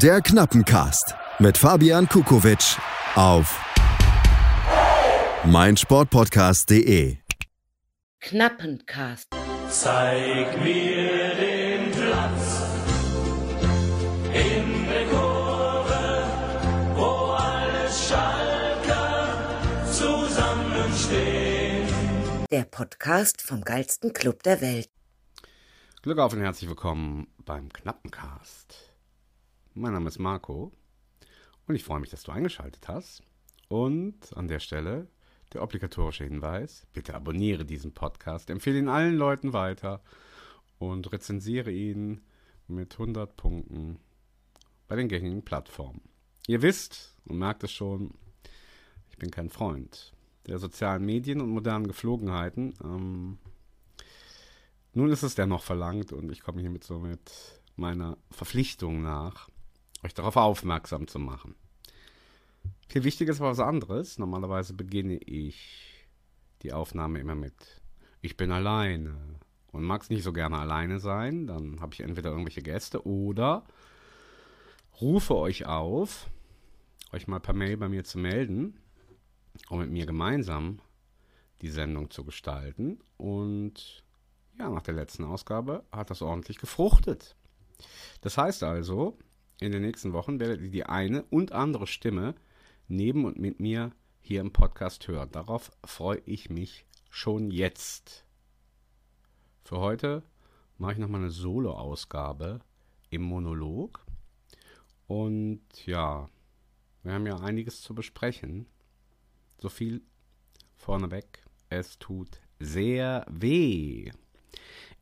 Der 0.00 0.22
Knappencast 0.22 1.14
mit 1.38 1.58
Fabian 1.58 2.08
Kukowitsch 2.08 2.78
auf 3.14 3.60
meinsportpodcast.de. 5.44 7.18
Knappencast. 8.20 9.26
Zeig 9.68 10.62
mir 10.64 11.34
den 11.34 11.90
Platz 11.90 12.62
in 14.32 14.86
der 14.86 15.06
Kurve, 15.08 16.24
wo 16.94 17.32
alle 17.32 17.90
Schalker 17.90 19.60
zusammenstehen. 19.92 21.86
Der 22.50 22.64
Podcast 22.64 23.42
vom 23.42 23.60
geilsten 23.60 24.14
Club 24.14 24.42
der 24.42 24.62
Welt. 24.62 24.88
Glück 26.00 26.18
auf 26.18 26.32
und 26.32 26.40
herzlich 26.40 26.70
willkommen 26.70 27.26
beim 27.44 27.70
Knappencast. 27.70 28.81
Mein 29.74 29.94
Name 29.94 30.08
ist 30.08 30.18
Marco 30.18 30.70
und 31.66 31.74
ich 31.74 31.82
freue 31.82 32.00
mich, 32.00 32.10
dass 32.10 32.24
du 32.24 32.32
eingeschaltet 32.32 32.88
hast. 32.88 33.22
Und 33.68 34.36
an 34.36 34.46
der 34.46 34.58
Stelle 34.58 35.08
der 35.54 35.62
obligatorische 35.62 36.24
Hinweis, 36.24 36.86
bitte 36.92 37.14
abonniere 37.14 37.64
diesen 37.64 37.94
Podcast, 37.94 38.50
empfehle 38.50 38.78
ihn 38.78 38.90
allen 38.90 39.16
Leuten 39.16 39.54
weiter 39.54 40.02
und 40.78 41.10
rezensiere 41.10 41.70
ihn 41.70 42.20
mit 42.68 42.92
100 42.92 43.34
Punkten 43.34 43.98
bei 44.88 44.96
den 44.96 45.08
gängigen 45.08 45.42
Plattformen. 45.42 46.02
Ihr 46.46 46.60
wisst 46.60 47.16
und 47.24 47.38
merkt 47.38 47.64
es 47.64 47.72
schon, 47.72 48.12
ich 49.08 49.16
bin 49.16 49.30
kein 49.30 49.48
Freund 49.48 50.12
der 50.46 50.58
sozialen 50.58 51.06
Medien 51.06 51.40
und 51.40 51.48
modernen 51.48 51.86
Geflogenheiten. 51.86 52.74
Ähm, 52.84 53.38
nun 54.92 55.10
ist 55.10 55.22
es 55.22 55.34
dennoch 55.34 55.62
verlangt 55.62 56.12
und 56.12 56.30
ich 56.30 56.42
komme 56.42 56.60
hiermit 56.60 56.84
so 56.84 56.98
mit 56.98 57.62
meiner 57.76 58.18
Verpflichtung 58.30 59.00
nach, 59.00 59.48
euch 60.02 60.14
darauf 60.14 60.36
aufmerksam 60.36 61.06
zu 61.06 61.18
machen. 61.18 61.54
Viel 62.88 63.04
wichtiger 63.04 63.32
ist 63.32 63.40
aber 63.40 63.50
was 63.50 63.60
anderes. 63.60 64.18
Normalerweise 64.18 64.74
beginne 64.74 65.16
ich 65.16 66.06
die 66.62 66.72
Aufnahme 66.72 67.20
immer 67.20 67.34
mit 67.34 67.80
Ich 68.20 68.36
bin 68.36 68.52
alleine. 68.52 69.16
Und 69.72 69.84
mag 69.84 70.02
es 70.02 70.10
nicht 70.10 70.22
so 70.22 70.34
gerne 70.34 70.58
alleine 70.58 71.00
sein, 71.00 71.46
dann 71.46 71.80
habe 71.80 71.94
ich 71.94 72.00
entweder 72.00 72.30
irgendwelche 72.30 72.60
Gäste 72.60 73.06
oder 73.06 73.64
rufe 75.00 75.34
euch 75.34 75.64
auf, 75.64 76.28
euch 77.10 77.26
mal 77.26 77.40
per 77.40 77.54
Mail 77.54 77.78
bei 77.78 77.88
mir 77.88 78.04
zu 78.04 78.18
melden, 78.18 78.78
um 79.70 79.78
mit 79.78 79.90
mir 79.90 80.04
gemeinsam 80.04 80.80
die 81.62 81.70
Sendung 81.70 82.10
zu 82.10 82.22
gestalten. 82.22 83.00
Und 83.16 84.04
ja, 84.58 84.68
nach 84.68 84.82
der 84.82 84.94
letzten 84.94 85.24
Ausgabe 85.24 85.84
hat 85.90 86.10
das 86.10 86.20
ordentlich 86.20 86.58
gefruchtet. 86.58 87.34
Das 88.20 88.36
heißt 88.36 88.62
also, 88.64 89.16
in 89.62 89.70
den 89.70 89.82
nächsten 89.82 90.12
Wochen 90.12 90.40
werdet 90.40 90.60
ihr 90.60 90.70
die 90.70 90.86
eine 90.86 91.22
und 91.24 91.52
andere 91.52 91.86
Stimme 91.86 92.34
neben 92.88 93.24
und 93.24 93.38
mit 93.38 93.60
mir 93.60 93.92
hier 94.20 94.40
im 94.40 94.52
Podcast 94.52 95.06
hören. 95.06 95.30
Darauf 95.30 95.70
freue 95.84 96.20
ich 96.26 96.50
mich 96.50 96.84
schon 97.10 97.50
jetzt. 97.50 98.24
Für 99.62 99.78
heute 99.78 100.24
mache 100.78 100.94
ich 100.94 100.98
nochmal 100.98 101.20
eine 101.20 101.30
Solo-Ausgabe 101.30 102.60
im 103.10 103.22
Monolog. 103.22 104.04
Und 105.06 105.62
ja, 105.86 106.28
wir 107.04 107.12
haben 107.12 107.26
ja 107.26 107.36
einiges 107.36 107.82
zu 107.82 107.94
besprechen. 107.94 108.66
So 109.58 109.68
viel 109.68 110.02
vorneweg. 110.74 111.44
Es 111.68 112.00
tut 112.00 112.40
sehr 112.58 113.24
weh. 113.30 114.10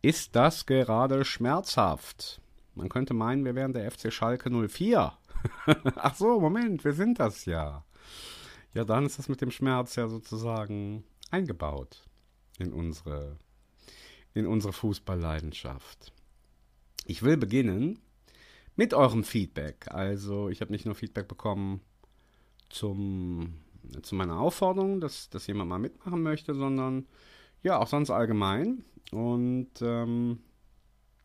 Ist 0.02 0.36
das 0.36 0.66
gerade 0.66 1.24
schmerzhaft? 1.24 2.39
Man 2.80 2.88
könnte 2.88 3.12
meinen, 3.12 3.44
wir 3.44 3.54
wären 3.54 3.74
der 3.74 3.90
FC 3.90 4.10
Schalke 4.10 4.48
04. 4.50 5.12
Ach 5.96 6.14
so, 6.14 6.40
Moment, 6.40 6.82
wir 6.82 6.94
sind 6.94 7.20
das 7.20 7.44
ja. 7.44 7.84
Ja, 8.72 8.84
dann 8.84 9.04
ist 9.04 9.18
das 9.18 9.28
mit 9.28 9.42
dem 9.42 9.50
Schmerz 9.50 9.96
ja 9.96 10.08
sozusagen 10.08 11.04
eingebaut 11.30 12.08
in 12.58 12.72
unsere, 12.72 13.36
in 14.32 14.46
unsere 14.46 14.72
Fußballleidenschaft. 14.72 16.14
Ich 17.04 17.22
will 17.22 17.36
beginnen 17.36 17.98
mit 18.76 18.94
eurem 18.94 19.24
Feedback. 19.24 19.88
Also, 19.92 20.48
ich 20.48 20.62
habe 20.62 20.72
nicht 20.72 20.86
nur 20.86 20.94
Feedback 20.94 21.28
bekommen 21.28 21.82
zum, 22.70 23.58
zu 24.00 24.14
meiner 24.14 24.38
Aufforderung, 24.38 25.02
dass, 25.02 25.28
dass 25.28 25.46
jemand 25.46 25.68
mal 25.68 25.78
mitmachen 25.78 26.22
möchte, 26.22 26.54
sondern 26.54 27.06
ja, 27.62 27.78
auch 27.78 27.88
sonst 27.88 28.08
allgemein. 28.08 28.84
Und 29.12 29.70
ähm, 29.82 30.38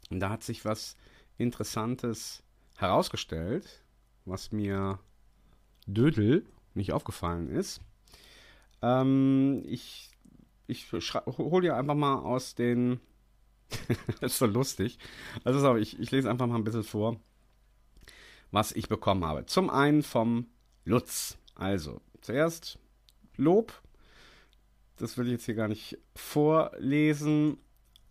da 0.09 0.31
hat 0.31 0.43
sich 0.43 0.65
was 0.65 0.97
Interessantes 1.37 2.43
herausgestellt, 2.77 3.83
was 4.25 4.51
mir 4.51 4.99
Dödel 5.87 6.45
nicht 6.73 6.91
aufgefallen 6.91 7.49
ist. 7.49 7.81
Ähm, 8.81 9.63
ich 9.65 10.15
ich 10.67 10.91
hole 10.91 11.61
dir 11.61 11.75
einfach 11.75 11.95
mal 11.95 12.15
aus 12.15 12.55
den. 12.55 12.99
das 14.21 14.21
ist 14.33 14.37
so 14.39 14.45
lustig. 14.45 14.97
Also, 15.43 15.75
ich, 15.75 15.99
ich 15.99 16.11
lese 16.11 16.29
einfach 16.29 16.47
mal 16.47 16.55
ein 16.55 16.63
bisschen 16.63 16.83
vor, 16.83 17.19
was 18.51 18.71
ich 18.71 18.87
bekommen 18.87 19.25
habe. 19.25 19.45
Zum 19.45 19.69
einen 19.69 20.03
vom 20.03 20.47
Lutz. 20.83 21.37
Also, 21.55 22.01
zuerst 22.21 22.79
Lob. 23.37 23.73
Das 24.97 25.17
will 25.17 25.25
ich 25.25 25.33
jetzt 25.33 25.45
hier 25.45 25.55
gar 25.55 25.67
nicht 25.67 25.97
vorlesen. 26.15 27.57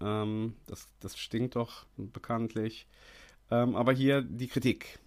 Ähm, 0.01 0.55
das, 0.67 0.89
das 1.01 1.19
stinkt 1.19 1.57
doch 1.57 1.87
bekanntlich. 1.97 2.87
Ähm, 3.51 3.77
aber 3.77 3.93
hier 3.93 4.23
die 4.23 4.49
Kritik. 4.49 4.99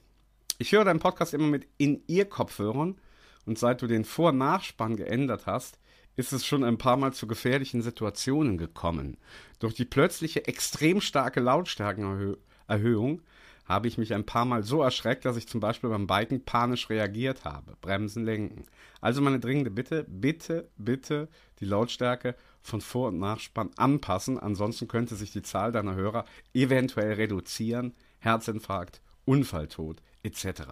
Ich 0.60 0.72
höre 0.72 0.86
deinen 0.86 1.00
Podcast 1.00 1.34
immer 1.34 1.48
mit 1.48 1.68
In-Ear-Kopfhörern 1.78 3.00
und 3.46 3.60
seit 3.60 3.82
du 3.82 3.88
den 3.88 4.06
Vor- 4.06 4.30
und 4.30 4.40
Nachspann 4.40 4.96
geändert 4.96 5.46
hast, 5.46 5.80
ist 6.16 6.34
es 6.34 6.46
schon 6.46 6.64
ein 6.64 6.80
paar 6.80 6.98
Mal 6.98 7.14
zu 7.14 7.28
gefährlichen 7.28 7.82
Situationen 7.82 8.58
gekommen. 8.58 9.18
Durch 9.60 9.76
die 9.76 9.86
plötzliche 9.86 10.48
extrem 10.48 11.00
starke 11.00 11.40
Lautstärkenerhöhung 11.40 13.22
habe 13.66 13.88
ich 13.88 13.98
mich 13.98 14.14
ein 14.14 14.26
paar 14.26 14.46
Mal 14.46 14.64
so 14.64 14.82
erschreckt, 14.82 15.26
dass 15.26 15.38
ich 15.38 15.48
zum 15.48 15.60
Beispiel 15.60 15.90
beim 15.90 16.08
Biken 16.08 16.44
panisch 16.44 16.90
reagiert 16.90 17.46
habe. 17.46 17.76
Bremsen, 17.82 18.26
lenken. 18.26 18.66
Also 19.02 19.22
meine 19.22 19.40
dringende 19.40 19.70
Bitte, 19.70 20.06
bitte, 20.08 20.70
bitte 20.78 21.28
die 21.60 21.66
Lautstärke 21.66 22.36
von 22.68 22.82
Vor- 22.82 23.10
und 23.10 23.20
Nachspann 23.20 23.72
anpassen. 23.78 24.38
Ansonsten 24.38 24.88
könnte 24.88 25.16
sich 25.16 25.32
die 25.32 25.42
Zahl 25.42 25.72
deiner 25.72 25.96
Hörer 25.96 26.26
eventuell 26.54 27.14
reduzieren. 27.14 27.94
Herzinfarkt, 28.20 29.02
Unfalltod 29.26 30.02
etc. 30.24 30.64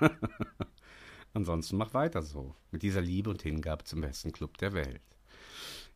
Ansonsten 1.34 1.76
mach 1.76 1.94
weiter 1.94 2.22
so. 2.22 2.54
Mit 2.70 2.82
dieser 2.82 3.00
Liebe 3.00 3.30
und 3.30 3.42
Hingabe 3.42 3.84
zum 3.84 4.02
besten 4.02 4.32
Club 4.32 4.58
der 4.58 4.74
Welt. 4.74 5.00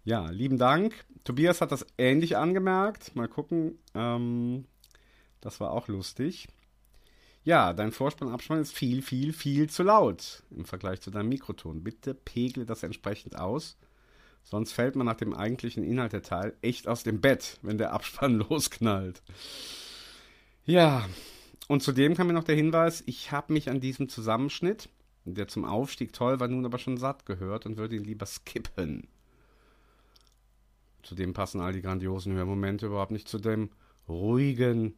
Ja, 0.05 0.29
lieben 0.31 0.59
Dank. 0.59 1.05
Tobias 1.25 1.61
hat 1.61 1.73
das 1.73 1.87
ähnlich 1.99 2.37
angemerkt. 2.37 3.15
Mal 3.17 3.29
gucken. 3.29 3.79
Ähm, 3.95 4.67
das 5.41 5.61
war 5.61 5.73
auch 5.73 5.89
lustig. 5.89 6.49
Ja, 7.43 7.75
dein 7.75 7.93
Vorspann-Abspann 7.93 8.61
ist 8.61 8.73
viel, 8.73 9.03
viel, 9.03 9.35
viel 9.35 9.69
zu 9.69 9.83
laut 9.83 10.43
im 10.51 10.65
Vergleich 10.65 11.03
zu 11.03 11.11
deinem 11.11 11.29
Mikroton. 11.29 11.85
Bitte 11.85 12.15
pegle 12.15 12.65
das 12.65 12.83
entsprechend 12.83 13.37
aus. 13.37 13.77
Sonst 14.45 14.73
fällt 14.73 14.95
man 14.95 15.07
nach 15.07 15.17
dem 15.17 15.35
eigentlichen 15.35 15.83
Inhalt 15.83 16.13
der 16.13 16.23
Teil 16.23 16.57
echt 16.63 16.87
aus 16.87 17.03
dem 17.03 17.21
Bett, 17.21 17.59
wenn 17.63 17.79
der 17.79 17.93
Abspann 17.93 18.35
losknallt. 18.49 19.23
Ja, 20.65 21.09
und 21.69 21.83
zudem 21.83 22.15
kam 22.15 22.29
mir 22.29 22.33
noch 22.35 22.45
der 22.45 22.57
Hinweis, 22.57 23.03
ich 23.07 23.33
habe 23.33 23.53
mich 23.53 23.69
an 23.69 23.81
diesem 23.81 24.09
Zusammenschnitt, 24.09 24.89
der 25.25 25.49
zum 25.49 25.65
Aufstieg 25.65 26.13
toll 26.13 26.41
war, 26.41 26.49
nun 26.49 26.65
aber 26.65 26.79
schon 26.79 26.99
satt 26.99 27.27
gehört 27.27 27.67
und 27.67 27.79
würde 27.79 27.97
ihn 27.97 28.05
lieber 28.05 28.27
skippen. 28.27 29.09
Zudem 31.03 31.33
passen 31.33 31.61
all 31.61 31.73
die 31.73 31.83
grandiosen 31.83 32.35
Hörmomente 32.35 32.87
überhaupt 32.87 33.11
nicht 33.11 33.29
zu 33.29 33.39
dem 33.39 33.71
ruhigen, 34.09 34.95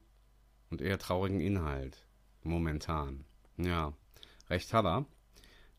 und 0.71 0.83
eher 0.83 0.99
traurigen 0.99 1.41
Inhalt. 1.41 2.06
Momentan. 2.43 3.25
Ja, 3.56 3.93
recht 4.49 4.73
hat 4.73 4.85
er. 4.85 5.06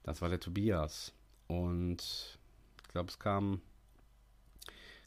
Das 0.03 0.21
war 0.21 0.29
der 0.29 0.39
Tobias. 0.39 1.13
Und 1.47 2.36
glaube, 2.97 3.09
es 3.09 3.19
kam, 3.19 3.61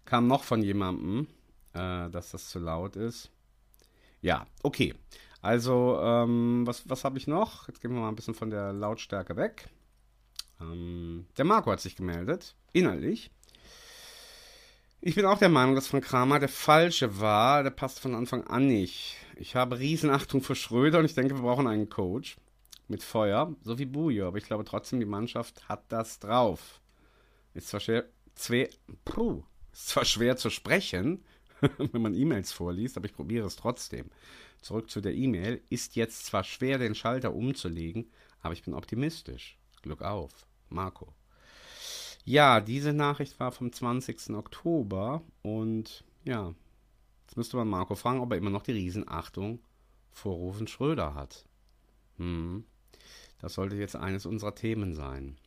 kam 0.04 0.28
noch 0.28 0.44
von 0.44 0.62
jemandem, 0.62 1.26
äh, 1.72 2.08
dass 2.10 2.30
das 2.30 2.48
zu 2.48 2.60
laut 2.60 2.94
ist. 2.94 3.30
Ja, 4.22 4.46
okay. 4.62 4.94
Also, 5.42 5.98
ähm, 6.00 6.66
was, 6.66 6.88
was 6.88 7.04
habe 7.04 7.18
ich 7.18 7.26
noch? 7.26 7.66
Jetzt 7.66 7.80
gehen 7.80 7.92
wir 7.92 8.00
mal 8.00 8.08
ein 8.08 8.14
bisschen 8.14 8.34
von 8.34 8.50
der 8.50 8.72
Lautstärke 8.72 9.36
weg. 9.36 9.68
Ähm, 10.60 11.26
der 11.36 11.44
Marco 11.44 11.72
hat 11.72 11.80
sich 11.80 11.96
gemeldet, 11.96 12.54
innerlich. 12.72 13.30
Ich 15.00 15.14
bin 15.14 15.24
auch 15.24 15.38
der 15.38 15.48
Meinung, 15.48 15.74
dass 15.74 15.88
von 15.88 16.02
Kramer 16.02 16.38
der 16.38 16.50
falsche 16.50 17.20
war. 17.20 17.64
Der 17.64 17.70
passt 17.70 17.98
von 17.98 18.14
Anfang 18.14 18.46
an 18.46 18.68
nicht. 18.68 19.16
Ich 19.36 19.56
habe 19.56 19.78
Riesenachtung 19.78 20.42
für 20.42 20.54
Schröder 20.54 20.98
und 20.98 21.06
ich 21.06 21.14
denke, 21.14 21.34
wir 21.34 21.42
brauchen 21.42 21.66
einen 21.66 21.88
Coach 21.88 22.36
mit 22.86 23.02
Feuer, 23.02 23.52
so 23.62 23.78
wie 23.78 23.86
Bujo. 23.86 24.28
Aber 24.28 24.36
ich 24.36 24.44
glaube 24.44 24.64
trotzdem, 24.64 25.00
die 25.00 25.06
Mannschaft 25.06 25.68
hat 25.68 25.84
das 25.88 26.18
drauf. 26.20 26.79
Ist 27.54 27.68
zwar 27.68 27.80
schwer, 27.80 28.08
zwei, 28.34 28.68
puh, 29.04 29.42
ist 29.72 29.88
zwar 29.88 30.04
schwer 30.04 30.36
zu 30.36 30.50
sprechen, 30.50 31.24
wenn 31.78 32.02
man 32.02 32.14
E-Mails 32.14 32.52
vorliest, 32.52 32.96
aber 32.96 33.06
ich 33.06 33.14
probiere 33.14 33.46
es 33.46 33.56
trotzdem. 33.56 34.10
Zurück 34.60 34.90
zu 34.90 35.00
der 35.00 35.14
E-Mail. 35.14 35.62
Ist 35.70 35.96
jetzt 35.96 36.26
zwar 36.26 36.44
schwer, 36.44 36.78
den 36.78 36.94
Schalter 36.94 37.34
umzulegen, 37.34 38.10
aber 38.40 38.52
ich 38.52 38.62
bin 38.62 38.74
optimistisch. 38.74 39.58
Glück 39.82 40.02
auf. 40.02 40.46
Marco. 40.68 41.14
Ja, 42.24 42.60
diese 42.60 42.92
Nachricht 42.92 43.40
war 43.40 43.50
vom 43.50 43.72
20. 43.72 44.30
Oktober 44.30 45.22
und 45.42 46.04
ja, 46.24 46.54
jetzt 47.22 47.36
müsste 47.36 47.56
man 47.56 47.68
Marco 47.68 47.94
fragen, 47.94 48.20
ob 48.20 48.30
er 48.30 48.38
immer 48.38 48.50
noch 48.50 48.62
die 48.62 48.72
Riesenachtung 48.72 49.60
vor 50.12 50.34
Rufen 50.34 50.66
Schröder 50.66 51.14
hat. 51.14 51.46
Hm, 52.18 52.64
das 53.38 53.54
sollte 53.54 53.76
jetzt 53.76 53.96
eines 53.96 54.26
unserer 54.26 54.54
Themen 54.54 54.94
sein. 54.94 55.38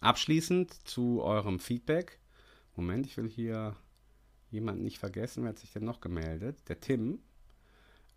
Abschließend 0.00 0.72
zu 0.86 1.22
eurem 1.22 1.58
Feedback. 1.58 2.18
Moment, 2.74 3.06
ich 3.06 3.16
will 3.16 3.28
hier 3.28 3.76
jemanden 4.50 4.82
nicht 4.82 4.98
vergessen. 4.98 5.42
Wer 5.42 5.50
hat 5.50 5.58
sich 5.58 5.72
denn 5.72 5.84
noch 5.84 6.00
gemeldet? 6.00 6.68
Der 6.68 6.80
Tim. 6.80 7.20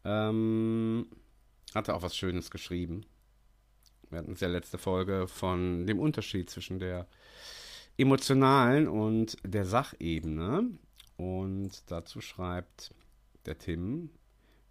Ähm, 0.04 1.08
hatte 1.74 1.94
auch 1.94 2.02
was 2.02 2.16
Schönes 2.16 2.52
geschrieben. 2.52 3.06
Wir 4.10 4.20
hatten 4.20 4.34
es 4.34 4.40
ja 4.40 4.48
letzte 4.48 4.78
Folge 4.78 5.28
von 5.28 5.86
dem 5.86 6.00
Unterschied 6.00 6.50
zwischen 6.50 6.80
der 6.80 7.08
emotionalen 7.98 8.88
und 8.88 9.38
der 9.44 9.66
Sachebene. 9.66 10.70
Und 11.18 11.92
dazu 11.92 12.22
schreibt 12.22 12.94
der 13.46 13.58
Tim, 13.58 14.10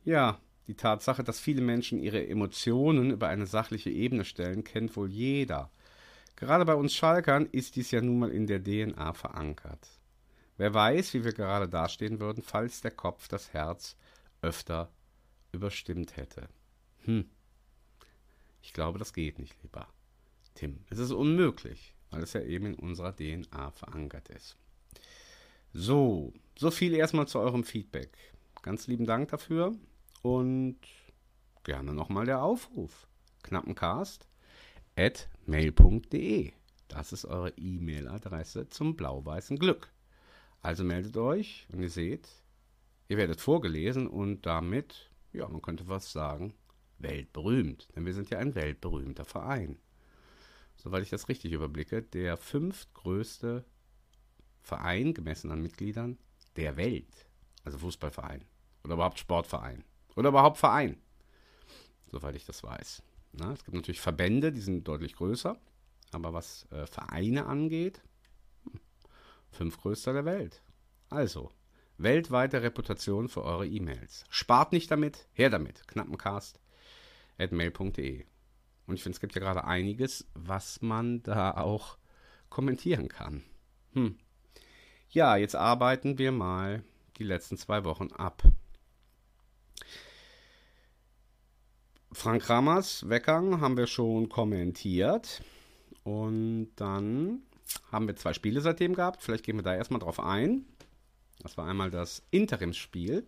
ja, 0.05 0.41
die 0.67 0.75
Tatsache, 0.75 1.25
dass 1.25 1.41
viele 1.41 1.63
Menschen 1.63 1.99
ihre 1.99 2.27
Emotionen 2.27 3.11
über 3.11 3.29
eine 3.29 3.47
sachliche 3.47 3.91
Ebene 3.91 4.25
stellen, 4.25 4.65
kennt 4.65 4.97
wohl 4.97 5.11
jeder. 5.11 5.71
Gerade 6.39 6.65
bei 6.65 6.75
uns 6.77 6.95
Schalkern 6.95 7.47
ist 7.47 7.75
dies 7.75 7.91
ja 7.91 8.01
nun 8.01 8.21
mal 8.21 8.31
in 8.31 8.47
der 8.47 8.63
DNA 8.63 9.13
verankert. 9.13 9.89
Wer 10.57 10.73
weiß, 10.73 11.13
wie 11.15 11.25
wir 11.25 11.33
gerade 11.33 11.69
dastehen 11.69 12.21
würden, 12.21 12.45
falls 12.45 12.81
der 12.81 12.93
Kopf 12.93 13.27
das 13.27 13.53
Herz 13.53 13.97
öfter 14.41 14.89
überstimmt 15.51 16.17
hätte. 16.17 16.49
Hm. 17.07 17.29
Ich 18.63 18.73
glaube, 18.73 19.01
das 19.01 19.13
geht 19.13 19.41
nicht, 19.41 19.61
lieber 19.65 19.89
Tim. 20.55 20.85
Es 20.91 21.01
ist 21.01 21.11
unmöglich, 21.11 21.93
weil 22.13 22.23
es 22.23 22.35
ja 22.35 22.43
eben 22.43 22.67
in 22.67 22.75
unserer 22.77 23.17
DNA 23.17 23.73
verankert 23.73 24.29
ist. 24.29 24.57
So, 25.73 26.33
so 26.57 26.71
viel 26.71 26.95
erstmal 26.95 27.27
zu 27.27 27.41
eurem 27.41 27.65
Feedback. 27.65 28.17
Ganz 28.63 28.87
lieben 28.87 29.07
Dank 29.07 29.31
dafür 29.31 29.75
und 30.23 30.79
gerne 31.65 31.93
nochmal 31.93 32.27
der 32.27 32.45
Aufruf. 32.45 33.09
Knappencast 33.43 34.29
at 34.99 35.29
mail.de. 35.47 36.51
Das 36.89 37.13
ist 37.13 37.25
eure 37.25 37.51
E-Mail-Adresse 37.57 38.69
zum 38.69 38.97
blau-weißen 38.97 39.57
Glück. 39.57 39.93
Also 40.61 40.83
meldet 40.83 41.17
euch 41.17 41.69
und 41.71 41.81
ihr 41.81 41.89
seht, 41.89 42.29
ihr 43.07 43.17
werdet 43.17 43.41
vorgelesen 43.41 44.09
und 44.09 44.45
damit, 44.45 45.13
ja, 45.33 45.47
man 45.47 45.63
könnte 45.63 45.87
was 45.87 46.11
sagen, 46.11 46.53
weltberühmt. 46.99 47.87
Denn 47.95 48.07
wir 48.07 48.13
sind 48.13 48.29
ja 48.31 48.39
ein 48.39 48.57
weltberühmter 48.57 49.25
Verein. 49.25 49.79
Soweit 50.75 51.05
ich 51.05 51.11
das 51.11 51.29
richtig 51.29 51.53
überblicke, 51.53 52.03
der 52.03 52.37
fünftgrößte 52.37 53.65
Verein, 54.63 55.15
gemessen 55.15 55.53
an 55.53 55.63
Mitgliedern, 55.63 56.19
der 56.57 56.77
Welt. 56.77 57.29
Also 57.63 57.79
Fußballverein. 57.79 58.45
Oder 58.83 58.95
überhaupt 58.95 59.21
Sportverein. 59.21 59.85
Oder 60.17 60.31
überhaupt 60.31 60.59
Verein. 60.59 61.01
Soweit 62.11 62.35
ich 62.35 62.47
das 62.47 62.65
weiß. 62.65 63.01
Na, 63.33 63.53
es 63.53 63.65
gibt 63.65 63.77
natürlich 63.77 64.01
Verbände, 64.01 64.53
die 64.53 64.61
sind 64.61 64.87
deutlich 64.87 65.17
größer. 65.17 65.59
Aber 66.13 66.33
was 66.33 66.67
äh, 66.71 66.87
Vereine 66.87 67.47
angeht, 67.47 68.03
Fünftgrößter 69.51 70.13
der 70.13 70.25
Welt. 70.25 70.63
Also, 71.11 71.51
weltweite 71.97 72.63
Reputation 72.63 73.29
für 73.29 73.43
eure 73.43 73.67
E-Mails. 73.67 74.25
Spart 74.29 74.73
nicht 74.73 74.91
damit, 74.91 75.29
her 75.33 75.51
damit. 75.51 75.87
Knappencast 75.89 76.61
at 77.39 77.53
mail.de. 77.53 78.25
Und 78.87 78.95
ich 78.95 79.03
finde, 79.03 79.17
es 79.17 79.21
gibt 79.21 79.35
ja 79.35 79.41
gerade 79.41 79.65
einiges, 79.65 80.27
was 80.35 80.81
man 80.81 81.23
da 81.23 81.53
auch 81.53 81.99
kommentieren 82.49 83.09
kann. 83.09 83.45
Hm. 83.93 84.19
Ja, 85.11 85.37
jetzt 85.37 85.55
arbeiten 85.55 86.19
wir 86.19 86.33
mal 86.33 86.83
die 87.17 87.25
letzten 87.25 87.57
zwei 87.57 87.85
Wochen 87.85 88.09
ab. 88.13 88.43
Frank 92.13 92.49
Rammers 92.49 93.09
Weggang 93.09 93.61
haben 93.61 93.77
wir 93.77 93.87
schon 93.87 94.29
kommentiert. 94.29 95.43
Und 96.05 96.71
dann 96.77 97.43
haben 97.93 98.07
wir 98.07 98.17
zwei 98.17 98.33
Spiele 98.33 98.61
seitdem 98.61 98.95
gehabt. 98.95 99.23
Vielleicht 99.23 99.45
gehen 99.45 99.57
wir 99.57 99.63
da 99.63 99.75
erstmal 99.75 100.01
drauf 100.01 100.21
ein. 100.21 100.65
Das 101.43 101.57
war 101.57 101.67
einmal 101.67 101.91
das 101.91 102.23
Interimsspiel 102.31 103.27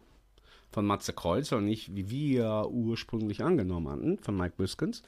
von 0.71 0.87
Matze 0.87 1.13
Kreuzer 1.13 1.59
und 1.59 1.67
nicht, 1.67 1.95
wie 1.95 2.11
wir 2.11 2.69
ursprünglich 2.71 3.43
angenommen 3.43 3.89
hatten, 3.89 4.19
von 4.19 4.37
Mike 4.37 4.55
Büskens. 4.57 5.03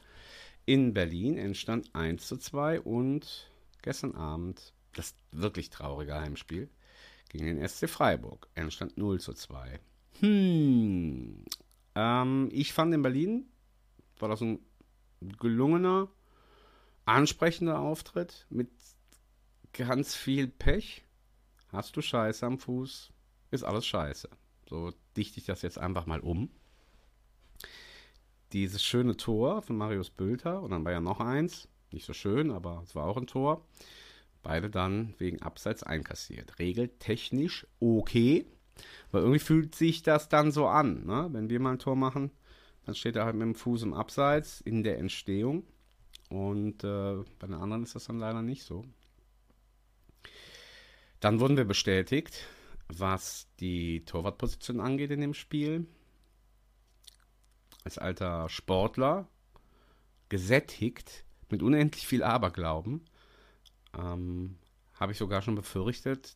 In 0.65 0.93
Berlin 0.93 1.37
entstand 1.37 1.93
1 1.93 2.27
zu 2.27 2.37
2 2.37 2.81
und 2.81 3.49
gestern 3.81 4.15
Abend 4.15 4.73
das 4.93 5.15
wirklich 5.31 5.69
traurige 5.69 6.13
Heimspiel 6.13 6.69
gegen 7.29 7.45
den 7.45 7.67
SC 7.67 7.89
Freiburg. 7.89 8.47
Entstand 8.55 8.97
0 8.97 9.19
zu 9.19 9.33
2. 9.33 9.79
Hm. 10.19 11.43
Ähm, 11.95 12.49
ich 12.51 12.73
fand 12.73 12.93
in 12.93 13.01
Berlin 13.01 13.45
war 14.23 14.29
das 14.29 14.41
ein 14.41 14.59
gelungener, 15.19 16.07
ansprechender 17.03 17.77
Auftritt 17.79 18.47
mit 18.49 18.69
ganz 19.73 20.15
viel 20.15 20.47
Pech. 20.47 21.03
Hast 21.67 21.97
du 21.97 22.01
Scheiße 22.01 22.45
am 22.45 22.57
Fuß, 22.57 23.11
ist 23.51 23.63
alles 23.63 23.85
Scheiße. 23.85 24.29
So 24.69 24.93
dichte 25.17 25.41
ich 25.41 25.45
das 25.45 25.61
jetzt 25.61 25.77
einfach 25.77 26.05
mal 26.05 26.21
um. 26.21 26.49
Dieses 28.53 28.81
schöne 28.81 29.17
Tor 29.17 29.61
von 29.61 29.75
Marius 29.75 30.09
Bülter 30.09 30.61
und 30.61 30.71
dann 30.71 30.85
war 30.85 30.93
ja 30.93 31.01
noch 31.01 31.19
eins, 31.19 31.67
nicht 31.91 32.05
so 32.05 32.13
schön, 32.13 32.49
aber 32.49 32.81
es 32.85 32.95
war 32.95 33.05
auch 33.05 33.17
ein 33.17 33.27
Tor. 33.27 33.67
Beide 34.41 34.69
dann 34.69 35.15
wegen 35.17 35.41
Abseits 35.41 35.83
einkassiert. 35.83 36.59
Regeltechnisch 36.59 37.67
okay, 37.81 38.45
weil 39.11 39.23
irgendwie 39.23 39.39
fühlt 39.39 39.75
sich 39.75 40.01
das 40.01 40.29
dann 40.29 40.53
so 40.53 40.67
an, 40.67 41.05
ne? 41.05 41.27
wenn 41.33 41.49
wir 41.49 41.59
mal 41.59 41.73
ein 41.73 41.79
Tor 41.79 41.97
machen, 41.97 42.31
dann 42.85 42.95
steht 42.95 43.15
er 43.15 43.25
halt 43.25 43.35
mit 43.35 43.43
dem 43.43 43.55
Fuß 43.55 43.83
im 43.83 43.93
Abseits 43.93 44.61
in 44.61 44.83
der 44.83 44.97
Entstehung. 44.97 45.65
Und 46.29 46.83
äh, 46.83 47.23
bei 47.39 47.47
den 47.47 47.53
anderen 47.53 47.83
ist 47.83 47.95
das 47.95 48.05
dann 48.05 48.19
leider 48.19 48.41
nicht 48.41 48.63
so. 48.63 48.83
Dann 51.19 51.39
wurden 51.39 51.57
wir 51.57 51.65
bestätigt, 51.65 52.47
was 52.87 53.47
die 53.59 54.03
Torwartposition 54.05 54.79
angeht 54.79 55.11
in 55.11 55.21
dem 55.21 55.33
Spiel. 55.33 55.87
Als 57.83 57.97
alter 57.97 58.49
Sportler, 58.49 59.27
gesättigt, 60.29 61.25
mit 61.49 61.61
unendlich 61.61 62.07
viel 62.07 62.23
Aberglauben, 62.23 63.05
ähm, 63.97 64.57
habe 64.95 65.11
ich 65.11 65.17
sogar 65.17 65.41
schon 65.41 65.55
befürchtet, 65.55 66.35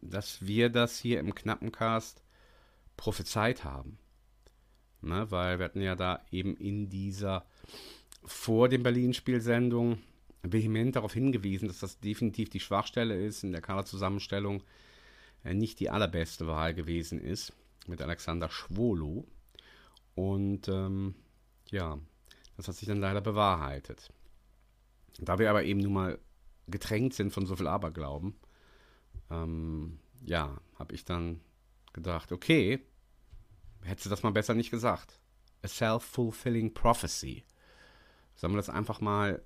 dass 0.00 0.44
wir 0.46 0.70
das 0.70 0.98
hier 0.98 1.20
im 1.20 1.34
Knappencast 1.34 2.22
prophezeit 2.96 3.64
haben. 3.64 3.98
Ne, 5.02 5.30
weil 5.30 5.58
wir 5.58 5.66
hatten 5.66 5.82
ja 5.82 5.94
da 5.94 6.24
eben 6.30 6.56
in 6.56 6.88
dieser 6.88 7.44
vor 8.24 8.68
dem 8.68 8.82
Berlin-Spielsendung 8.82 9.98
vehement 10.42 10.96
darauf 10.96 11.12
hingewiesen, 11.12 11.68
dass 11.68 11.80
das 11.80 12.00
definitiv 12.00 12.50
die 12.50 12.60
Schwachstelle 12.60 13.16
ist, 13.16 13.44
in 13.44 13.52
der 13.52 13.60
Kaderzusammenstellung 13.60 14.62
äh, 15.44 15.54
nicht 15.54 15.80
die 15.80 15.90
allerbeste 15.90 16.46
Wahl 16.46 16.74
gewesen 16.74 17.20
ist, 17.20 17.52
mit 17.86 18.02
Alexander 18.02 18.48
Schwolo. 18.48 19.26
Und 20.14 20.68
ähm, 20.68 21.14
ja, 21.70 21.98
das 22.56 22.68
hat 22.68 22.74
sich 22.76 22.88
dann 22.88 23.00
leider 23.00 23.20
bewahrheitet. 23.20 24.12
Da 25.18 25.38
wir 25.38 25.50
aber 25.50 25.64
eben 25.64 25.80
nun 25.80 25.92
mal 25.92 26.18
getränkt 26.68 27.14
sind 27.14 27.32
von 27.32 27.46
so 27.46 27.56
viel 27.56 27.66
Aberglauben, 27.66 28.34
ähm, 29.30 29.98
ja, 30.24 30.56
habe 30.78 30.94
ich 30.94 31.04
dann 31.04 31.40
gedacht, 31.92 32.32
okay, 32.32 32.80
hättest 33.86 34.06
du 34.06 34.10
das 34.10 34.22
mal 34.22 34.32
besser 34.32 34.54
nicht 34.54 34.70
gesagt. 34.70 35.20
A 35.62 35.68
self-fulfilling 35.68 36.74
prophecy. 36.74 37.44
Sollen 38.34 38.52
wir 38.52 38.58
das 38.58 38.70
einfach 38.70 39.00
mal 39.00 39.42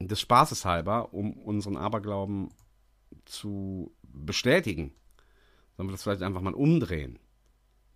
des 0.00 0.20
Spaßes 0.20 0.64
halber, 0.64 1.12
um 1.12 1.32
unseren 1.34 1.76
Aberglauben 1.76 2.50
zu 3.24 3.94
bestätigen, 4.02 4.94
sollen 5.76 5.88
wir 5.88 5.92
das 5.92 6.02
vielleicht 6.02 6.22
einfach 6.22 6.40
mal 6.40 6.54
umdrehen. 6.54 7.18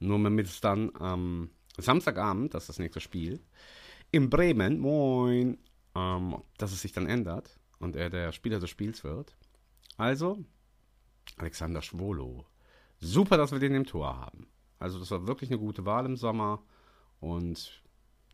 Nur 0.01 0.23
damit 0.23 0.47
es 0.47 0.61
dann 0.61 0.95
am 0.97 1.51
Samstagabend, 1.79 2.55
das 2.55 2.65
ist 2.65 2.69
das 2.69 2.79
nächste 2.79 3.01
Spiel, 3.01 3.41
in 4.11 4.31
Bremen, 4.31 4.79
moin, 4.79 5.59
ähm, 5.95 6.43
dass 6.59 6.73
es 6.73 6.83
sich 6.83 6.93
dann 6.93 7.07
ändert 7.07 7.59
und 7.79 7.97
er 7.97 8.11
der 8.11 8.33
Spieler 8.33 8.61
des 8.61 8.71
Spiels 8.71 9.03
wird. 9.03 9.37
Also, 9.97 10.45
Alexander 11.37 11.83
Schwolo. 11.83 12.47
Super, 13.01 13.37
dass 13.37 13.53
wir 13.53 13.59
den 13.59 13.75
im 13.75 13.87
Tor 13.87 14.17
haben. 14.17 14.47
Also, 14.79 14.99
das 14.99 15.11
war 15.11 15.27
wirklich 15.27 15.51
eine 15.51 15.59
gute 15.59 15.85
Wahl 15.85 16.07
im 16.07 16.17
Sommer 16.17 16.63
und 17.21 17.83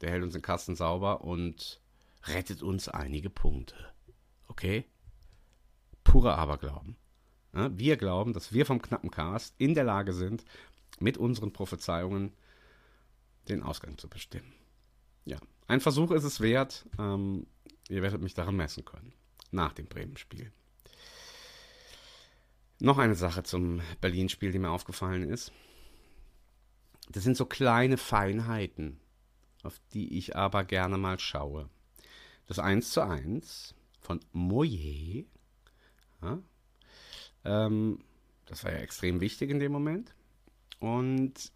der 0.00 0.10
hält 0.10 0.22
uns 0.22 0.32
den 0.32 0.42
Kasten 0.42 0.74
sauber 0.74 1.22
und 1.22 1.80
rettet 2.24 2.62
uns 2.62 2.88
einige 2.88 3.30
Punkte. 3.30 3.76
Okay? 4.48 4.84
Purer 6.04 6.36
Aberglauben. 6.38 6.96
Wir 7.52 7.96
glauben, 7.96 8.32
dass 8.32 8.52
wir 8.52 8.64
vom 8.64 8.80
knappen 8.80 9.10
Cast 9.10 9.54
in 9.58 9.74
der 9.74 9.84
Lage 9.84 10.12
sind, 10.12 10.44
mit 11.00 11.18
unseren 11.18 11.52
Prophezeiungen 11.52 12.32
den 13.48 13.62
Ausgang 13.62 13.98
zu 13.98 14.08
bestimmen. 14.08 14.52
Ja, 15.24 15.38
ein 15.66 15.80
Versuch 15.80 16.10
ist 16.12 16.24
es 16.24 16.40
wert. 16.40 16.86
Ähm, 16.98 17.46
ihr 17.88 18.02
werdet 18.02 18.22
mich 18.22 18.34
daran 18.34 18.56
messen 18.56 18.84
können. 18.84 19.12
Nach 19.50 19.72
dem 19.72 19.86
Bremen-Spiel. 19.86 20.52
Noch 22.80 22.98
eine 22.98 23.14
Sache 23.14 23.42
zum 23.42 23.80
Berlin-Spiel, 24.00 24.52
die 24.52 24.58
mir 24.58 24.70
aufgefallen 24.70 25.28
ist. 25.28 25.52
Das 27.12 27.24
sind 27.24 27.36
so 27.36 27.44
kleine 27.44 27.96
Feinheiten, 27.96 29.00
auf 29.62 29.80
die 29.92 30.16
ich 30.16 30.36
aber 30.36 30.64
gerne 30.64 30.96
mal 30.96 31.18
schaue. 31.18 31.68
Das 32.46 32.58
1 32.58 32.92
zu 32.92 33.00
1 33.00 33.74
von 34.00 34.20
Moyer. 34.32 35.24
Ja, 36.22 36.38
ähm, 37.44 37.98
das 38.46 38.64
war 38.64 38.72
ja 38.72 38.78
extrem 38.78 39.20
wichtig 39.20 39.50
in 39.50 39.58
dem 39.58 39.72
Moment. 39.72 40.14
Und 40.78 41.52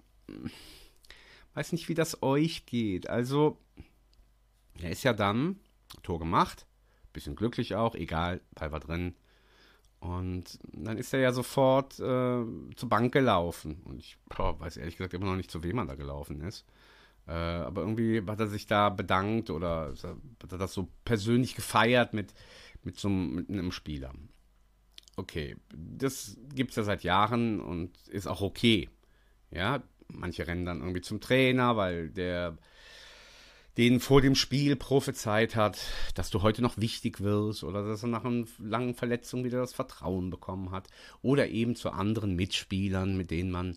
weiß 1.54 1.73
nicht, 1.73 1.88
wie 1.88 1.94
das 1.94 2.23
euch 2.23 2.66
geht. 2.66 3.08
Also, 3.08 3.58
er 4.80 4.90
ist 4.90 5.04
ja 5.04 5.12
dann 5.12 5.61
Tor 6.02 6.18
gemacht, 6.18 6.66
bisschen 7.12 7.37
glücklich 7.37 7.75
auch, 7.76 7.94
egal, 7.94 8.40
Ball 8.54 8.73
war 8.73 8.80
drin. 8.80 9.14
Und 10.04 10.58
dann 10.70 10.99
ist 10.99 11.14
er 11.14 11.20
ja 11.20 11.32
sofort 11.32 11.94
äh, 11.94 12.44
zur 12.76 12.88
Bank 12.90 13.14
gelaufen. 13.14 13.80
Und 13.84 14.00
ich 14.00 14.18
boah, 14.28 14.61
weiß 14.61 14.76
ehrlich 14.76 14.99
gesagt 14.99 15.14
immer 15.14 15.25
noch 15.25 15.37
nicht, 15.37 15.50
zu 15.50 15.62
wem 15.62 15.78
er 15.78 15.87
da 15.87 15.94
gelaufen 15.94 16.42
ist. 16.42 16.66
Äh, 17.26 17.32
aber 17.32 17.80
irgendwie 17.80 18.23
hat 18.26 18.38
er 18.38 18.49
sich 18.49 18.66
da 18.66 18.90
bedankt 18.90 19.49
oder 19.49 19.94
hat 20.42 20.52
er 20.52 20.58
das 20.58 20.75
so 20.75 20.88
persönlich 21.06 21.54
gefeiert 21.54 22.12
mit, 22.12 22.34
mit 22.82 22.99
so 22.99 23.08
einem, 23.08 23.34
mit 23.34 23.49
einem 23.49 23.73
Spieler. 23.73 24.12
Okay, 25.16 25.56
das 25.73 26.37
gibt 26.54 26.70
es 26.70 26.76
ja 26.76 26.82
seit 26.82 27.02
Jahren 27.02 27.61
und 27.61 27.96
ist 28.08 28.26
auch 28.26 28.42
okay. 28.42 28.90
Ja, 29.50 29.82
manche 30.08 30.46
rennen 30.46 30.66
dann 30.66 30.80
irgendwie 30.80 31.00
zum 31.00 31.23
Trainer, 31.23 31.78
weil 31.78 32.11
der 32.11 32.58
denen 33.76 34.00
vor 34.00 34.21
dem 34.21 34.35
Spiel 34.35 34.76
prophezeit 34.76 35.57
hat, 35.57 35.81
dass 36.14 36.31
du 36.31 36.43
heute 36.43 36.62
noch 36.62 36.78
wichtig 36.78 37.21
wirst 37.21 37.64
oder 37.64 37.87
dass 37.87 38.02
er 38.02 38.09
nach 38.09 38.25
einer 38.25 38.45
langen 38.59 38.95
Verletzung 38.95 39.45
wieder 39.45 39.59
das 39.59 39.73
Vertrauen 39.73 40.31
bekommen 40.31 40.71
hat 40.71 40.88
oder 41.23 41.49
eben 41.49 41.75
zu 41.75 41.90
anderen 41.90 42.37
Mitspielern, 42.37 43.16
mit 43.16 43.31
denen 43.31 43.50
man 43.50 43.76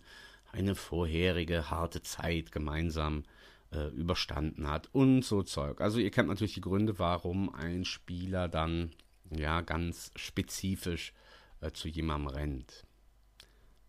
eine 0.51 0.75
vorherige 0.75 1.69
harte 1.69 2.01
Zeit 2.03 2.51
gemeinsam 2.51 3.23
äh, 3.71 3.87
überstanden 3.87 4.69
hat 4.69 4.89
und 4.93 5.23
so 5.23 5.43
Zeug. 5.43 5.81
Also 5.81 5.99
ihr 5.99 6.11
kennt 6.11 6.29
natürlich 6.29 6.53
die 6.53 6.61
Gründe, 6.61 6.99
warum 6.99 7.53
ein 7.53 7.85
Spieler 7.85 8.47
dann 8.47 8.91
ja 9.29 9.61
ganz 9.61 10.11
spezifisch 10.15 11.13
äh, 11.61 11.71
zu 11.71 11.87
jemandem 11.87 12.33
rennt. 12.33 12.85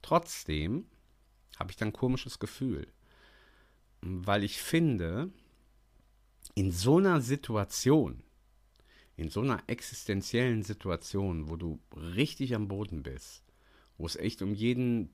Trotzdem 0.03 0.87
habe 1.59 1.71
ich 1.71 1.77
dann 1.77 1.89
ein 1.89 1.93
komisches 1.93 2.39
Gefühl, 2.39 2.89
weil 4.01 4.45
ich 4.45 4.61
finde, 4.61 5.31
in 6.59 6.73
so 6.73 6.97
einer 6.97 7.21
Situation, 7.21 8.25
in 9.15 9.31
so 9.31 9.43
einer 9.43 9.63
existenziellen 9.69 10.65
Situation, 10.65 11.49
wo 11.49 11.55
du 11.55 11.79
richtig 11.95 12.53
am 12.53 12.67
Boden 12.67 13.05
bist, 13.05 13.45
wo 13.97 14.07
es 14.07 14.17
echt 14.17 14.43
um 14.43 14.55
jeden 14.55 15.11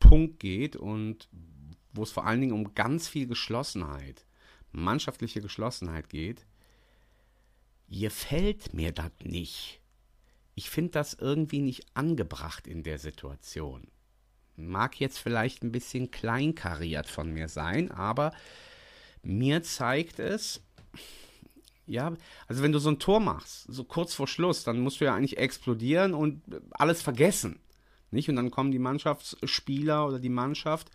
Punkt 0.00 0.40
geht 0.40 0.74
und 0.74 1.28
wo 1.92 2.02
es 2.02 2.10
vor 2.10 2.26
allen 2.26 2.40
Dingen 2.40 2.54
um 2.54 2.74
ganz 2.74 3.06
viel 3.06 3.28
Geschlossenheit, 3.28 4.26
mannschaftliche 4.72 5.40
Geschlossenheit 5.40 6.08
geht, 6.08 6.44
ihr 7.86 8.10
fällt 8.10 8.74
mir 8.74 8.90
das 8.90 9.12
nicht. 9.22 9.80
Ich 10.56 10.70
finde 10.70 10.90
das 10.90 11.14
irgendwie 11.14 11.60
nicht 11.60 11.86
angebracht 11.94 12.66
in 12.66 12.82
der 12.82 12.98
Situation. 12.98 13.86
Mag 14.56 14.98
jetzt 14.98 15.18
vielleicht 15.18 15.62
ein 15.62 15.70
bisschen 15.70 16.10
kleinkariert 16.10 17.06
von 17.06 17.32
mir 17.32 17.46
sein, 17.48 17.92
aber 17.92 18.32
mir 19.26 19.62
zeigt 19.62 20.18
es, 20.18 20.60
ja, 21.86 22.12
also 22.48 22.62
wenn 22.62 22.72
du 22.72 22.78
so 22.78 22.90
ein 22.90 22.98
Tor 22.98 23.20
machst, 23.20 23.66
so 23.68 23.84
kurz 23.84 24.14
vor 24.14 24.26
Schluss, 24.26 24.64
dann 24.64 24.80
musst 24.80 25.00
du 25.00 25.04
ja 25.04 25.14
eigentlich 25.14 25.38
explodieren 25.38 26.14
und 26.14 26.42
alles 26.70 27.02
vergessen. 27.02 27.60
Nicht? 28.10 28.28
Und 28.28 28.36
dann 28.36 28.50
kommen 28.50 28.70
die 28.70 28.78
Mannschaftsspieler 28.78 30.06
oder 30.06 30.18
die 30.18 30.28
Mannschaft 30.28 30.90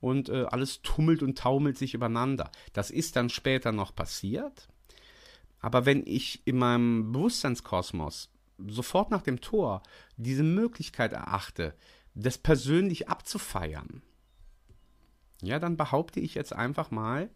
und 0.00 0.28
äh, 0.28 0.44
alles 0.50 0.82
tummelt 0.82 1.22
und 1.22 1.38
taumelt 1.38 1.78
sich 1.78 1.94
übereinander. 1.94 2.50
Das 2.72 2.90
ist 2.90 3.16
dann 3.16 3.30
später 3.30 3.72
noch 3.72 3.94
passiert. 3.94 4.68
Aber 5.60 5.86
wenn 5.86 6.06
ich 6.06 6.46
in 6.46 6.58
meinem 6.58 7.12
Bewusstseinskosmos 7.12 8.30
sofort 8.68 9.10
nach 9.10 9.22
dem 9.22 9.40
Tor 9.40 9.82
diese 10.16 10.42
Möglichkeit 10.42 11.12
erachte, 11.12 11.74
das 12.14 12.38
persönlich 12.38 13.08
abzufeiern, 13.08 14.02
ja, 15.42 15.58
dann 15.58 15.76
behaupte 15.76 16.20
ich 16.20 16.34
jetzt 16.34 16.52
einfach 16.52 16.90
mal, 16.90 17.30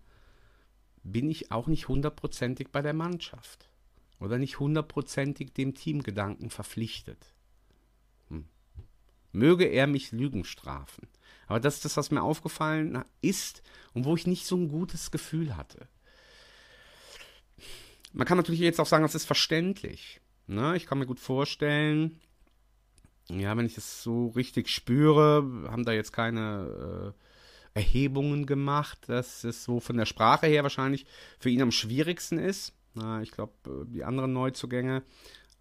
bin 1.03 1.31
ich 1.31 1.51
auch 1.51 1.67
nicht 1.67 1.89
hundertprozentig 1.89 2.69
bei 2.71 2.83
der 2.83 2.95
Mannschaft 2.95 3.71
oder 4.19 4.39
nicht 4.39 4.59
hundertprozentig 4.59 5.53
dem 5.53 5.75
Teamgedanken 5.75 6.51
verpflichtet. 6.51 7.35
Hm. 8.29 8.45
Möge 9.33 9.65
er 9.65 9.87
mich 9.87 10.13
Lügen 10.13 10.45
strafen. 10.45 11.09
Aber 11.47 11.61
das 11.61 11.77
ist 11.77 11.85
das, 11.85 11.97
was 11.97 12.11
mir 12.11 12.23
aufgefallen 12.23 13.03
ist 13.23 13.63
und 13.93 14.05
wo 14.05 14.15
ich 14.15 14.27
nicht 14.27 14.47
so 14.47 14.57
ein 14.57 14.69
gutes 14.69 15.11
Gefühl 15.11 15.57
hatte. 15.57 15.89
Man 18.13 18.27
kann 18.27 18.37
natürlich 18.37 18.61
jetzt 18.61 18.81
auch 18.81 18.87
sagen, 18.87 19.03
das 19.03 19.15
ist 19.15 19.25
verständlich. 19.25 20.21
Ne? 20.47 20.77
Ich 20.77 20.87
kann 20.87 20.99
mir 20.99 21.07
gut 21.07 21.21
vorstellen, 21.21 22.21
ja, 23.29 23.57
wenn 23.57 23.67
ich 23.67 23.77
es 23.79 24.03
so 24.03 24.29
richtig 24.29 24.69
spüre, 24.69 25.69
haben 25.71 25.85
da 25.85 25.93
jetzt 25.93 26.13
keine 26.13 27.15
äh, 27.15 27.30
Erhebungen 27.75 28.47
gemacht, 28.47 29.09
dass 29.09 29.45
es 29.45 29.65
so 29.65 29.81
von 29.81 29.97
der 29.97 30.07
Sprache 30.07 30.47
her 30.47 30.63
wahrscheinlich 30.63 31.07
für 31.39 31.51
ihn 31.51 31.63
am 31.63 31.71
schwierigsten 31.71 32.39
ist. 32.39 32.75
Ich 33.23 33.31
glaube, 33.31 33.53
äh, 33.67 33.85
die 33.87 34.05
anderen 34.05 34.33
Neuzugänge, 34.33 35.03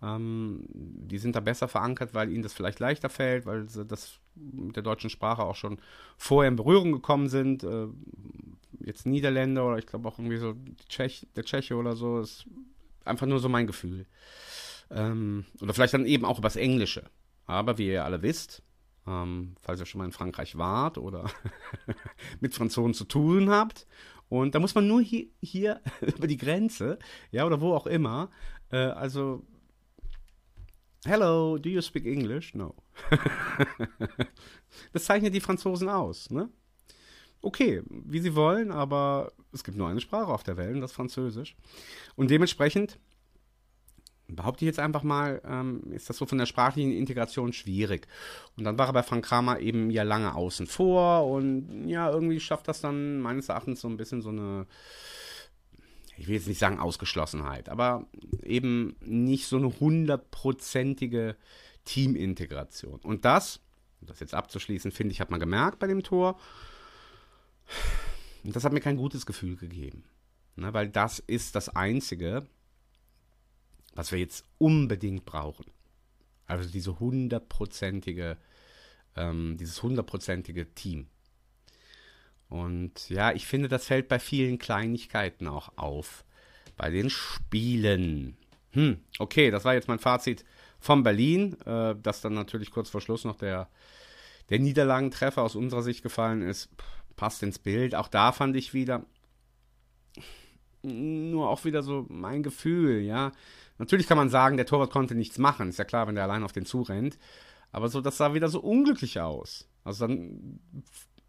ähm, 0.02 0.66
die 0.68 1.20
sind 1.20 1.36
da 1.36 1.40
besser 1.40 1.68
verankert, 1.68 2.14
weil 2.14 2.32
ihnen 2.32 2.42
das 2.42 2.54
vielleicht 2.54 2.80
leichter 2.80 3.10
fällt, 3.10 3.46
weil 3.46 3.70
sie 3.70 3.86
das 3.86 4.20
mit 4.36 4.76
der 4.76 4.84
deutschen 4.84 5.10
Sprache 5.10 5.44
auch 5.44 5.56
schon 5.56 5.80
vorher 6.18 6.50
in 6.50 6.56
Berührung 6.56 6.92
gekommen 6.92 7.30
sind. 7.30 7.64
Äh, 7.64 7.88
jetzt 8.80 9.06
Niederländer 9.06 9.68
oder 9.68 9.78
ich 9.78 9.86
glaube 9.86 10.08
auch 10.08 10.18
irgendwie 10.18 10.38
so 10.38 10.56
Tschech, 10.88 11.28
der 11.36 11.44
Tscheche 11.44 11.76
oder 11.76 11.96
so, 11.96 12.20
ist 12.20 12.46
einfach 13.06 13.28
nur 13.28 13.40
so 13.40 13.50
mein 13.50 13.68
Gefühl. 13.68 14.06
Ähm, 14.90 15.46
oder 15.62 15.74
vielleicht 15.74 15.94
dann 15.94 16.06
eben 16.06 16.26
auch 16.26 16.40
übers 16.40 16.56
Englische. 16.56 17.04
Aber 17.46 17.78
wie 17.78 17.88
ihr 17.88 18.06
alle 18.06 18.22
wisst, 18.22 18.64
ähm, 19.10 19.56
falls 19.62 19.80
ihr 19.80 19.86
schon 19.86 20.00
mal 20.00 20.06
in 20.06 20.12
Frankreich 20.12 20.58
wart 20.58 20.98
oder 20.98 21.30
mit 22.40 22.54
Franzosen 22.54 22.94
zu 22.94 23.06
tun 23.06 23.50
habt, 23.50 23.88
und 24.30 24.54
da 24.54 24.60
muss 24.60 24.76
man 24.76 24.88
nur 24.88 25.02
hier, 25.02 25.26
hier 25.42 25.82
über 26.02 26.28
die 26.28 26.38
Grenze, 26.38 27.00
ja, 27.32 27.46
oder 27.46 27.60
wo 27.62 27.74
auch 27.74 27.88
immer, 27.88 28.30
äh, 28.72 28.78
also, 28.78 29.44
hello, 31.04 31.58
do 31.58 31.70
you 31.70 31.82
speak 31.82 32.06
English? 32.06 32.54
No. 32.54 32.76
das 34.94 35.06
zeichnet 35.06 35.34
die 35.34 35.42
Franzosen 35.42 35.90
aus, 35.90 36.30
ne? 36.30 36.50
Okay, 37.42 37.82
wie 37.88 38.20
sie 38.20 38.36
wollen, 38.36 38.70
aber 38.70 39.32
es 39.54 39.64
gibt 39.64 39.78
nur 39.78 39.88
eine 39.88 40.02
Sprache 40.02 40.32
auf 40.32 40.44
der 40.44 40.58
Welt, 40.58 40.76
und 40.76 40.82
das 40.82 40.92
Französisch. 40.92 41.56
Und 42.16 42.30
dementsprechend 42.30 43.00
behaupte 44.36 44.64
ich 44.64 44.68
jetzt 44.68 44.80
einfach 44.80 45.04
mal, 45.04 45.42
ähm, 45.46 45.82
ist 45.92 46.10
das 46.10 46.18
so 46.18 46.26
von 46.26 46.38
der 46.38 46.46
sprachlichen 46.46 46.92
Integration 46.92 47.54
schwierig. 47.54 48.08
Und 48.58 48.64
dann 48.64 48.78
war 48.78 48.88
er 48.88 48.94
bei 48.94 49.04
Frank 49.04 49.26
Kramer 49.26 49.60
eben 49.60 49.90
ja 49.90 50.04
lange 50.04 50.36
außen 50.36 50.68
vor 50.68 51.28
und 51.28 51.88
ja, 51.88 52.10
irgendwie 52.10 52.40
schafft 52.40 52.68
das 52.68 52.82
dann 52.82 53.20
meines 53.20 53.50
Erachtens 53.50 53.82
so 53.82 53.88
ein 53.88 53.98
bisschen 53.98 54.22
so 54.22 54.30
eine, 54.30 54.68
ich 56.18 56.28
will 56.28 56.36
jetzt 56.36 56.48
nicht 56.48 56.60
sagen 56.60 56.80
Ausgeschlossenheit, 56.80 57.70
aber 57.70 58.06
eben 58.44 58.96
nicht 59.02 59.48
so 59.48 59.58
eine 59.58 59.80
hundertprozentige 59.80 61.36
Teamintegration. 61.86 63.00
Und 63.02 63.26
das, 63.26 63.60
um 64.02 64.08
das 64.08 64.20
jetzt 64.20 64.34
abzuschließen, 64.34 64.92
finde 64.92 65.14
ich, 65.14 65.22
hat 65.22 65.32
man 65.32 65.40
gemerkt 65.40 65.80
bei 65.80 65.88
dem 65.88 66.04
Tor. 66.04 66.40
Und 68.44 68.56
das 68.56 68.64
hat 68.64 68.74
mir 68.74 68.82
kein 68.82 68.98
gutes 68.98 69.26
Gefühl 69.26 69.56
gegeben. 69.56 70.04
Ne, 70.56 70.74
weil 70.74 70.90
das 70.90 71.20
ist 71.20 71.56
das 71.56 71.70
Einzige, 71.70 72.46
was 73.96 74.12
wir 74.12 74.20
jetzt 74.20 74.46
unbedingt 74.58 75.26
brauchen. 75.26 75.66
Also 76.46 76.70
diese 76.70 77.00
hundertprozentige, 77.00 78.38
ähm, 79.16 79.58
dieses 79.58 79.82
hundertprozentige 79.84 80.74
Team. 80.74 81.08
Und 82.50 83.10
ja, 83.10 83.32
ich 83.32 83.46
finde, 83.46 83.68
das 83.68 83.86
fällt 83.86 84.08
bei 84.08 84.20
vielen 84.20 84.58
Kleinigkeiten 84.58 85.48
auch 85.48 85.78
auf. 85.78 86.26
Bei 86.76 86.90
den 86.90 87.10
Spielen. 87.10 88.38
Hm, 88.72 89.00
okay, 89.20 89.52
das 89.52 89.66
war 89.66 89.74
jetzt 89.74 89.88
mein 89.88 90.00
Fazit 90.00 90.44
von 90.80 91.04
Berlin, 91.04 91.60
äh, 91.66 91.96
dass 92.02 92.22
dann 92.22 92.34
natürlich 92.34 92.72
kurz 92.72 92.90
vor 92.90 93.02
Schluss 93.02 93.26
noch 93.26 93.36
der, 93.36 93.70
der 94.50 94.60
Niederlagentreffer 94.60 95.44
aus 95.44 95.56
unserer 95.56 95.84
Sicht 95.84 96.02
gefallen 96.02 96.42
ist. 96.42 96.70
Passt 97.16 97.44
ins 97.44 97.60
Bild. 97.60 97.96
Auch 97.96 98.08
da 98.08 98.32
fand 98.32 98.56
ich 98.56 98.74
wieder, 98.74 99.06
nur 100.82 101.50
auch 101.50 101.66
wieder 101.66 101.84
so 101.84 102.06
mein 102.10 102.44
Gefühl, 102.44 103.02
ja. 103.02 103.32
Natürlich 103.78 104.08
kann 104.08 104.18
man 104.18 104.30
sagen, 104.30 104.58
der 104.58 104.66
Torwart 104.66 104.92
konnte 104.92 105.16
nichts 105.16 105.38
machen. 105.38 105.70
Ist 105.70 105.80
ja 105.80 105.86
klar, 105.86 106.08
wenn 106.08 106.16
der 106.16 106.26
allein 106.26 106.44
auf 106.44 106.52
den 106.52 106.66
zurennt. 106.66 107.18
Aber 107.72 107.88
so, 107.90 108.02
das 108.02 108.18
sah 108.18 108.34
wieder 108.34 108.50
so 108.50 108.60
unglücklich 108.60 109.20
aus. 109.20 109.68
Also 109.84 110.08
dann 110.08 110.60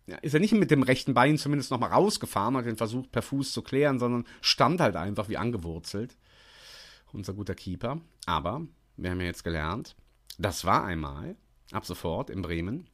ja, 0.06 0.16
ist 0.16 0.34
er 0.34 0.40
nicht 0.40 0.52
mit 0.52 0.70
dem 0.70 0.82
rechten 0.82 1.14
Bein 1.14 1.38
zumindest 1.38 1.70
nochmal 1.70 1.92
rausgefahren, 1.92 2.56
hat 2.56 2.66
den 2.66 2.76
versucht 2.76 3.12
per 3.12 3.22
Fuß 3.22 3.52
zu 3.52 3.62
klären, 3.62 3.98
sondern 3.98 4.24
stand 4.40 4.80
halt 4.80 4.96
einfach 4.96 5.28
wie 5.28 5.36
angewurzelt. 5.36 6.16
Unser 7.12 7.34
guter 7.34 7.54
Keeper. 7.54 8.00
Aber 8.26 8.62
wir 8.96 9.10
haben 9.10 9.20
ja 9.20 9.26
jetzt 9.26 9.44
gelernt, 9.44 9.96
das 10.38 10.64
war 10.64 10.84
einmal, 10.84 11.36
ab 11.72 11.84
sofort 11.84 12.30
in 12.30 12.42
Bremen, 12.42 12.88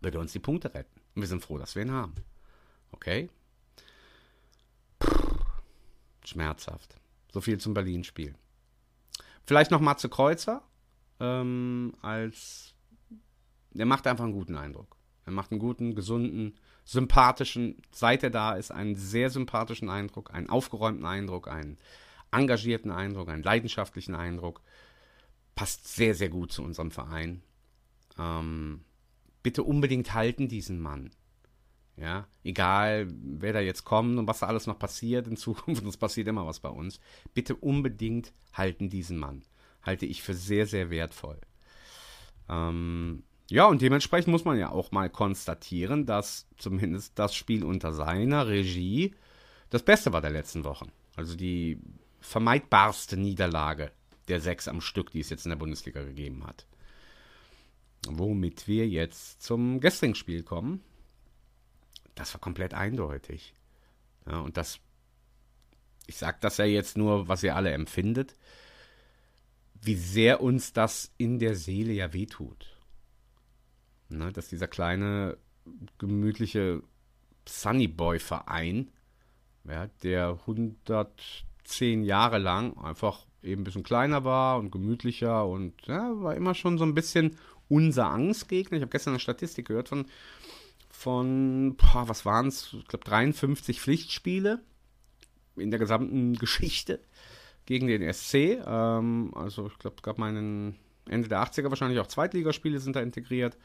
wird 0.00 0.14
er 0.14 0.20
uns 0.20 0.32
die 0.32 0.38
Punkte 0.38 0.72
retten. 0.72 1.00
Und 1.14 1.22
wir 1.22 1.28
sind 1.28 1.44
froh, 1.44 1.58
dass 1.58 1.74
wir 1.74 1.82
ihn 1.82 1.92
haben. 1.92 2.14
Okay? 2.92 3.28
Schmerzhaft. 6.30 6.96
So 7.32 7.40
viel 7.40 7.58
zum 7.58 7.74
Berlin-Spiel. 7.74 8.34
Vielleicht 9.44 9.70
noch 9.70 9.80
Matze 9.80 10.08
Kreuzer 10.08 10.62
ähm, 11.18 11.94
als. 12.02 12.74
Der 13.72 13.86
macht 13.86 14.06
einfach 14.06 14.24
einen 14.24 14.32
guten 14.32 14.56
Eindruck. 14.56 14.96
Er 15.26 15.32
macht 15.32 15.52
einen 15.52 15.60
guten, 15.60 15.94
gesunden, 15.94 16.58
sympathischen, 16.84 17.80
seit 17.92 18.24
er 18.24 18.30
da 18.30 18.54
ist, 18.54 18.72
einen 18.72 18.96
sehr 18.96 19.30
sympathischen 19.30 19.88
Eindruck, 19.88 20.34
einen 20.34 20.48
aufgeräumten 20.48 21.06
Eindruck, 21.06 21.46
einen 21.46 21.78
engagierten 22.32 22.90
Eindruck, 22.90 23.28
einen 23.28 23.44
leidenschaftlichen 23.44 24.14
Eindruck. 24.14 24.60
Passt 25.54 25.86
sehr, 25.94 26.14
sehr 26.14 26.30
gut 26.30 26.52
zu 26.52 26.62
unserem 26.64 26.90
Verein. 26.90 27.42
Ähm, 28.18 28.84
bitte 29.42 29.62
unbedingt 29.62 30.14
halten 30.14 30.48
diesen 30.48 30.80
Mann. 30.80 31.10
Ja, 32.00 32.26
egal 32.44 33.08
wer 33.10 33.52
da 33.52 33.60
jetzt 33.60 33.84
kommt 33.84 34.18
und 34.18 34.26
was 34.26 34.38
da 34.38 34.46
alles 34.46 34.66
noch 34.66 34.78
passiert 34.78 35.26
in 35.26 35.36
Zukunft, 35.36 35.84
es 35.86 35.98
passiert 35.98 36.28
immer 36.28 36.46
was 36.46 36.60
bei 36.60 36.70
uns. 36.70 36.98
Bitte 37.34 37.54
unbedingt 37.54 38.32
halten 38.54 38.88
diesen 38.88 39.18
Mann. 39.18 39.42
Halte 39.82 40.06
ich 40.06 40.22
für 40.22 40.34
sehr, 40.34 40.66
sehr 40.66 40.90
wertvoll. 40.90 41.38
Ähm, 42.48 43.22
ja, 43.50 43.66
und 43.66 43.82
dementsprechend 43.82 44.28
muss 44.28 44.44
man 44.44 44.58
ja 44.58 44.70
auch 44.70 44.92
mal 44.92 45.10
konstatieren, 45.10 46.06
dass 46.06 46.46
zumindest 46.56 47.18
das 47.18 47.34
Spiel 47.34 47.64
unter 47.64 47.92
seiner 47.92 48.46
Regie 48.46 49.14
das 49.68 49.82
Beste 49.82 50.12
war 50.12 50.20
der 50.20 50.30
letzten 50.30 50.64
Wochen. 50.64 50.90
Also 51.16 51.36
die 51.36 51.78
vermeidbarste 52.20 53.16
Niederlage 53.16 53.92
der 54.28 54.40
sechs 54.40 54.68
am 54.68 54.80
Stück, 54.80 55.10
die 55.10 55.20
es 55.20 55.30
jetzt 55.30 55.44
in 55.44 55.50
der 55.50 55.56
Bundesliga 55.56 56.02
gegeben 56.02 56.46
hat. 56.46 56.66
Womit 58.06 58.68
wir 58.68 58.88
jetzt 58.88 59.42
zum 59.42 59.80
gestrigen 59.80 60.14
Spiel 60.14 60.42
kommen. 60.42 60.82
Das 62.20 62.34
war 62.34 62.40
komplett 62.42 62.74
eindeutig. 62.74 63.54
Ja, 64.26 64.40
und 64.40 64.58
das, 64.58 64.78
ich 66.06 66.18
sage 66.18 66.36
das 66.42 66.58
ja 66.58 66.66
jetzt 66.66 66.98
nur, 66.98 67.28
was 67.28 67.42
ihr 67.42 67.56
alle 67.56 67.70
empfindet, 67.70 68.36
wie 69.80 69.94
sehr 69.94 70.42
uns 70.42 70.74
das 70.74 71.12
in 71.16 71.38
der 71.38 71.54
Seele 71.54 71.94
ja 71.94 72.12
wehtut. 72.12 72.76
Ne, 74.10 74.30
dass 74.32 74.48
dieser 74.48 74.68
kleine, 74.68 75.38
gemütliche 75.96 76.82
Sunnyboy-Verein, 77.48 78.90
ja, 79.64 79.86
der 80.02 80.40
110 80.40 82.02
Jahre 82.02 82.36
lang 82.36 82.76
einfach 82.76 83.24
eben 83.42 83.62
ein 83.62 83.64
bisschen 83.64 83.82
kleiner 83.82 84.24
war 84.24 84.58
und 84.58 84.70
gemütlicher 84.70 85.46
und 85.46 85.86
ja, 85.86 86.20
war 86.20 86.34
immer 86.34 86.54
schon 86.54 86.76
so 86.76 86.84
ein 86.84 86.94
bisschen 86.94 87.38
unser 87.70 88.10
Angstgegner. 88.10 88.76
Ich 88.76 88.82
habe 88.82 88.90
gestern 88.90 89.14
eine 89.14 89.20
Statistik 89.20 89.68
gehört 89.68 89.88
von, 89.88 90.04
von 91.00 91.76
boah, 91.76 92.08
was 92.08 92.26
waren 92.26 92.48
es? 92.48 92.74
Ich 92.74 92.86
glaube 92.86 93.06
53 93.06 93.80
Pflichtspiele 93.80 94.60
in 95.56 95.70
der 95.70 95.80
gesamten 95.80 96.34
Geschichte 96.34 97.00
gegen 97.64 97.86
den 97.86 98.12
SC. 98.12 98.60
Ähm, 98.66 99.32
also 99.34 99.68
ich 99.68 99.78
glaube, 99.78 99.96
es 99.96 100.02
gab 100.02 100.18
meinen 100.18 100.78
Ende 101.08 101.28
der 101.28 101.42
80er 101.42 101.70
wahrscheinlich 101.70 102.00
auch 102.00 102.06
Zweitligaspiele 102.06 102.80
sind 102.80 102.96
da 102.96 103.00
integriert. 103.00 103.56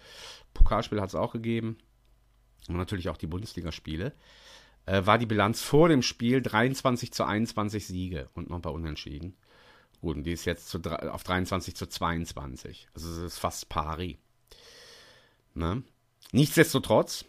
Pokalspiele 0.54 1.02
hat 1.02 1.10
es 1.10 1.16
auch 1.16 1.34
gegeben. 1.34 1.78
Und 2.70 2.78
natürlich 2.78 3.10
auch 3.10 3.18
die 3.18 3.28
Bundesligaspiele. 3.28 4.14
Äh, 4.86 5.06
war 5.06 5.18
die 5.18 5.26
Bilanz 5.26 5.62
vor 5.62 5.90
dem 5.90 6.04
Spiel 6.04 6.42
23 6.42 7.12
zu 7.12 7.26
21 7.26 7.86
Siege 7.86 8.30
und 8.34 8.50
noch 8.50 8.56
ein 8.56 8.62
paar 8.62 8.74
Unentschieden. 8.74 9.36
Gut, 10.00 10.16
und 10.16 10.24
die 10.24 10.32
ist 10.32 10.46
jetzt 10.46 10.70
zu, 10.70 10.80
auf 10.80 11.24
23 11.24 11.76
zu 11.76 11.86
22. 11.86 12.88
Also 12.94 13.10
es 13.10 13.18
ist 13.18 13.40
fast 13.40 13.68
pari. 13.68 14.20
Ne? 15.54 15.84
Nichtsdestotrotz, 16.36 17.24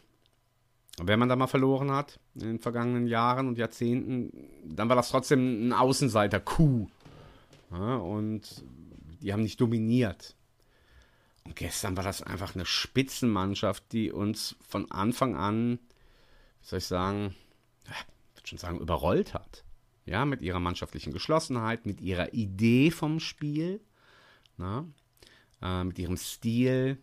wenn 1.01 1.21
man 1.21 1.29
da 1.29 1.37
mal 1.37 1.47
verloren 1.47 1.93
hat 1.93 2.19
in 2.35 2.41
den 2.41 2.59
vergangenen 2.59 3.07
Jahren 3.07 3.47
und 3.47 3.57
Jahrzehnten, 3.57 4.33
dann 4.65 4.89
war 4.89 4.97
das 4.97 5.11
trotzdem 5.11 5.69
ein 5.69 5.73
Außenseiter-Coup. 5.73 6.91
Ja, 7.71 7.97
und 7.99 8.65
die 9.23 9.33
haben 9.33 9.45
nicht 9.45 9.61
dominiert. 9.61 10.35
Und 11.45 11.55
gestern 11.55 11.97
war 11.97 12.03
das 12.03 12.21
einfach 12.21 12.57
eine 12.57 12.67
Spitzenmannschaft, 12.67 13.93
die 13.93 14.11
uns 14.11 14.57
von 14.69 14.91
Anfang 14.91 15.37
an, 15.37 15.79
wie 16.63 16.67
soll 16.67 16.81
ich 16.81 16.87
sagen, 16.87 17.37
ich 17.85 18.37
würde 18.37 18.49
schon 18.49 18.59
sagen, 18.59 18.81
überrollt 18.81 19.35
hat. 19.35 19.63
Ja, 20.05 20.25
mit 20.25 20.43
ihrer 20.43 20.59
mannschaftlichen 20.59 21.13
Geschlossenheit, 21.13 21.87
mit 21.87 22.01
ihrer 22.01 22.35
Idee 22.35 22.91
vom 22.91 23.21
Spiel, 23.21 23.81
na, 24.57 24.85
äh, 25.63 25.85
mit 25.85 25.97
ihrem 25.97 26.17
Stil. 26.17 26.99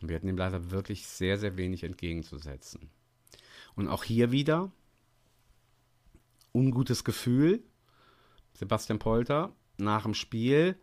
Wir 0.00 0.16
hatten 0.16 0.28
ihm 0.28 0.36
leider 0.36 0.70
wirklich 0.70 1.06
sehr, 1.06 1.38
sehr 1.38 1.56
wenig 1.56 1.82
entgegenzusetzen. 1.82 2.90
Und 3.74 3.88
auch 3.88 4.04
hier 4.04 4.30
wieder 4.30 4.70
ungutes 6.52 7.04
Gefühl. 7.04 7.62
Sebastian 8.54 8.98
Polter 8.98 9.54
nach 9.76 10.02
dem 10.02 10.14
Spiel 10.14 10.78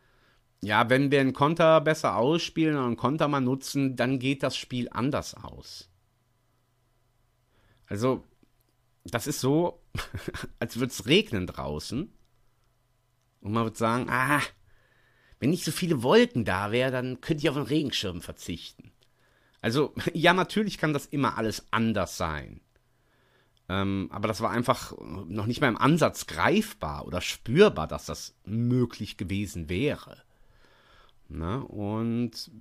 ja, 0.65 0.89
wenn 0.89 1.12
wir 1.12 1.19
einen 1.21 1.34
Konter 1.34 1.80
besser 1.82 2.15
ausspielen 2.15 2.75
und 2.75 2.86
einen 2.86 2.97
Konter 2.97 3.28
mal 3.28 3.39
nutzen, 3.39 3.95
dann 3.95 4.17
geht 4.17 4.41
das 4.41 4.58
Spiel 4.58 4.89
anders 4.89 5.36
aus. 5.36 5.89
Also, 7.86 8.23
das 9.04 9.28
ist 9.28 9.41
so, 9.41 9.84
als 10.60 10.78
würde 10.78 10.91
es 10.91 11.06
regnen 11.06 11.45
draußen. 11.45 12.12
Und 13.41 13.51
man 13.51 13.63
würde 13.63 13.78
sagen, 13.78 14.10
ah, 14.10 14.41
wenn 15.39 15.51
nicht 15.51 15.65
so 15.65 15.71
viele 15.71 16.01
Wolken 16.01 16.45
da 16.45 16.71
wären, 16.71 16.93
dann 16.93 17.21
könnte 17.21 17.43
ich 17.43 17.49
auf 17.51 17.58
einen 17.58 17.67
Regenschirm 17.67 18.21
verzichten. 18.21 18.91
Also, 19.65 19.95
ja, 20.13 20.32
natürlich 20.32 20.78
kann 20.78 20.93
das 20.93 21.08
immer 21.08 21.39
alles 21.39 21.65
anders 21.71 22.17
sein. 22.17 22.62
Ähm, 23.67 24.10
aber 24.12 24.28
das 24.28 24.41
war 24.41 24.51
einfach 24.51 24.93
noch 24.99 25.47
nicht 25.47 25.60
mal 25.60 25.69
im 25.69 25.78
Ansatz 25.78 26.28
greifbar 26.28 27.08
oder 27.08 27.19
spürbar, 27.19 27.88
dass 27.88 28.06
das 28.06 28.36
möglich 28.45 29.17
gewesen 29.17 29.67
wäre. 29.67 30.21
Ne? 31.30 31.65
Und 31.65 32.51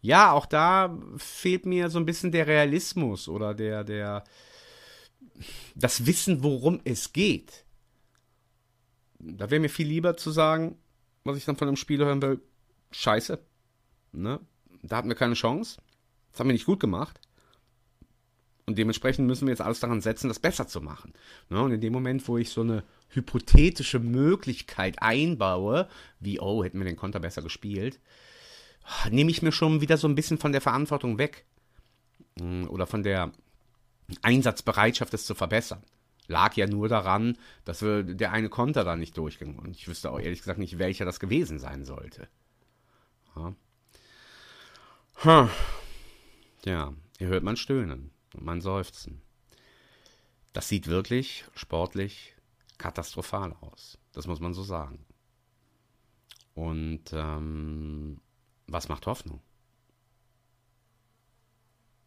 ja, 0.00 0.30
auch 0.30 0.46
da 0.46 0.96
fehlt 1.16 1.66
mir 1.66 1.90
so 1.90 1.98
ein 1.98 2.06
bisschen 2.06 2.30
der 2.30 2.46
Realismus 2.46 3.28
oder 3.28 3.52
der, 3.52 3.82
der, 3.82 4.22
das 5.74 6.06
Wissen, 6.06 6.44
worum 6.44 6.80
es 6.84 7.12
geht. 7.12 7.64
Da 9.18 9.50
wäre 9.50 9.60
mir 9.60 9.70
viel 9.70 9.88
lieber 9.88 10.16
zu 10.16 10.30
sagen, 10.30 10.78
was 11.24 11.36
ich 11.36 11.44
dann 11.44 11.56
von 11.56 11.66
einem 11.66 11.76
Spieler 11.76 12.06
hören 12.06 12.22
will, 12.22 12.40
scheiße. 12.92 13.40
Ne? 14.12 14.38
Da 14.84 14.98
hatten 14.98 15.08
wir 15.08 15.16
keine 15.16 15.34
Chance. 15.34 15.80
Das 16.38 16.44
haben 16.44 16.50
wir 16.50 16.54
nicht 16.54 16.66
gut 16.66 16.78
gemacht. 16.78 17.20
Und 18.64 18.78
dementsprechend 18.78 19.26
müssen 19.26 19.48
wir 19.48 19.52
jetzt 19.52 19.60
alles 19.60 19.80
daran 19.80 20.00
setzen, 20.00 20.28
das 20.28 20.38
besser 20.38 20.68
zu 20.68 20.80
machen. 20.80 21.12
Ne? 21.48 21.60
Und 21.60 21.72
in 21.72 21.80
dem 21.80 21.92
Moment, 21.92 22.28
wo 22.28 22.38
ich 22.38 22.50
so 22.50 22.60
eine 22.60 22.84
hypothetische 23.08 23.98
Möglichkeit 23.98 25.02
einbaue, 25.02 25.88
wie, 26.20 26.38
oh, 26.38 26.62
hätten 26.62 26.78
wir 26.78 26.84
den 26.84 26.94
Konter 26.94 27.18
besser 27.18 27.42
gespielt, 27.42 27.98
nehme 29.10 29.32
ich 29.32 29.42
mir 29.42 29.50
schon 29.50 29.80
wieder 29.80 29.96
so 29.96 30.06
ein 30.06 30.14
bisschen 30.14 30.38
von 30.38 30.52
der 30.52 30.60
Verantwortung 30.60 31.18
weg. 31.18 31.44
Mm, 32.38 32.66
oder 32.68 32.86
von 32.86 33.02
der 33.02 33.32
Einsatzbereitschaft, 34.22 35.12
es 35.14 35.26
zu 35.26 35.34
verbessern. 35.34 35.82
Lag 36.28 36.54
ja 36.54 36.68
nur 36.68 36.88
daran, 36.88 37.36
dass 37.64 37.82
wir 37.82 38.04
der 38.04 38.30
eine 38.30 38.48
Konter 38.48 38.84
da 38.84 38.94
nicht 38.94 39.16
durchging. 39.16 39.58
Und 39.58 39.74
ich 39.74 39.88
wüsste 39.88 40.12
auch 40.12 40.20
ehrlich 40.20 40.38
gesagt 40.38 40.60
nicht, 40.60 40.78
welcher 40.78 41.04
das 41.04 41.18
gewesen 41.18 41.58
sein 41.58 41.84
sollte. 41.84 42.28
Ja, 45.24 45.48
ja 46.64 46.94
ihr 47.18 47.28
hört 47.28 47.44
man 47.44 47.56
stöhnen 47.56 48.10
und 48.34 48.44
mein 48.44 48.60
Seufzen. 48.60 49.22
Das 50.52 50.68
sieht 50.68 50.86
wirklich 50.86 51.44
sportlich 51.54 52.34
katastrophal 52.78 53.52
aus. 53.60 53.98
Das 54.12 54.26
muss 54.26 54.40
man 54.40 54.54
so 54.54 54.62
sagen. 54.62 55.04
Und 56.54 57.12
ähm, 57.12 58.20
was 58.66 58.88
macht 58.88 59.06
Hoffnung? 59.06 59.40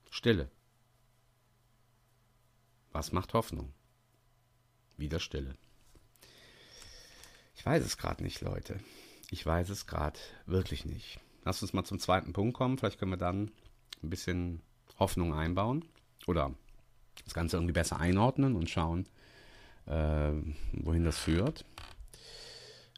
Stille. 0.10 0.50
Was 2.92 3.14
macht 3.14 3.34
Hoffnung? 3.34 3.74
Wieder 4.98 5.20
Stille. 5.20 5.56
Ich 7.56 7.66
weiß 7.66 7.84
es 7.84 7.98
gerade 7.98 8.24
nicht, 8.24 8.42
Leute. 8.42 8.80
Ich 9.30 9.46
weiß 9.46 9.70
es 9.70 9.88
gerade 9.88 10.20
wirklich 10.46 10.84
nicht. 10.84 11.20
Lass 11.46 11.62
uns 11.62 11.74
mal 11.74 11.86
zum 11.86 12.00
zweiten 12.00 12.34
Punkt 12.34 12.56
kommen. 12.58 12.78
Vielleicht 12.78 13.00
können 13.00 13.12
wir 13.12 13.18
dann 13.18 13.52
ein 14.04 14.10
bisschen 14.10 14.62
Hoffnung 15.00 15.34
einbauen 15.34 15.86
oder 16.28 16.54
das 17.24 17.34
Ganze 17.34 17.58
irgendwie 17.58 17.74
besser 17.74 18.00
einordnen 18.00 18.56
und 18.56 18.70
schauen, 18.70 19.08
äh, 19.86 20.32
wohin 20.74 21.04
das 21.04 21.18
führt. 21.18 21.66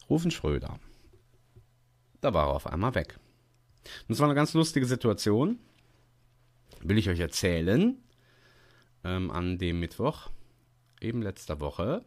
Rufen 0.09 0.31
Schröder. 0.31 0.79
Da 2.21 2.33
war 2.33 2.47
er 2.47 2.55
auf 2.55 2.67
einmal 2.67 2.95
weg. 2.95 3.19
das 4.07 4.19
war 4.19 4.27
eine 4.27 4.35
ganz 4.35 4.53
lustige 4.53 4.85
Situation. 4.85 5.59
Will 6.81 6.97
ich 6.97 7.09
euch 7.09 7.19
erzählen. 7.19 7.97
Ähm, 9.05 9.31
an 9.31 9.57
dem 9.57 9.81
Mittwoch, 9.81 10.29
eben 11.01 11.21
letzter 11.21 11.59
Woche, 11.59 12.05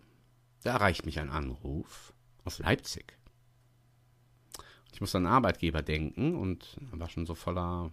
da 0.63 0.73
erreicht 0.73 1.05
mich 1.05 1.21
ein 1.21 1.29
Anruf 1.29 2.15
aus 2.45 2.59
Leipzig. 2.59 3.19
Ich 4.93 5.01
muss 5.03 5.15
an 5.15 5.27
Arbeitgeber 5.27 5.83
denken 5.83 6.35
und 6.35 6.79
war 6.91 7.11
schon 7.11 7.27
so 7.27 7.35
voller 7.35 7.91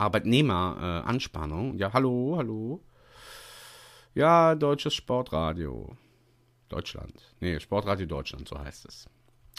Arbeitnehmer-Anspannung. 0.00 1.76
ja, 1.76 1.92
hallo, 1.92 2.34
hallo. 2.36 2.82
Ja, 4.14 4.54
deutsches 4.54 4.94
Sportradio. 4.94 5.96
Deutschland. 6.68 7.34
Nee, 7.40 7.60
Sportradio 7.60 8.06
Deutschland, 8.06 8.48
so 8.48 8.58
heißt 8.58 8.86
es. 8.86 9.08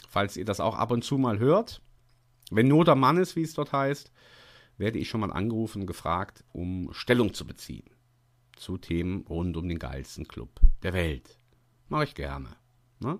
Falls 0.08 0.36
ihr 0.36 0.44
das 0.44 0.60
auch 0.60 0.76
ab 0.76 0.90
und 0.90 1.04
zu 1.04 1.16
mal 1.18 1.38
hört, 1.38 1.80
wenn 2.50 2.68
Not 2.68 2.88
am 2.88 3.00
Mann 3.00 3.16
ist, 3.16 3.36
wie 3.36 3.42
es 3.42 3.54
dort 3.54 3.72
heißt, 3.72 4.12
werde 4.78 4.98
ich 4.98 5.08
schon 5.08 5.20
mal 5.20 5.32
angerufen 5.32 5.82
und 5.82 5.86
gefragt, 5.86 6.44
um 6.52 6.90
Stellung 6.92 7.32
zu 7.34 7.46
beziehen 7.46 7.84
zu 8.62 8.78
Themen 8.78 9.26
rund 9.28 9.56
um 9.56 9.68
den 9.68 9.78
geilsten 9.78 10.26
Club 10.28 10.60
der 10.82 10.92
Welt. 10.92 11.38
Mache 11.88 12.04
ich 12.04 12.14
gerne. 12.14 12.56
Ne? 13.00 13.18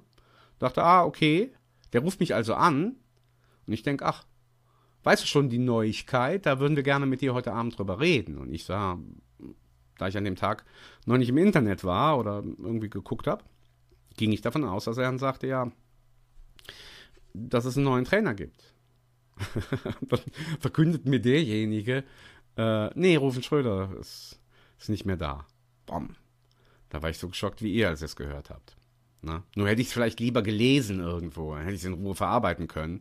Dachte, 0.59 0.83
ah, 0.83 1.05
okay. 1.05 1.53
Der 1.93 2.01
ruft 2.01 2.21
mich 2.21 2.35
also 2.35 2.55
an 2.55 2.97
und 3.67 3.73
ich 3.73 3.83
denke, 3.83 4.07
ach, 4.07 4.25
weißt 5.03 5.23
du 5.23 5.27
schon 5.27 5.49
die 5.49 5.59
Neuigkeit? 5.59 6.47
Da 6.47 6.61
würden 6.61 6.77
wir 6.77 6.83
gerne 6.83 7.07
mit 7.07 7.21
dir 7.21 7.35
heute 7.35 7.53
Abend 7.53 7.79
drüber 7.79 8.01
reden. 8.01 8.39
Und 8.39 8.53
ich 8.53 8.65
sah, 8.65 8.99
da 9.99 10.09
ich 10.09 10.17
an 10.17 10.25
dem 10.25 10.37
Tag 10.37 10.65
noch 11.07 11.19
nicht 11.19 11.29
im 11.29 11.39
Internet 11.39 11.85
war 11.85 12.19
oder 12.19 12.43
irgendwie 12.59 12.91
geguckt 12.91 13.27
habe, 13.27 13.45
ging 14.17 14.33
ich 14.33 14.41
davon 14.41 14.65
aus, 14.65 14.85
dass 14.85 14.99
er 14.99 15.05
dann 15.05 15.19
sagte, 15.19 15.47
ja, 15.47 15.71
dass 17.35 17.65
es 17.65 17.77
einen 17.77 17.87
neuen 17.87 18.05
Trainer 18.05 18.35
gibt. 18.35 18.75
dann 20.03 20.21
verkündet 20.61 21.07
mir 21.07 21.21
derjenige, 21.21 22.05
äh, 22.57 22.91
nee, 22.95 23.17
Rufen 23.17 23.43
Schröder 23.43 23.91
ist, 23.99 24.41
ist 24.79 24.91
nicht 24.91 25.07
mehr 25.07 25.17
da. 25.17 25.47
Bom. 25.87 26.17
Da 26.91 27.03
war 27.03 27.11
ich 27.11 27.19
so 27.19 27.29
geschockt 27.29 27.63
wie 27.63 27.73
ihr, 27.73 27.89
als 27.89 28.03
ihr 28.03 28.07
es 28.07 28.17
gehört 28.17 28.51
habt. 28.51 28.77
Na? 29.23 29.45
Nur 29.57 29.69
hätte 29.69 29.81
ich 29.81 29.87
es 29.87 29.93
vielleicht 29.93 30.21
lieber 30.21 30.43
gelesen 30.43 31.01
irgendwo, 31.01 31.55
dann 31.55 31.63
hätte 31.63 31.75
ich 31.75 31.81
es 31.81 31.87
in 31.87 31.95
Ruhe 31.95 32.15
verarbeiten 32.15 32.69
können. 32.69 33.01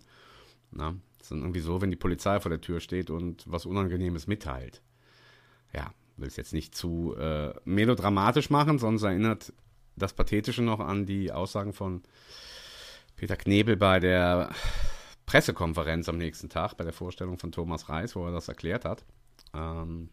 Na? 0.71 0.95
Dann 1.29 1.41
irgendwie 1.41 1.59
so, 1.59 1.81
wenn 1.81 1.91
die 1.91 1.97
Polizei 1.97 2.39
vor 2.39 2.49
der 2.49 2.61
Tür 2.61 2.79
steht 2.79 3.09
und 3.09 3.43
was 3.47 3.65
Unangenehmes 3.65 4.27
mitteilt. 4.27 4.81
Ja, 5.73 5.93
will 6.17 6.27
es 6.27 6.37
jetzt 6.37 6.53
nicht 6.53 6.75
zu 6.75 7.15
äh, 7.15 7.53
melodramatisch 7.65 8.49
machen, 8.49 8.79
sonst 8.79 9.03
erinnert 9.03 9.53
das 9.95 10.13
Pathetische 10.13 10.61
noch 10.61 10.79
an 10.79 11.05
die 11.05 11.31
Aussagen 11.31 11.73
von 11.73 12.01
Peter 13.15 13.35
Knebel 13.35 13.77
bei 13.77 13.99
der 13.99 14.49
Pressekonferenz 15.25 16.09
am 16.09 16.17
nächsten 16.17 16.49
Tag, 16.49 16.75
bei 16.75 16.83
der 16.83 16.93
Vorstellung 16.93 17.37
von 17.37 17.51
Thomas 17.51 17.89
Reis, 17.89 18.15
wo 18.15 18.25
er 18.25 18.31
das 18.31 18.47
erklärt 18.47 18.85
hat. 18.85 19.05
Ähm, 19.53 20.09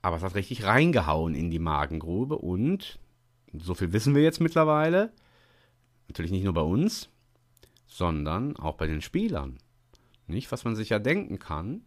aber 0.00 0.16
es 0.16 0.22
hat 0.22 0.34
richtig 0.34 0.64
reingehauen 0.64 1.34
in 1.34 1.50
die 1.50 1.58
Magengrube 1.58 2.36
und 2.36 2.98
so 3.52 3.74
viel 3.74 3.92
wissen 3.92 4.14
wir 4.14 4.22
jetzt 4.22 4.40
mittlerweile. 4.40 5.12
Natürlich 6.08 6.30
nicht 6.30 6.44
nur 6.44 6.54
bei 6.54 6.62
uns, 6.62 7.08
sondern 7.88 8.56
auch 8.56 8.76
bei 8.76 8.86
den 8.86 9.00
Spielern. 9.02 9.58
Nicht, 10.28 10.52
was 10.52 10.64
man 10.64 10.76
sich 10.76 10.90
ja 10.90 10.98
denken 10.98 11.38
kann, 11.38 11.82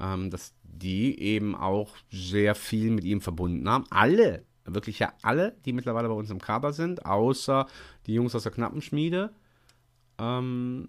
ähm, 0.00 0.30
dass 0.30 0.54
die 0.64 1.20
eben 1.20 1.54
auch 1.54 1.96
sehr 2.10 2.54
viel 2.54 2.90
mit 2.90 3.04
ihm 3.04 3.20
verbunden 3.20 3.68
haben. 3.68 3.84
Alle, 3.90 4.44
wirklich 4.64 4.98
ja 4.98 5.12
alle, 5.22 5.56
die 5.64 5.72
mittlerweile 5.72 6.08
bei 6.08 6.14
uns 6.14 6.30
im 6.30 6.40
Kader 6.40 6.72
sind, 6.72 7.06
außer 7.06 7.66
die 8.06 8.14
Jungs 8.14 8.34
aus 8.34 8.42
der 8.42 8.52
Knappenschmiede, 8.52 9.32
ähm, 10.18 10.88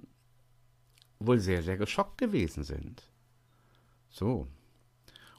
wohl 1.20 1.40
sehr, 1.40 1.62
sehr 1.62 1.78
geschockt 1.78 2.18
gewesen 2.18 2.64
sind. 2.64 3.04
So. 4.10 4.48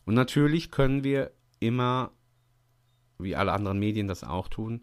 Und 0.04 0.14
natürlich 0.14 0.70
können 0.70 1.02
wir 1.02 1.32
immer, 1.60 2.12
wie 3.18 3.36
alle 3.36 3.52
anderen 3.52 3.78
Medien 3.78 4.08
das 4.08 4.22
auch 4.24 4.48
tun, 4.48 4.82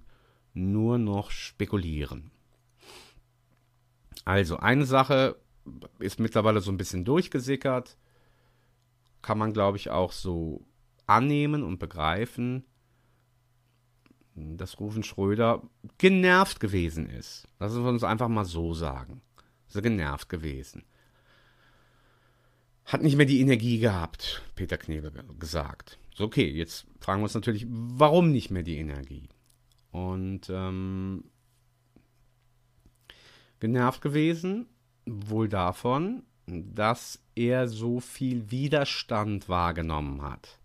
nur 0.53 0.97
noch 0.97 1.31
spekulieren. 1.31 2.31
Also 4.25 4.57
eine 4.57 4.85
Sache 4.85 5.37
ist 5.99 6.19
mittlerweile 6.19 6.61
so 6.61 6.71
ein 6.71 6.77
bisschen 6.77 7.05
durchgesickert, 7.05 7.97
kann 9.21 9.37
man 9.37 9.53
glaube 9.53 9.77
ich 9.77 9.89
auch 9.89 10.11
so 10.11 10.65
annehmen 11.07 11.63
und 11.63 11.79
begreifen, 11.79 12.65
dass 14.35 14.79
Rufen 14.79 15.03
Schröder 15.03 15.61
genervt 15.97 16.59
gewesen 16.59 17.09
ist. 17.09 17.47
Lassen 17.59 17.83
wir 17.83 17.89
uns 17.89 18.03
einfach 18.03 18.27
mal 18.27 18.45
so 18.45 18.73
sagen. 18.73 19.21
Er 19.73 19.81
genervt 19.81 20.29
gewesen 20.29 20.83
hat 22.85 23.01
nicht 23.01 23.17
mehr 23.17 23.25
die 23.25 23.41
Energie 23.41 23.79
gehabt, 23.79 24.43
Peter 24.55 24.77
Knebel 24.77 25.11
gesagt. 25.39 25.97
So, 26.13 26.25
okay, 26.25 26.47
jetzt 26.47 26.85
fragen 26.99 27.19
wir 27.19 27.25
uns 27.25 27.33
natürlich, 27.33 27.65
warum 27.67 28.31
nicht 28.31 28.51
mehr 28.51 28.63
die 28.63 28.77
Energie? 28.77 29.27
Und 29.91 30.49
ähm, 30.49 31.25
genervt 33.59 34.01
gewesen, 34.01 34.67
wohl 35.05 35.47
davon, 35.47 36.23
dass 36.47 37.21
er 37.35 37.67
so 37.67 37.99
viel 37.99 38.51
Widerstand 38.51 39.49
wahrgenommen 39.49 40.21
hat. 40.21 40.59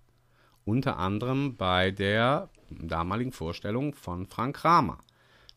Unter 0.64 0.98
anderem 0.98 1.56
bei 1.56 1.90
der 1.90 2.50
damaligen 2.70 3.32
Vorstellung 3.32 3.94
von 3.94 4.26
Frank 4.26 4.56
Kramer. 4.56 4.98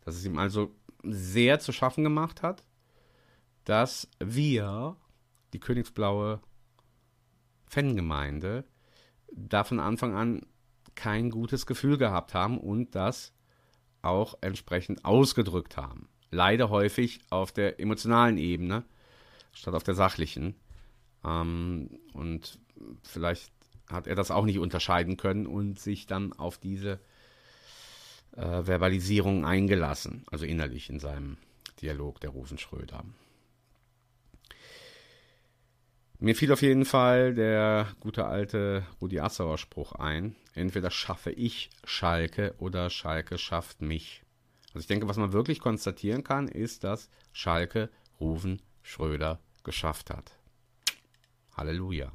Dass 0.02 0.16
es 0.16 0.26
ihm 0.26 0.38
also 0.38 0.74
sehr 1.04 1.60
zu 1.60 1.72
schaffen 1.72 2.04
gemacht 2.04 2.42
hat, 2.42 2.64
dass 3.66 4.10
wir 4.20 4.96
die 5.54 5.60
Königsblaue 5.60 6.42
Fangemeinde 7.66 8.66
da 9.32 9.64
von 9.64 9.80
Anfang 9.80 10.16
an 10.16 10.46
kein 10.96 11.30
gutes 11.30 11.66
Gefühl 11.66 11.98
gehabt 11.98 12.34
haben 12.34 12.60
und 12.60 12.96
das 12.96 13.34
auch 14.02 14.36
entsprechend 14.42 15.06
ausgedrückt 15.06 15.78
haben. 15.78 16.08
Leider 16.34 16.70
häufig 16.70 17.20
auf 17.30 17.52
der 17.52 17.80
emotionalen 17.80 18.38
Ebene 18.38 18.84
statt 19.54 19.76
auf 19.76 19.84
der 19.84 19.94
sachlichen. 19.94 20.56
Ähm, 21.24 21.90
und 22.14 22.60
vielleicht 23.04 23.52
hat 23.88 24.08
er 24.08 24.16
das 24.16 24.32
auch 24.32 24.46
nicht 24.46 24.60
unterscheiden 24.60 25.16
können 25.16 25.46
und 25.46 25.80
sich 25.80 26.08
dann 26.08 26.34
auf 26.34 26.58
diese 26.58 27.00
äh, 28.36 28.66
Verbalisierung 28.66 29.46
eingelassen, 29.46 30.26
also 30.32 30.46
innerlich 30.46 30.90
in 30.90 31.00
seinem 31.00 31.38
Dialog 31.82 32.20
der 32.20 32.32
Rufen 32.32 32.58
Schröder. 32.58 33.04
Mir 36.20 36.36
fiel 36.36 36.52
auf 36.52 36.62
jeden 36.62 36.86
Fall 36.86 37.36
der 37.36 37.88
gute 38.00 38.26
alte 38.26 38.88
Rudi 39.02 39.20
Assauer 39.20 39.58
Spruch 39.58 39.92
ein. 39.94 40.36
Entweder 40.56 40.90
schaffe 40.90 41.32
ich 41.32 41.70
Schalke 41.84 42.56
oder 42.60 42.90
Schalke 42.90 43.38
schafft 43.38 43.82
mich. 43.82 44.23
Also 44.74 44.84
ich 44.84 44.88
denke, 44.88 45.08
was 45.08 45.18
man 45.18 45.34
wirklich 45.34 45.60
konstatieren 45.60 46.24
kann, 46.24 46.48
ist, 46.48 46.84
dass 46.84 47.10
Schalke 47.32 47.90
Rufen 48.20 48.62
Schröder 48.82 49.40
geschafft 49.64 50.10
hat. 50.10 50.38
Halleluja. 51.56 52.12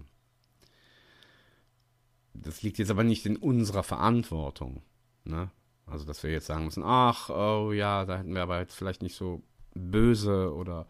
Das 2.34 2.62
liegt 2.62 2.78
jetzt 2.78 2.90
aber 2.90 3.04
nicht 3.04 3.26
in 3.26 3.36
unserer 3.36 3.82
Verantwortung. 3.82 4.82
Ne? 5.24 5.50
Also, 5.86 6.04
dass 6.04 6.22
wir 6.22 6.30
jetzt 6.30 6.46
sagen 6.46 6.66
müssen, 6.66 6.82
ach, 6.84 7.30
oh 7.30 7.72
ja, 7.72 8.04
da 8.04 8.18
hätten 8.18 8.34
wir 8.34 8.42
aber 8.42 8.60
jetzt 8.60 8.74
vielleicht 8.74 9.02
nicht 9.02 9.16
so 9.16 9.42
böse 9.74 10.52
oder 10.54 10.86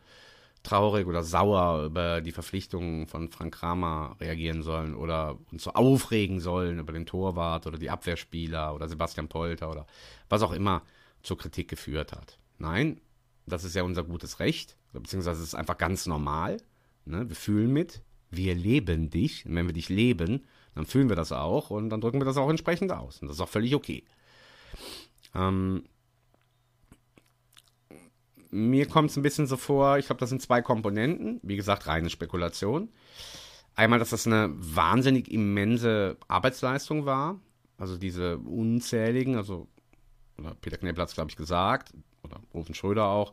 traurig 0.62 1.07
oder 1.07 1.22
sauer 1.22 1.85
über 1.85 2.20
die 2.20 2.33
Verpflichtungen 2.33 3.07
von 3.07 3.31
Frank 3.31 3.54
Kramer 3.54 4.16
reagieren 4.20 4.62
sollen 4.62 4.94
oder 4.94 5.38
uns 5.52 5.62
so 5.62 5.72
aufregen 5.72 6.40
sollen 6.40 6.78
über 6.78 6.92
den 6.92 7.07
Torwart 7.07 7.66
oder 7.66 7.78
die 7.78 7.90
Abwehrspieler 7.90 8.74
oder 8.74 8.88
Sebastian 8.88 9.28
Polter 9.28 9.70
oder 9.70 9.87
was 10.28 10.42
auch 10.42 10.52
immer 10.52 10.83
zur 11.22 11.38
Kritik 11.38 11.68
geführt 11.68 12.12
hat. 12.12 12.38
Nein, 12.59 13.00
das 13.46 13.64
ist 13.64 13.74
ja 13.74 13.83
unser 13.83 14.04
gutes 14.04 14.40
Recht, 14.40 14.76
beziehungsweise 14.92 15.42
es 15.42 15.48
ist 15.48 15.54
einfach 15.54 15.78
ganz 15.78 16.07
normal. 16.07 16.59
Ne? 17.04 17.28
Wir 17.28 17.37
fühlen 17.37 17.72
mit, 17.72 18.02
wir 18.31 18.54
leben 18.54 19.11
dich. 19.11 19.46
Und 19.46 19.54
wenn 19.54 19.66
wir 19.66 19.72
dich 19.72 19.88
leben, 19.88 20.44
dann 20.74 20.87
fühlen 20.87 21.09
wir 21.09 21.16
das 21.16 21.33
auch 21.33 21.70
und 21.70 21.90
dann 21.90 22.00
drücken 22.00 22.20
wir 22.20 22.24
das 22.24 22.37
auch 22.37 22.50
entsprechend 22.50 22.92
aus. 22.92 23.20
Und 23.20 23.28
das 23.28 23.37
ist 23.37 23.40
auch 23.40 23.48
völlig 23.48 23.74
okay. 23.74 24.04
Ähm, 25.35 25.85
mir 28.50 28.87
kommt 28.87 29.11
es 29.11 29.16
ein 29.16 29.22
bisschen 29.22 29.46
so 29.46 29.57
vor, 29.57 29.98
ich 29.98 30.07
glaube, 30.07 30.20
das 30.20 30.31
sind 30.31 30.42
zwei 30.42 30.62
Komponenten. 30.62 31.40
Wie 31.42 31.57
gesagt, 31.57 31.87
reine 31.87 32.11
Spekulation. 32.11 32.88
Einmal, 33.74 33.98
dass 33.98 34.11
das 34.11 34.26
eine 34.26 34.50
wahnsinnig 34.52 35.31
immense 35.31 36.16
Arbeitsleistung 36.28 37.07
war. 37.07 37.40
Also 37.76 37.96
diese 37.96 38.38
unzähligen, 38.38 39.37
also 39.37 39.68
Peter 40.61 40.77
Knebel 40.77 41.01
hat 41.03 41.09
es, 41.09 41.14
glaube 41.14 41.31
ich, 41.31 41.37
gesagt, 41.37 41.92
oder 42.22 42.40
Rufen 42.55 42.74
Schröder 42.74 43.07
auch, 43.07 43.33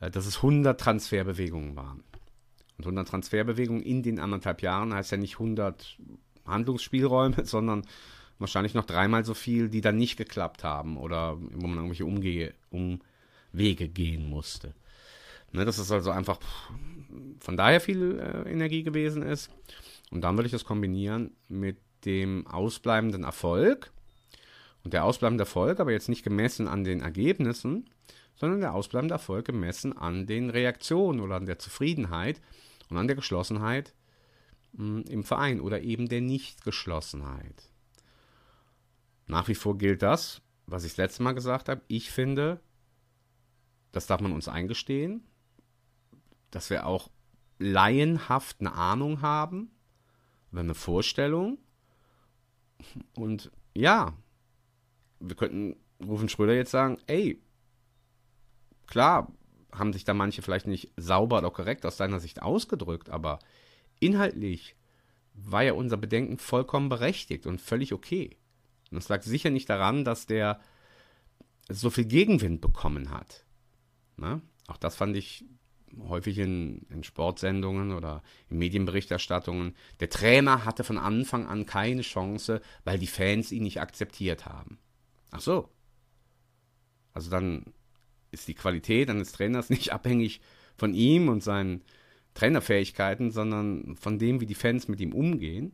äh, 0.00 0.10
dass 0.10 0.26
es 0.26 0.36
100 0.36 0.80
Transferbewegungen 0.80 1.76
waren. 1.76 2.02
Und 2.78 2.86
100 2.86 3.08
Transferbewegungen 3.08 3.82
in 3.82 4.02
den 4.02 4.18
anderthalb 4.18 4.62
Jahren 4.62 4.94
heißt 4.94 5.12
ja 5.12 5.18
nicht 5.18 5.34
100 5.34 5.98
Handlungsspielräume, 6.46 7.36
sondern 7.44 7.82
wahrscheinlich 8.38 8.74
noch 8.74 8.86
dreimal 8.86 9.24
so 9.24 9.34
viel, 9.34 9.68
die 9.68 9.80
dann 9.80 9.96
nicht 9.96 10.16
geklappt 10.16 10.64
haben 10.64 10.96
oder 10.96 11.38
wo 11.38 11.66
man 11.66 11.76
irgendwelche 11.76 12.06
Umgehe, 12.06 12.54
um, 12.70 13.00
Wege 13.52 13.88
gehen 13.88 14.28
musste. 14.28 14.74
Ne, 15.52 15.66
dass 15.66 15.78
es 15.78 15.92
also 15.92 16.10
einfach 16.10 16.40
von 17.40 17.56
daher 17.56 17.80
viel 17.80 18.18
äh, 18.18 18.50
Energie 18.50 18.82
gewesen 18.82 19.22
ist. 19.22 19.50
Und 20.10 20.22
dann 20.22 20.36
würde 20.36 20.46
ich 20.46 20.52
das 20.52 20.64
kombinieren 20.64 21.32
mit 21.48 21.76
dem 22.04 22.46
ausbleibenden 22.46 23.24
Erfolg. 23.24 23.92
Und 24.84 24.92
der 24.92 25.04
ausbleibende 25.04 25.42
Erfolg, 25.42 25.80
aber 25.80 25.92
jetzt 25.92 26.08
nicht 26.08 26.24
gemessen 26.24 26.66
an 26.68 26.84
den 26.84 27.00
Ergebnissen, 27.00 27.88
sondern 28.34 28.60
der 28.60 28.74
ausbleibende 28.74 29.14
Erfolg 29.14 29.46
gemessen 29.46 29.96
an 29.96 30.26
den 30.26 30.50
Reaktionen 30.50 31.20
oder 31.20 31.36
an 31.36 31.46
der 31.46 31.58
Zufriedenheit 31.58 32.40
und 32.88 32.96
an 32.96 33.06
der 33.06 33.16
Geschlossenheit 33.16 33.94
mh, 34.72 35.02
im 35.08 35.24
Verein 35.24 35.60
oder 35.60 35.82
eben 35.82 36.08
der 36.08 36.20
Nichtgeschlossenheit. 36.20 37.70
Nach 39.26 39.48
wie 39.48 39.54
vor 39.54 39.78
gilt 39.78 40.02
das, 40.02 40.42
was 40.66 40.84
ich 40.84 40.92
das 40.92 40.98
letzte 40.98 41.22
Mal 41.22 41.32
gesagt 41.32 41.68
habe. 41.68 41.82
Ich 41.86 42.10
finde, 42.10 42.60
das 43.92 44.06
darf 44.06 44.20
man 44.20 44.32
uns 44.32 44.48
eingestehen, 44.48 45.24
dass 46.50 46.70
wir 46.70 46.86
auch 46.86 47.10
laienhaft 47.58 48.60
eine 48.60 48.72
Ahnung 48.72 49.22
haben, 49.22 49.70
eine 50.52 50.74
Vorstellung. 50.74 51.58
Und 53.14 53.50
ja, 53.74 54.14
wir 55.22 55.36
könnten 55.36 55.76
Rufen 56.04 56.28
Schröder 56.28 56.54
jetzt 56.54 56.70
sagen, 56.70 56.98
ey, 57.06 57.40
klar, 58.86 59.32
haben 59.72 59.92
sich 59.92 60.04
da 60.04 60.14
manche 60.14 60.42
vielleicht 60.42 60.66
nicht 60.66 60.92
sauber 60.96 61.38
oder 61.38 61.50
korrekt 61.50 61.86
aus 61.86 61.96
seiner 61.96 62.20
Sicht 62.20 62.42
ausgedrückt, 62.42 63.08
aber 63.08 63.38
inhaltlich 64.00 64.76
war 65.34 65.62
ja 65.62 65.72
unser 65.72 65.96
Bedenken 65.96 66.38
vollkommen 66.38 66.88
berechtigt 66.88 67.46
und 67.46 67.60
völlig 67.60 67.92
okay. 67.92 68.36
Und 68.90 68.98
es 68.98 69.08
lag 69.08 69.22
sicher 69.22 69.50
nicht 69.50 69.70
daran, 69.70 70.04
dass 70.04 70.26
der 70.26 70.60
so 71.68 71.88
viel 71.88 72.04
Gegenwind 72.04 72.60
bekommen 72.60 73.10
hat. 73.10 73.46
Ne? 74.16 74.42
Auch 74.66 74.76
das 74.76 74.96
fand 74.96 75.16
ich 75.16 75.46
häufig 76.08 76.38
in, 76.38 76.86
in, 76.90 77.02
Sportsendungen 77.04 77.92
oder 77.92 78.22
in 78.50 78.58
Medienberichterstattungen. 78.58 79.74
Der 80.00 80.10
Trainer 80.10 80.64
hatte 80.64 80.84
von 80.84 80.98
Anfang 80.98 81.46
an 81.46 81.66
keine 81.66 82.02
Chance, 82.02 82.60
weil 82.84 82.98
die 82.98 83.06
Fans 83.06 83.52
ihn 83.52 83.62
nicht 83.62 83.80
akzeptiert 83.80 84.46
haben. 84.46 84.78
Ach 85.32 85.40
so. 85.40 85.68
Also 87.12 87.30
dann 87.30 87.64
ist 88.30 88.46
die 88.48 88.54
Qualität 88.54 89.10
eines 89.10 89.32
Trainers 89.32 89.70
nicht 89.70 89.92
abhängig 89.92 90.40
von 90.76 90.94
ihm 90.94 91.28
und 91.28 91.42
seinen 91.42 91.82
Trainerfähigkeiten, 92.34 93.30
sondern 93.30 93.96
von 93.96 94.18
dem, 94.18 94.40
wie 94.40 94.46
die 94.46 94.54
Fans 94.54 94.88
mit 94.88 95.00
ihm 95.00 95.12
umgehen. 95.12 95.72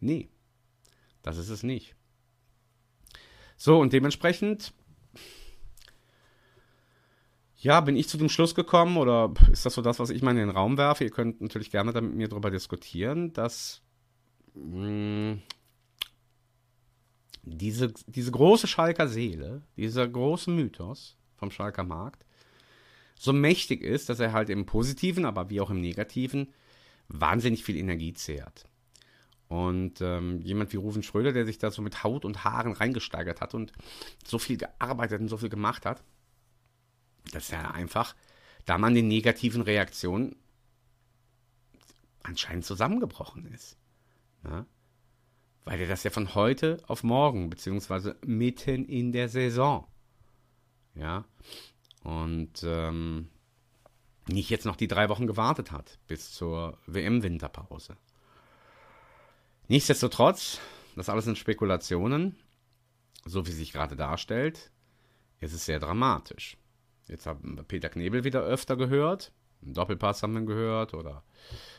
Nee, 0.00 0.28
das 1.22 1.38
ist 1.38 1.48
es 1.48 1.62
nicht. 1.62 1.96
So, 3.56 3.80
und 3.80 3.92
dementsprechend, 3.92 4.72
ja, 7.56 7.80
bin 7.80 7.96
ich 7.96 8.08
zu 8.08 8.18
dem 8.18 8.28
Schluss 8.28 8.54
gekommen, 8.54 8.96
oder 8.96 9.32
ist 9.50 9.66
das 9.66 9.74
so 9.74 9.82
das, 9.82 9.98
was 9.98 10.10
ich 10.10 10.22
mal 10.22 10.32
in 10.32 10.36
den 10.36 10.50
Raum 10.50 10.76
werfe? 10.76 11.04
Ihr 11.04 11.10
könnt 11.10 11.40
natürlich 11.40 11.70
gerne 11.70 11.92
da 11.92 12.00
mit 12.00 12.14
mir 12.14 12.28
darüber 12.28 12.50
diskutieren, 12.50 13.32
dass 13.32 13.82
mh, 14.54 15.34
mm, 15.34 15.42
diese, 17.44 17.92
diese 18.06 18.30
große 18.30 18.66
Schalker 18.66 19.08
Seele, 19.08 19.62
dieser 19.76 20.08
große 20.08 20.50
Mythos 20.50 21.16
vom 21.36 21.50
Schalker 21.50 21.84
Markt, 21.84 22.24
so 23.18 23.32
mächtig 23.32 23.82
ist, 23.82 24.08
dass 24.08 24.20
er 24.20 24.32
halt 24.32 24.50
im 24.50 24.66
Positiven, 24.66 25.24
aber 25.24 25.50
wie 25.50 25.60
auch 25.60 25.70
im 25.70 25.80
Negativen, 25.80 26.52
wahnsinnig 27.08 27.64
viel 27.64 27.76
Energie 27.76 28.14
zehrt. 28.14 28.66
Und 29.48 30.00
ähm, 30.00 30.40
jemand 30.40 30.72
wie 30.72 30.78
Rufen 30.78 31.02
Schröder, 31.02 31.32
der 31.32 31.44
sich 31.44 31.58
da 31.58 31.70
so 31.70 31.82
mit 31.82 32.02
Haut 32.02 32.24
und 32.24 32.44
Haaren 32.44 32.72
reingesteigert 32.72 33.40
hat 33.40 33.54
und 33.54 33.72
so 34.26 34.38
viel 34.38 34.56
gearbeitet 34.56 35.20
und 35.20 35.28
so 35.28 35.36
viel 35.36 35.50
gemacht 35.50 35.86
hat, 35.86 36.02
dass 37.32 37.52
er 37.52 37.74
einfach 37.74 38.14
da 38.64 38.78
man 38.78 38.94
den 38.94 39.08
negativen 39.08 39.62
Reaktionen 39.62 40.36
anscheinend 42.22 42.64
zusammengebrochen 42.64 43.46
ist. 43.52 43.76
Ja? 44.44 44.66
Weil 45.64 45.80
er 45.80 45.88
das 45.88 46.02
ja 46.02 46.10
von 46.10 46.34
heute 46.34 46.82
auf 46.86 47.02
morgen, 47.02 47.48
beziehungsweise 47.48 48.16
mitten 48.24 48.84
in 48.84 49.12
der 49.12 49.28
Saison, 49.28 49.86
ja, 50.94 51.24
und 52.02 52.62
ähm, 52.64 53.28
nicht 54.28 54.50
jetzt 54.50 54.66
noch 54.66 54.76
die 54.76 54.88
drei 54.88 55.08
Wochen 55.08 55.26
gewartet 55.26 55.70
hat 55.70 55.98
bis 56.06 56.32
zur 56.32 56.78
WM-Winterpause. 56.86 57.96
Nichtsdestotrotz, 59.68 60.60
das 60.96 61.08
alles 61.08 61.24
sind 61.24 61.38
Spekulationen, 61.38 62.36
so 63.24 63.46
wie 63.46 63.52
sich 63.52 63.72
gerade 63.72 63.96
darstellt, 63.96 64.70
ist 65.40 65.54
es 65.54 65.64
sehr 65.64 65.80
dramatisch. 65.80 66.56
Jetzt 67.08 67.26
haben 67.26 67.56
wir 67.56 67.64
Peter 67.64 67.88
Knebel 67.88 68.24
wieder 68.24 68.42
öfter 68.42 68.76
gehört, 68.76 69.32
einen 69.62 69.74
Doppelpass 69.74 70.22
haben 70.22 70.34
wir 70.34 70.42
gehört 70.42 70.94
oder 70.94 71.22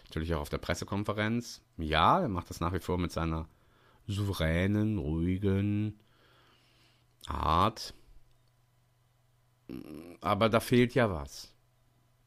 natürlich 0.06 0.34
auch 0.34 0.42
auf 0.42 0.50
der 0.50 0.58
Pressekonferenz. 0.58 1.62
Ja, 1.78 2.20
er 2.20 2.30
macht 2.30 2.50
das 2.50 2.60
nach 2.60 2.74
wie 2.74 2.80
vor 2.80 2.98
mit 2.98 3.12
seiner 3.12 3.48
souveränen, 4.08 4.98
ruhigen 4.98 6.00
Art. 7.28 7.94
Aber 10.22 10.50
da 10.50 10.60
fehlt 10.60 10.94
ja 10.94 11.10
was. 11.12 11.54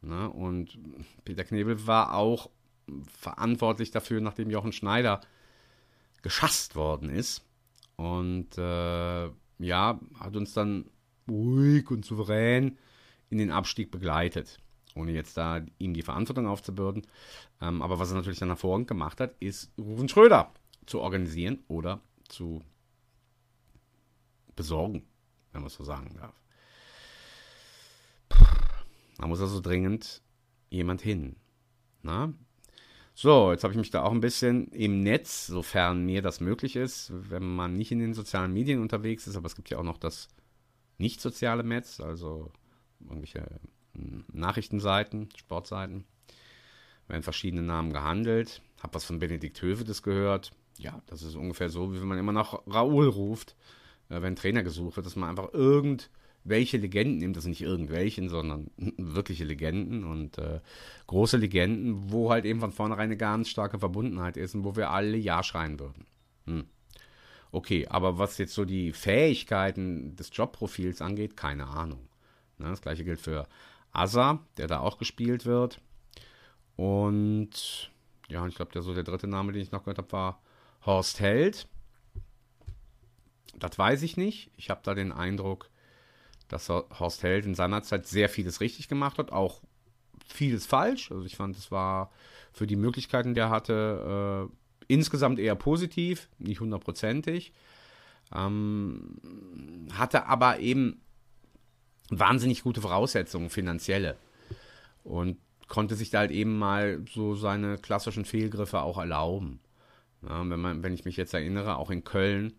Ne? 0.03 0.29
Und 0.31 0.79
Peter 1.25 1.45
Knebel 1.45 1.87
war 1.87 2.15
auch 2.15 2.51
verantwortlich 3.07 3.91
dafür, 3.91 4.21
nachdem 4.21 4.51
Jochen 4.51 4.73
Schneider 4.73 5.21
geschasst 6.23 6.75
worden 6.75 7.11
ist. 7.11 7.45
Und 7.97 8.57
äh, 8.59 9.27
ja, 9.59 10.01
hat 10.19 10.37
uns 10.37 10.53
dann 10.55 10.91
ruhig 11.29 11.91
und 11.91 12.05
souverän 12.05 12.79
in 13.31 13.39
den 13.39 13.51
Abstieg 13.51 13.91
begleitet, 13.91 14.59
ohne 14.95 15.13
jetzt 15.13 15.37
da 15.37 15.61
ihm 15.79 15.95
die 15.95 16.03
Verantwortung 16.03 16.47
aufzubürden. 16.47 17.07
Ähm, 17.61 17.83
aber 17.83 17.99
was 17.99 18.11
er 18.11 18.17
natürlich 18.17 18.39
dann 18.39 18.49
hervorragend 18.49 18.89
gemacht 18.89 19.21
hat, 19.21 19.35
ist 19.41 19.73
Rufen 19.79 20.09
Schröder 20.09 20.53
zu 20.89 21.01
organisieren 21.01 21.63
oder 21.69 22.01
zu 22.29 22.63
besorgen, 24.57 25.07
wenn 25.53 25.61
man 25.61 25.69
es 25.69 25.75
so 25.75 25.85
sagen 25.85 26.15
darf. 26.15 26.35
Da 29.19 29.27
muss 29.27 29.41
also 29.41 29.61
dringend 29.61 30.23
jemand 30.71 31.01
hin. 31.01 31.37
Na? 32.03 32.33
So, 33.15 33.51
jetzt 33.51 33.65
habe 33.65 33.73
ich 33.73 33.79
mich 33.79 33.91
da 33.91 34.03
auch 34.03 34.13
ein 34.13 34.21
bisschen 34.21 34.69
im 34.69 35.01
Netz, 35.03 35.49
sofern 35.49 36.05
mir 36.05 36.23
das 36.23 36.41
möglich 36.41 36.77
ist, 36.77 37.13
wenn 37.13 37.43
man 37.43 37.77
nicht 37.77 37.91
in 37.91 37.99
den 37.99 38.15
sozialen 38.15 38.53
Medien 38.53 38.81
unterwegs 38.81 39.27
ist, 39.27 39.37
aber 39.37 39.47
es 39.47 39.57
gibt 39.57 39.71
ja 39.71 39.79
auch 39.79 39.85
noch 39.85 39.99
das 39.99 40.29
nicht 40.99 41.21
soziale 41.21 41.65
Netz, 41.65 42.01
also 42.01 42.53
irgendwelche 43.01 43.45
hm, 43.95 44.25
Nachrichtenseiten, 44.33 45.31
Sportseiten, 45.37 46.05
werden 47.09 47.23
verschiedene 47.23 47.63
Namen 47.63 47.93
gehandelt. 47.93 48.63
Hab 48.81 48.95
was 48.95 49.05
von 49.05 49.19
Benedikt 49.19 49.61
Hövedes 49.63 50.05
gehört, 50.05 50.53
ja, 50.79 51.03
das 51.07 51.23
ist 51.23 51.35
ungefähr 51.35 51.69
so, 51.69 51.93
wie 51.93 52.01
wenn 52.01 52.09
man 52.09 52.19
immer 52.19 52.33
nach 52.33 52.61
Raoul 52.67 53.09
ruft, 53.09 53.57
äh, 54.09 54.23
wenn 54.23 54.37
Trainer 54.37 54.63
gesucht 54.63 54.97
wird, 54.97 55.07
dass 55.07 55.17
man 55.17 55.31
einfach 55.31 55.53
irgendwelche 55.53 56.77
Legenden 56.77 57.19
nimmt, 57.19 57.37
das 57.37 57.45
sind 57.45 57.51
nicht 57.51 57.63
irgendwelchen, 57.63 58.29
sondern 58.29 58.71
wirkliche 58.97 59.45
Legenden 59.45 60.05
und 60.05 60.39
äh, 60.39 60.61
große 61.07 61.37
Legenden, 61.37 62.11
wo 62.11 62.31
halt 62.31 62.45
eben 62.45 62.61
von 62.61 62.73
vornherein 62.73 63.05
eine 63.05 63.17
ganz 63.17 63.49
starke 63.49 63.79
Verbundenheit 63.79 64.37
ist 64.37 64.55
und 64.55 64.65
wo 64.65 64.77
wir 64.77 64.91
alle 64.91 65.17
Ja 65.17 65.43
schreien 65.43 65.79
würden. 65.79 66.07
Hm. 66.47 66.67
Okay, 67.51 67.87
aber 67.89 68.19
was 68.19 68.39
jetzt 68.39 68.55
so 68.55 68.65
die 68.65 68.93
Fähigkeiten 68.93 70.17
des 70.17 70.31
Jobprofils 70.33 71.01
angeht, 71.01 71.37
keine 71.37 71.67
Ahnung. 71.67 72.09
Ne, 72.59 72.69
das 72.69 72.83
gleiche 72.83 73.05
gilt 73.05 73.21
für 73.21 73.49
Asa, 73.93 74.41
der 74.59 74.67
da 74.67 74.81
auch 74.81 74.99
gespielt 74.99 75.47
wird. 75.47 75.81
Und 76.77 77.91
ja, 78.29 78.47
ich 78.47 78.55
glaube, 78.55 78.73
der 78.73 78.83
so 78.83 78.95
der 78.95 79.05
dritte 79.05 79.27
Name, 79.27 79.53
den 79.53 79.63
ich 79.63 79.73
noch 79.73 79.83
gehört 79.83 79.99
habe, 79.99 80.13
war 80.13 80.43
Horst 80.89 81.21
Held. 81.21 81.69
Das 83.59 83.79
weiß 83.79 84.03
ich 84.03 84.17
nicht. 84.17 84.51
Ich 84.57 84.71
habe 84.71 84.81
da 84.83 84.95
den 84.95 85.13
Eindruck, 85.13 85.69
dass 86.49 86.71
Horst 86.71 87.23
Held 87.23 87.45
in 87.45 87.55
seiner 87.55 87.83
Zeit 87.83 88.07
sehr 88.07 88.31
vieles 88.31 88.63
richtig 88.63 88.89
gemacht 88.89 89.19
hat, 89.19 89.31
auch 89.31 89.61
vieles 90.27 90.65
falsch. 90.65 91.13
Also 91.13 91.27
ich 91.27 91.37
fand, 91.37 91.59
es 91.59 91.71
war 91.71 92.11
für 92.55 92.67
die 92.67 92.77
Möglichkeiten, 92.77 93.35
die 93.35 93.41
er 93.41 93.51
hatte, 93.51 94.49
äh, 94.49 94.55
insgesamt 94.87 95.39
eher 95.39 95.57
positiv, 95.57 96.31
nicht 96.39 96.61
hundertprozentig. 96.61 97.53
Ähm, 98.35 99.19
hatte 99.93 100.25
aber 100.25 100.59
eben 100.61 101.03
wahnsinnig 102.09 102.63
gute 102.63 102.81
Voraussetzungen, 102.81 103.51
finanzielle. 103.51 104.17
Und 105.05 105.37
konnte 105.67 105.97
sich 105.97 106.09
da 106.09 106.21
halt 106.21 106.31
eben 106.31 106.59
mal 106.59 107.05
so 107.13 107.35
seine 107.35 107.77
klassischen 107.77 108.25
Fehlgriffe 108.25 108.81
auch 108.81 108.97
erlauben. 108.97 109.61
Ja, 110.23 110.49
wenn, 110.49 110.61
man, 110.61 110.83
wenn 110.83 110.95
ich 110.95 111.05
mich 111.05 111.17
jetzt 111.17 111.35
erinnere, 111.35 111.77
auch 111.77 111.91
in 111.91 112.05
Köln, 112.05 112.55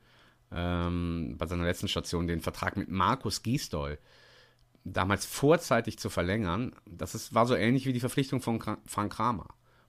ähm, 0.52 1.36
bei 1.38 1.46
seiner 1.46 1.66
letzten 1.66 1.88
Station, 1.88 2.28
den 2.28 2.42
Vertrag 2.42 2.78
mit 2.78 2.90
Markus 2.90 3.44
Giesdoll 3.44 4.00
damals 4.84 5.26
vorzeitig 5.26 6.00
zu 6.00 6.10
verlängern, 6.10 6.74
das 6.86 7.16
ist, 7.16 7.34
war 7.34 7.46
so 7.46 7.56
ähnlich 7.56 7.86
wie 7.86 7.94
die 7.94 8.00
Verpflichtung 8.00 8.42
von 8.42 8.62
Frank 8.86 9.14
Kramer, 9.14 9.48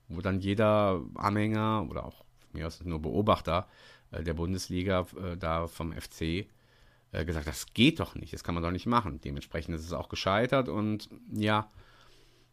wo 0.09 0.21
dann 0.21 0.39
jeder 0.39 1.01
Anhänger 1.15 1.87
oder 1.89 2.05
auch 2.05 2.25
mir 2.53 2.67
aus 2.67 2.83
nur 2.83 3.01
Beobachter 3.01 3.67
äh, 4.11 4.23
der 4.23 4.33
Bundesliga 4.33 5.07
äh, 5.17 5.37
da 5.37 5.67
vom 5.67 5.93
FC 5.93 6.21
äh, 6.21 7.25
gesagt, 7.25 7.47
das 7.47 7.73
geht 7.73 7.99
doch 7.99 8.15
nicht, 8.15 8.33
das 8.33 8.43
kann 8.43 8.55
man 8.55 8.63
doch 8.63 8.71
nicht 8.71 8.85
machen. 8.85 9.21
Dementsprechend 9.21 9.75
ist 9.75 9.85
es 9.85 9.93
auch 9.93 10.09
gescheitert 10.09 10.69
und 10.69 11.09
ja, 11.31 11.71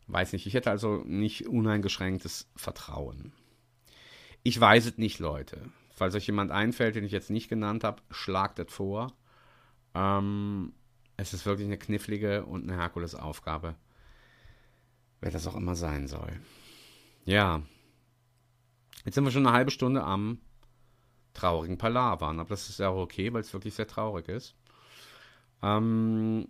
weiß 0.07 0.33
nicht, 0.33 0.47
ich 0.47 0.55
hätte 0.55 0.71
also 0.71 1.03
nicht 1.05 1.47
uneingeschränktes 1.49 2.49
Vertrauen. 2.57 3.33
Ich 4.43 4.59
weiß 4.61 4.87
es 4.87 4.99
nicht, 4.99 5.19
Leute. 5.19 5.71
Falls 5.91 6.15
euch 6.15 6.27
jemand 6.27 6.51
einfällt, 6.51 6.95
den 6.95 7.05
ich 7.05 7.13
jetzt 7.13 7.31
nicht 7.31 7.49
genannt 7.49 7.85
habe, 7.85 8.03
schlagt 8.11 8.59
es 8.59 8.73
vor. 8.73 9.13
Ähm, 9.95 10.73
es 11.17 11.35
ist 11.35 11.45
wirklich 11.45 11.67
eine 11.67 11.79
knifflige 11.79 12.45
und 12.47 12.63
eine 12.63 12.81
Herkulesaufgabe. 12.81 13.75
Wer 15.21 15.31
das 15.33 15.47
auch 15.49 15.57
immer 15.57 15.75
sein 15.75 16.07
soll. 16.07 16.39
Ja. 17.25 17.63
Jetzt 19.05 19.17
sind 19.17 19.25
wir 19.25 19.33
schon 19.33 19.47
eine 19.47 19.57
halbe 19.57 19.73
Stunde 19.73 20.05
am 20.05 20.41
traurigen 21.35 21.79
Palavern. 21.79 22.39
Aber 22.39 22.49
das 22.49 22.69
ist 22.69 22.79
ja 22.79 22.89
auch 22.91 23.03
okay, 23.03 23.33
weil 23.33 23.41
es 23.41 23.53
wirklich 23.53 23.75
sehr 23.75 23.89
traurig 23.89 24.29
ist. 24.29 24.55
Ähm, 25.63 26.49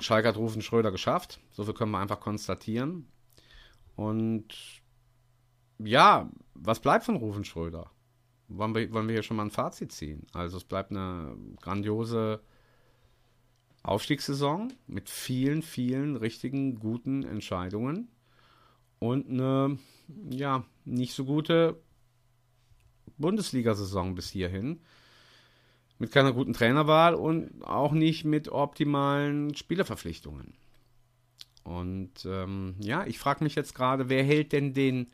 Schalke 0.00 0.28
hat 0.28 0.36
Rufen 0.36 0.62
Schröder 0.62 0.90
geschafft. 0.90 1.40
So 1.50 1.64
viel 1.64 1.74
können 1.74 1.90
wir 1.90 1.98
einfach 1.98 2.20
konstatieren. 2.20 3.08
Und 3.96 4.48
ja, 5.78 6.30
was 6.64 6.80
bleibt 6.80 7.04
von 7.04 7.16
Rufen 7.16 7.44
Schröder? 7.44 7.90
Wollen 8.48 8.74
wir, 8.74 8.92
wollen 8.92 9.08
wir 9.08 9.14
hier 9.14 9.22
schon 9.22 9.36
mal 9.36 9.44
ein 9.44 9.50
Fazit 9.50 9.92
ziehen? 9.92 10.26
Also 10.32 10.56
es 10.56 10.64
bleibt 10.64 10.90
eine 10.90 11.36
grandiose 11.60 12.40
Aufstiegssaison 13.82 14.72
mit 14.86 15.10
vielen, 15.10 15.62
vielen 15.62 16.16
richtigen, 16.16 16.78
guten 16.78 17.24
Entscheidungen 17.24 18.08
und 19.00 19.28
eine, 19.28 19.78
ja, 20.30 20.64
nicht 20.84 21.14
so 21.14 21.24
gute 21.24 21.80
Bundesliga-Saison 23.18 24.14
bis 24.14 24.30
hierhin. 24.30 24.80
Mit 25.98 26.12
keiner 26.12 26.32
guten 26.32 26.52
Trainerwahl 26.52 27.14
und 27.14 27.62
auch 27.62 27.92
nicht 27.92 28.24
mit 28.24 28.48
optimalen 28.48 29.54
Spielerverpflichtungen. 29.54 30.54
Und 31.64 32.24
ähm, 32.24 32.74
ja, 32.80 33.06
ich 33.06 33.18
frage 33.18 33.44
mich 33.44 33.54
jetzt 33.54 33.74
gerade, 33.74 34.08
wer 34.08 34.24
hält 34.24 34.52
denn 34.52 34.74
den 34.74 35.12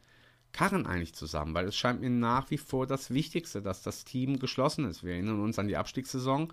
Karren 0.53 0.87
eigentlich 0.87 1.15
zusammen? 1.15 1.55
Weil 1.55 1.67
es 1.67 1.77
scheint 1.77 2.01
mir 2.01 2.11
nach 2.11 2.51
wie 2.51 2.59
vor 2.59 2.87
das 2.87 3.11
Wichtigste, 3.11 3.63
dass 3.63 3.83
das 3.83 4.05
Team 4.05 4.39
geschlossen 4.39 4.85
ist. 4.87 5.05
Wir 5.05 5.13
erinnern 5.13 5.41
uns 5.41 5.59
an 5.59 5.69
die 5.69 5.77
Abstiegssaison 5.77 6.53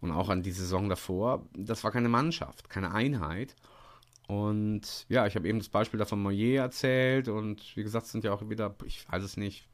und 0.00 0.10
auch 0.12 0.28
an 0.28 0.42
die 0.42 0.52
Saison 0.52 0.88
davor. 0.88 1.46
Das 1.54 1.84
war 1.84 1.90
keine 1.90 2.08
Mannschaft, 2.08 2.70
keine 2.70 2.92
Einheit. 2.92 3.54
Und 4.26 5.06
ja, 5.08 5.26
ich 5.26 5.34
habe 5.34 5.48
eben 5.48 5.58
das 5.58 5.68
Beispiel 5.68 5.98
davon 5.98 6.22
Moyer 6.22 6.62
erzählt 6.62 7.28
und 7.28 7.76
wie 7.76 7.82
gesagt, 7.82 8.06
es 8.06 8.12
sind 8.12 8.22
ja 8.22 8.32
auch 8.32 8.48
wieder, 8.48 8.76
ich 8.84 9.10
weiß 9.10 9.24
es 9.24 9.36
nicht, 9.36 9.66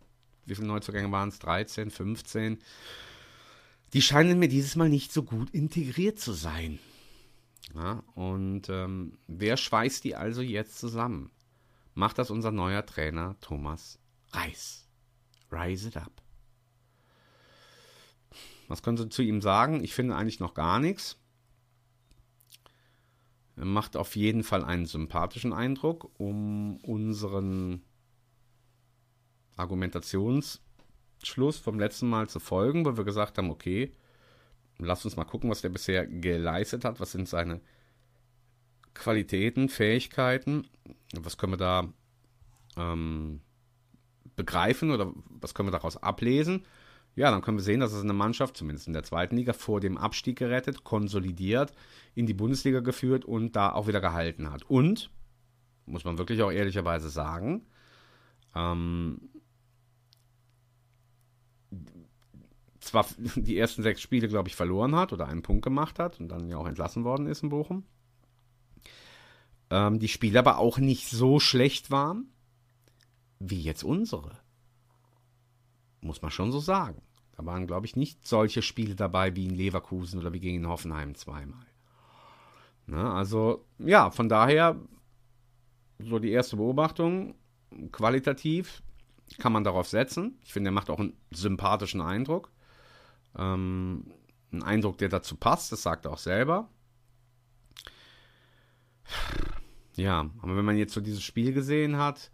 wie 0.46 0.54
viele 0.54 0.68
Neuzugänge 0.68 1.12
waren 1.12 1.28
es? 1.28 1.38
13, 1.40 1.90
15. 1.90 2.58
Die 3.92 4.02
scheinen 4.02 4.38
mir 4.38 4.48
dieses 4.48 4.76
Mal 4.76 4.88
nicht 4.88 5.12
so 5.12 5.22
gut 5.22 5.50
integriert 5.50 6.18
zu 6.18 6.32
sein. 6.32 6.78
Ja, 7.74 8.02
und 8.14 8.68
ähm, 8.70 9.18
wer 9.26 9.56
schweißt 9.56 10.04
die 10.04 10.16
also 10.16 10.40
jetzt 10.40 10.78
zusammen? 10.78 11.30
Macht 11.96 12.18
das 12.18 12.30
unser 12.30 12.52
neuer 12.52 12.84
Trainer 12.84 13.36
Thomas 13.40 13.98
Reis. 14.30 14.86
Rise 15.50 15.88
it 15.88 15.96
up. 15.96 16.20
Was 18.68 18.82
können 18.82 18.98
Sie 18.98 19.08
zu 19.08 19.22
ihm 19.22 19.40
sagen? 19.40 19.82
Ich 19.82 19.94
finde 19.94 20.14
eigentlich 20.14 20.38
noch 20.38 20.52
gar 20.52 20.78
nichts. 20.78 21.18
Er 23.56 23.64
macht 23.64 23.96
auf 23.96 24.14
jeden 24.14 24.44
Fall 24.44 24.62
einen 24.62 24.84
sympathischen 24.84 25.54
Eindruck, 25.54 26.10
um 26.20 26.76
unseren 26.84 27.82
Argumentationsschluss 29.56 30.60
vom 31.62 31.78
letzten 31.78 32.10
Mal 32.10 32.28
zu 32.28 32.40
folgen, 32.40 32.84
wo 32.84 32.98
wir 32.98 33.04
gesagt 33.04 33.38
haben, 33.38 33.48
okay, 33.48 33.90
lass 34.76 35.06
uns 35.06 35.16
mal 35.16 35.24
gucken, 35.24 35.48
was 35.48 35.62
der 35.62 35.70
bisher 35.70 36.06
geleistet 36.06 36.84
hat, 36.84 37.00
was 37.00 37.12
sind 37.12 37.26
seine 37.26 37.62
Qualitäten, 38.98 39.68
Fähigkeiten, 39.68 40.66
was 41.14 41.38
können 41.38 41.54
wir 41.54 41.58
da 41.58 41.88
ähm, 42.76 43.40
begreifen 44.36 44.90
oder 44.90 45.12
was 45.28 45.54
können 45.54 45.68
wir 45.68 45.72
daraus 45.72 45.96
ablesen. 45.96 46.64
Ja, 47.14 47.30
dann 47.30 47.40
können 47.40 47.56
wir 47.56 47.64
sehen, 47.64 47.80
dass 47.80 47.94
es 47.94 48.02
eine 48.02 48.12
Mannschaft, 48.12 48.56
zumindest 48.56 48.86
in 48.86 48.92
der 48.92 49.02
zweiten 49.02 49.36
Liga, 49.36 49.54
vor 49.54 49.80
dem 49.80 49.96
Abstieg 49.96 50.38
gerettet, 50.38 50.84
konsolidiert, 50.84 51.72
in 52.14 52.26
die 52.26 52.34
Bundesliga 52.34 52.80
geführt 52.80 53.24
und 53.24 53.56
da 53.56 53.72
auch 53.72 53.86
wieder 53.86 54.02
gehalten 54.02 54.52
hat. 54.52 54.64
Und, 54.64 55.10
muss 55.86 56.04
man 56.04 56.18
wirklich 56.18 56.42
auch 56.42 56.50
ehrlicherweise 56.50 57.08
sagen, 57.08 57.64
ähm, 58.54 59.30
zwar 62.80 63.06
die 63.36 63.58
ersten 63.58 63.82
sechs 63.82 64.00
Spiele, 64.00 64.28
glaube 64.28 64.48
ich, 64.48 64.56
verloren 64.56 64.94
hat 64.94 65.12
oder 65.12 65.26
einen 65.26 65.42
Punkt 65.42 65.62
gemacht 65.62 65.98
hat 65.98 66.20
und 66.20 66.28
dann 66.28 66.48
ja 66.48 66.58
auch 66.58 66.66
entlassen 66.66 67.04
worden 67.04 67.26
ist 67.26 67.42
in 67.42 67.48
Bochum. 67.48 67.84
Ähm, 69.70 69.98
die 69.98 70.08
Spiele 70.08 70.38
aber 70.38 70.58
auch 70.58 70.78
nicht 70.78 71.08
so 71.08 71.40
schlecht 71.40 71.90
waren 71.90 72.28
wie 73.38 73.60
jetzt 73.60 73.84
unsere. 73.84 74.38
Muss 76.00 76.22
man 76.22 76.30
schon 76.30 76.52
so 76.52 76.60
sagen. 76.60 77.02
Da 77.36 77.44
waren, 77.44 77.66
glaube 77.66 77.86
ich, 77.86 77.96
nicht 77.96 78.26
solche 78.26 78.62
Spiele 78.62 78.94
dabei 78.94 79.36
wie 79.36 79.46
in 79.46 79.54
Leverkusen 79.54 80.18
oder 80.18 80.32
wie 80.32 80.40
gegen 80.40 80.66
Hoffenheim 80.66 81.14
zweimal. 81.14 81.66
Ne, 82.86 83.12
also, 83.12 83.66
ja, 83.78 84.10
von 84.10 84.28
daher, 84.28 84.80
so 85.98 86.18
die 86.18 86.30
erste 86.30 86.56
Beobachtung, 86.56 87.34
qualitativ 87.92 88.82
kann 89.38 89.52
man 89.52 89.64
darauf 89.64 89.88
setzen. 89.88 90.38
Ich 90.44 90.52
finde, 90.52 90.70
er 90.70 90.72
macht 90.72 90.88
auch 90.88 91.00
einen 91.00 91.16
sympathischen 91.32 92.00
Eindruck. 92.00 92.50
Ähm, 93.36 94.12
ein 94.52 94.62
Eindruck, 94.62 94.98
der 94.98 95.08
dazu 95.08 95.36
passt, 95.36 95.72
das 95.72 95.82
sagt 95.82 96.06
er 96.06 96.12
auch 96.12 96.18
selber. 96.18 96.68
Ja, 99.96 100.30
aber 100.42 100.56
wenn 100.56 100.64
man 100.64 100.76
jetzt 100.76 100.92
so 100.94 101.00
dieses 101.00 101.22
Spiel 101.22 101.52
gesehen 101.52 101.96
hat, 101.96 102.30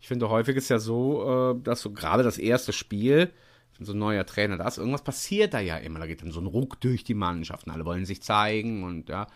ich 0.00 0.08
finde, 0.08 0.28
häufig 0.28 0.56
ist 0.56 0.68
ja 0.68 0.78
so, 0.78 1.54
äh, 1.56 1.62
dass 1.62 1.80
so 1.80 1.92
gerade 1.92 2.22
das 2.22 2.38
erste 2.38 2.72
Spiel, 2.72 3.32
so 3.78 3.92
ein 3.92 3.98
neuer 3.98 4.24
Trainer 4.24 4.56
da 4.56 4.68
ist, 4.68 4.78
irgendwas 4.78 5.04
passiert 5.04 5.52
da 5.52 5.60
ja 5.60 5.76
immer. 5.76 5.98
Da 5.98 6.06
geht 6.06 6.22
dann 6.22 6.32
so 6.32 6.40
ein 6.40 6.46
Ruck 6.46 6.80
durch 6.80 7.04
die 7.04 7.14
Mannschaften. 7.14 7.70
Alle 7.70 7.84
wollen 7.84 8.06
sich 8.06 8.22
zeigen 8.22 8.84
und 8.84 9.08
ja, 9.08 9.26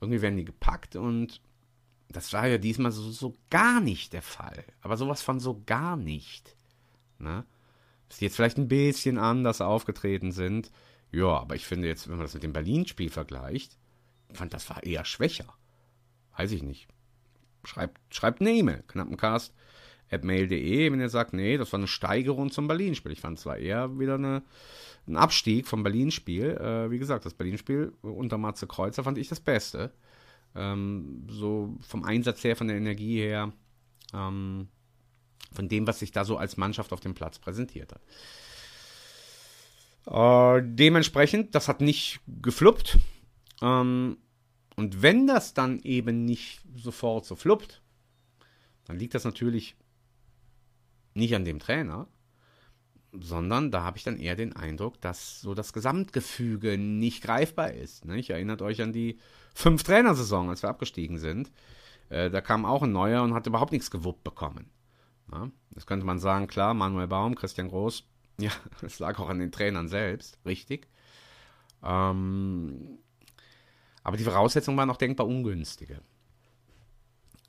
irgendwie 0.00 0.22
werden 0.22 0.36
die 0.36 0.44
gepackt 0.44 0.96
und 0.96 1.40
das 2.08 2.32
war 2.32 2.46
ja 2.46 2.58
diesmal 2.58 2.90
so, 2.90 3.10
so 3.10 3.36
gar 3.50 3.80
nicht 3.80 4.12
der 4.12 4.22
Fall. 4.22 4.64
Aber 4.80 4.96
sowas 4.96 5.22
von 5.22 5.38
so 5.38 5.62
gar 5.64 5.96
nicht. 5.96 6.56
Ne? 7.18 7.44
Dass 8.08 8.18
die 8.18 8.24
jetzt 8.24 8.36
vielleicht 8.36 8.58
ein 8.58 8.68
bisschen 8.68 9.18
anders 9.18 9.60
aufgetreten 9.60 10.32
sind. 10.32 10.72
Ja, 11.12 11.38
aber 11.38 11.54
ich 11.54 11.66
finde 11.66 11.88
jetzt, 11.88 12.08
wenn 12.08 12.16
man 12.16 12.24
das 12.26 12.34
mit 12.34 12.42
dem 12.42 12.52
Berlin-Spiel 12.52 13.10
vergleicht, 13.10 13.76
fand 14.32 14.52
das 14.54 14.68
war 14.70 14.82
eher 14.82 15.04
schwächer. 15.04 15.54
Weiß 16.36 16.50
ich 16.52 16.62
nicht. 16.62 16.88
Schreibt, 17.64 18.00
schreibt 18.10 18.40
eine 18.40 18.52
E-Mail, 18.52 18.82
knappencast 18.86 19.54
mail.de, 20.22 20.90
wenn 20.90 21.00
ihr 21.00 21.08
sagt, 21.08 21.32
nee, 21.32 21.56
das 21.56 21.72
war 21.72 21.78
eine 21.78 21.86
Steigerung 21.86 22.50
zum 22.50 22.66
Berlin-Spiel. 22.66 23.12
Ich 23.12 23.20
fand 23.20 23.38
es 23.38 23.44
zwar 23.44 23.58
eher 23.58 23.98
wieder 23.98 24.14
eine, 24.14 24.42
ein 25.06 25.16
Abstieg 25.16 25.68
vom 25.68 25.82
Berlin-Spiel. 25.82 26.56
Äh, 26.56 26.90
wie 26.90 26.98
gesagt, 26.98 27.24
das 27.24 27.34
Berlin-Spiel 27.34 27.92
unter 28.02 28.38
Matze 28.38 28.66
Kreuzer 28.66 29.04
fand 29.04 29.18
ich 29.18 29.28
das 29.28 29.40
Beste. 29.40 29.92
Ähm, 30.54 31.26
so 31.28 31.76
vom 31.80 32.04
Einsatz 32.04 32.42
her, 32.42 32.56
von 32.56 32.66
der 32.66 32.76
Energie 32.76 33.20
her, 33.20 33.52
ähm, 34.12 34.68
von 35.52 35.68
dem, 35.68 35.86
was 35.86 36.00
sich 36.00 36.10
da 36.10 36.24
so 36.24 36.36
als 36.36 36.56
Mannschaft 36.56 36.92
auf 36.92 37.00
dem 37.00 37.14
Platz 37.14 37.38
präsentiert 37.38 37.92
hat. 37.92 38.02
Äh, 40.06 40.62
dementsprechend, 40.64 41.54
das 41.54 41.68
hat 41.68 41.80
nicht 41.80 42.20
gefluppt. 42.26 42.98
Ähm, 43.62 44.16
und 44.80 45.02
wenn 45.02 45.26
das 45.26 45.52
dann 45.52 45.78
eben 45.80 46.24
nicht 46.24 46.62
sofort 46.74 47.26
so 47.26 47.36
fluppt, 47.36 47.82
dann 48.86 48.98
liegt 48.98 49.14
das 49.14 49.24
natürlich 49.24 49.76
nicht 51.12 51.34
an 51.34 51.44
dem 51.44 51.58
Trainer, 51.58 52.08
sondern 53.12 53.70
da 53.70 53.82
habe 53.82 53.98
ich 53.98 54.04
dann 54.04 54.16
eher 54.16 54.36
den 54.36 54.56
Eindruck, 54.56 54.98
dass 55.02 55.42
so 55.42 55.52
das 55.52 55.74
Gesamtgefüge 55.74 56.78
nicht 56.78 57.22
greifbar 57.22 57.74
ist. 57.74 58.06
Ne? 58.06 58.18
Ich 58.18 58.30
erinnert 58.30 58.62
euch 58.62 58.80
an 58.80 58.94
die 58.94 59.18
fünf 59.54 59.82
Trainersaison, 59.82 60.48
als 60.48 60.62
wir 60.62 60.70
abgestiegen 60.70 61.18
sind. 61.18 61.52
Äh, 62.08 62.30
da 62.30 62.40
kam 62.40 62.64
auch 62.64 62.82
ein 62.82 62.92
neuer 62.92 63.22
und 63.22 63.34
hat 63.34 63.46
überhaupt 63.46 63.72
nichts 63.72 63.90
gewuppt 63.90 64.24
bekommen. 64.24 64.70
Ja? 65.30 65.50
Das 65.72 65.84
könnte 65.84 66.06
man 66.06 66.18
sagen, 66.18 66.46
klar, 66.46 66.72
Manuel 66.72 67.08
Baum, 67.08 67.34
Christian 67.34 67.68
Groß, 67.68 68.08
ja, 68.38 68.52
das 68.80 68.98
lag 68.98 69.18
auch 69.18 69.28
an 69.28 69.40
den 69.40 69.52
Trainern 69.52 69.88
selbst, 69.88 70.38
richtig. 70.46 70.88
Ähm, 71.82 72.98
aber 74.02 74.16
die 74.16 74.24
Voraussetzungen 74.24 74.78
waren 74.78 74.90
auch 74.90 74.96
denkbar 74.96 75.26
ungünstige. 75.26 76.00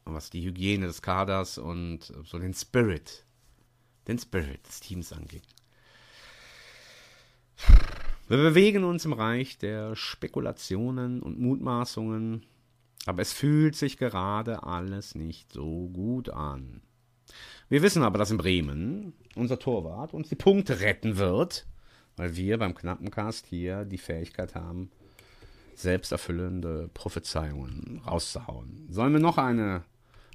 Was 0.06 0.30
die 0.30 0.44
Hygiene 0.44 0.88
des 0.88 1.02
Kaders 1.02 1.58
und 1.58 2.12
so 2.24 2.40
den 2.40 2.54
Spirit 2.54 3.26
den 4.08 4.20
Spirit 4.20 4.66
des 4.68 4.80
Teams 4.80 5.14
angeht. 5.14 5.48
Wir 8.28 8.38
bewegen 8.38 8.84
uns 8.84 9.06
im 9.06 9.14
Reich 9.14 9.58
der 9.58 9.96
Spekulationen 9.96 11.22
und 11.22 11.40
Mutmaßungen, 11.40 12.46
aber 13.06 13.22
es 13.22 13.34
fühlt 13.34 13.76
sich 13.76 13.98
gerade 13.98 14.64
alles 14.64 15.16
nicht 15.16 15.52
so 15.52 15.90
gut 15.90 16.30
an. 16.30 16.82
Wir 17.70 17.82
wissen 17.82 18.04
aber, 18.04 18.18
dass 18.18 18.32
in 18.32 18.38
Bremen 18.38 19.14
unser 19.36 19.60
Torwart 19.60 20.14
uns 20.14 20.30
die 20.30 20.36
Punkte 20.36 20.80
retten 20.82 21.18
wird, 21.18 21.66
weil 22.18 22.36
wir 22.36 22.58
beim 22.58 22.76
Knappencast 22.76 23.46
hier 23.48 23.86
die 23.86 23.98
Fähigkeit 23.98 24.56
haben, 24.56 24.92
selbsterfüllende 25.82 26.90
Prophezeiungen 26.94 28.02
rauszuhauen. 28.06 28.88
Sollen 28.90 29.14
wir 29.14 29.20
noch 29.20 29.38
eine 29.38 29.84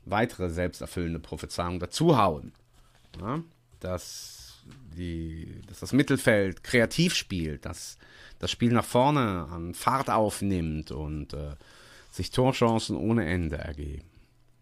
weitere 0.04 0.50
selbsterfüllende 0.50 1.18
Prophezeiung 1.20 1.80
dazuhauen? 1.80 2.52
Ja, 3.20 3.42
dass, 3.80 4.64
die, 4.96 5.62
dass 5.66 5.80
das 5.80 5.92
Mittelfeld 5.92 6.62
kreativ 6.62 7.14
spielt, 7.14 7.64
dass 7.64 7.98
das 8.38 8.50
Spiel 8.50 8.72
nach 8.72 8.84
vorne 8.84 9.48
an 9.50 9.74
Fahrt 9.74 10.10
aufnimmt 10.10 10.90
und 10.90 11.32
äh, 11.32 11.56
sich 12.10 12.30
Torchancen 12.30 12.96
ohne 12.96 13.26
Ende 13.26 13.58
ergeben. 13.58 14.08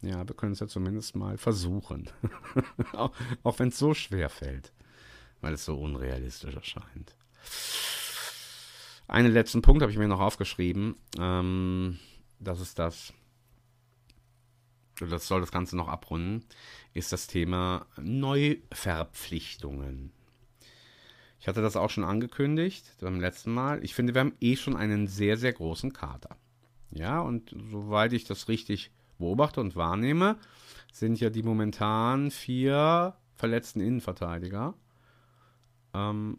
Ja, 0.03 0.26
wir 0.28 0.35
können 0.35 0.53
es 0.53 0.61
ja 0.61 0.68
zumindest 0.68 1.16
mal 1.16 1.39
versuchen. 1.39 2.11
auch 2.93 3.12
auch 3.43 3.59
wenn 3.59 3.68
es 3.68 3.78
so 3.78 3.95
schwer 3.95 4.28
fällt, 4.28 4.72
weil 5.41 5.55
es 5.55 5.64
so 5.64 5.78
unrealistisch 5.78 6.55
erscheint. 6.55 7.16
Einen 9.07 9.32
letzten 9.32 9.62
Punkt 9.62 9.82
habe 9.82 9.92
ich 9.92 9.98
mir 9.98 10.09
noch 10.09 10.20
aufgeschrieben. 10.20 10.96
Ähm, 11.18 11.98
das 12.40 12.61
ist 12.61 12.78
das, 12.78 13.12
das 15.00 15.26
soll 15.26 15.40
das 15.40 15.52
Ganze 15.52 15.76
noch 15.76 15.88
abrunden, 15.88 16.44
ist 16.94 17.12
das 17.12 17.26
Thema 17.26 17.86
Neuverpflichtungen. 17.96 20.12
Ich 21.38 21.48
hatte 21.48 21.61
das 21.61 21.76
auch 21.76 21.90
schon 21.90 22.05
angekündigt 22.05 22.96
beim 23.00 23.20
letzten 23.20 23.52
Mal. 23.52 23.84
Ich 23.84 23.94
finde, 23.94 24.14
wir 24.14 24.20
haben 24.20 24.32
eh 24.40 24.57
schon 24.57 24.76
einen 24.76 25.07
sehr, 25.07 25.36
sehr 25.36 25.52
großen 25.52 25.92
Kader. 25.92 26.38
Ja, 26.90 27.20
und 27.20 27.55
soweit 27.70 28.14
ich 28.14 28.24
das 28.24 28.48
richtig 28.48 28.90
beobachte 29.18 29.61
und 29.61 29.76
wahrnehme, 29.76 30.38
sind 30.92 31.20
ja 31.20 31.28
die 31.28 31.42
momentan 31.42 32.30
vier 32.30 33.14
verletzten 33.34 33.80
Innenverteidiger. 33.80 34.72
Ähm, 35.92 36.38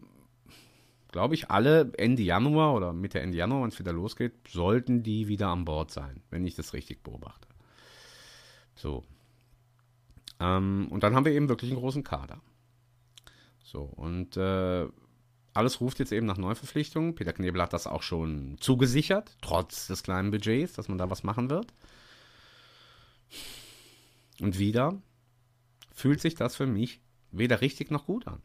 Glaube 1.16 1.34
ich, 1.34 1.49
alle 1.49 1.93
Ende 1.97 2.24
Januar 2.24 2.74
oder 2.74 2.91
Mitte 2.91 3.22
Ende 3.22 3.38
Januar, 3.38 3.61
wenn 3.61 3.70
es 3.70 3.80
wieder 3.80 3.93
losgeht, 3.93 4.34
sollten 4.49 5.01
die 5.01 5.30
wieder 5.30 5.47
an 5.47 5.63
Bord 5.63 5.89
sein, 5.89 6.22
wenn 6.30 6.45
ich 6.45 6.55
das 6.55 6.74
richtig 6.74 7.03
beobachte. 7.03 7.47
So. 8.76 9.01
Ähm, 10.41 10.89
und 10.89 11.03
dann 11.03 11.16
haben 11.16 11.24
wir 11.24 11.32
eben 11.32 11.47
wirklich 11.47 11.72
einen 11.72 11.80
großen 11.80 12.03
Kader. 12.03 12.41
So, 13.63 13.84
und 13.84 14.36
äh, 14.36 14.89
alles 15.53 15.80
ruft 15.80 15.99
jetzt 15.99 16.11
eben 16.11 16.26
nach 16.26 16.36
Neuverpflichtungen. 16.36 17.16
Peter 17.16 17.32
Knebel 17.32 17.61
hat 17.61 17.72
das 17.72 17.88
auch 17.88 18.03
schon 18.03 18.57
zugesichert, 18.59 19.38
trotz 19.39 19.88
des 19.88 20.03
kleinen 20.03 20.32
Budgets, 20.32 20.74
dass 20.74 20.89
man 20.89 20.97
da 20.97 21.09
was 21.09 21.24
machen 21.24 21.49
wird. 21.49 21.74
Und 24.41 24.59
wieder 24.59 25.01
fühlt 25.93 26.20
sich 26.20 26.36
das 26.36 26.57
für 26.57 26.68
mich 26.68 26.99
weder 27.32 27.61
richtig 27.61 27.89
noch 27.89 28.05
gut 28.05 28.28
an. 28.28 28.41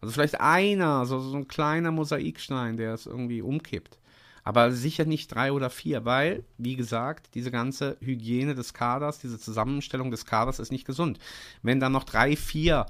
Also 0.00 0.12
vielleicht 0.12 0.40
einer, 0.40 1.06
so, 1.06 1.20
so 1.20 1.36
ein 1.36 1.48
kleiner 1.48 1.90
Mosaikstein, 1.90 2.76
der 2.76 2.94
es 2.94 3.06
irgendwie 3.06 3.42
umkippt. 3.42 3.98
Aber 4.44 4.72
sicher 4.72 5.04
nicht 5.04 5.34
drei 5.34 5.52
oder 5.52 5.68
vier, 5.68 6.04
weil, 6.04 6.44
wie 6.56 6.76
gesagt, 6.76 7.34
diese 7.34 7.50
ganze 7.50 7.98
Hygiene 8.00 8.54
des 8.54 8.72
Kaders, 8.72 9.18
diese 9.18 9.38
Zusammenstellung 9.38 10.10
des 10.10 10.24
Kaders 10.24 10.58
ist 10.58 10.72
nicht 10.72 10.86
gesund. 10.86 11.18
Wenn 11.62 11.80
dann 11.80 11.92
noch 11.92 12.04
drei, 12.04 12.34
vier 12.36 12.86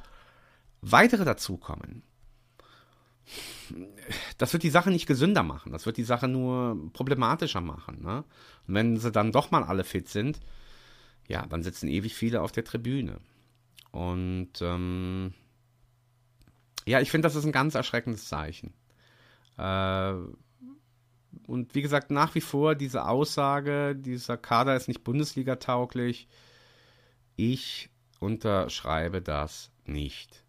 weitere 0.82 1.24
dazukommen, 1.24 2.02
das 4.38 4.52
wird 4.52 4.62
die 4.62 4.70
Sache 4.70 4.90
nicht 4.90 5.06
gesünder 5.06 5.42
machen. 5.42 5.72
Das 5.72 5.84
wird 5.84 5.96
die 5.96 6.04
Sache 6.04 6.28
nur 6.28 6.92
problematischer 6.92 7.60
machen. 7.60 8.02
Ne? 8.02 8.24
Und 8.66 8.74
wenn 8.74 8.96
sie 8.96 9.10
dann 9.10 9.32
doch 9.32 9.50
mal 9.50 9.64
alle 9.64 9.84
fit 9.84 10.08
sind, 10.08 10.40
ja, 11.26 11.44
dann 11.46 11.62
sitzen 11.62 11.88
ewig 11.88 12.14
viele 12.14 12.40
auf 12.40 12.52
der 12.52 12.64
Tribüne. 12.64 13.18
Und 13.90 14.50
ähm, 14.60 15.34
ja, 16.86 17.00
ich 17.00 17.10
finde, 17.10 17.26
das 17.26 17.34
ist 17.34 17.44
ein 17.44 17.52
ganz 17.52 17.74
erschreckendes 17.74 18.28
Zeichen. 18.28 18.72
Äh, 19.56 20.14
und 21.46 21.74
wie 21.74 21.82
gesagt, 21.82 22.10
nach 22.10 22.34
wie 22.34 22.40
vor 22.40 22.74
diese 22.74 23.06
Aussage, 23.06 23.94
dieser 23.96 24.36
Kader 24.36 24.76
ist 24.76 24.88
nicht 24.88 25.04
Bundesliga-tauglich. 25.04 26.28
Ich 27.36 27.90
unterschreibe 28.20 29.22
das 29.22 29.70
nicht. 29.84 30.44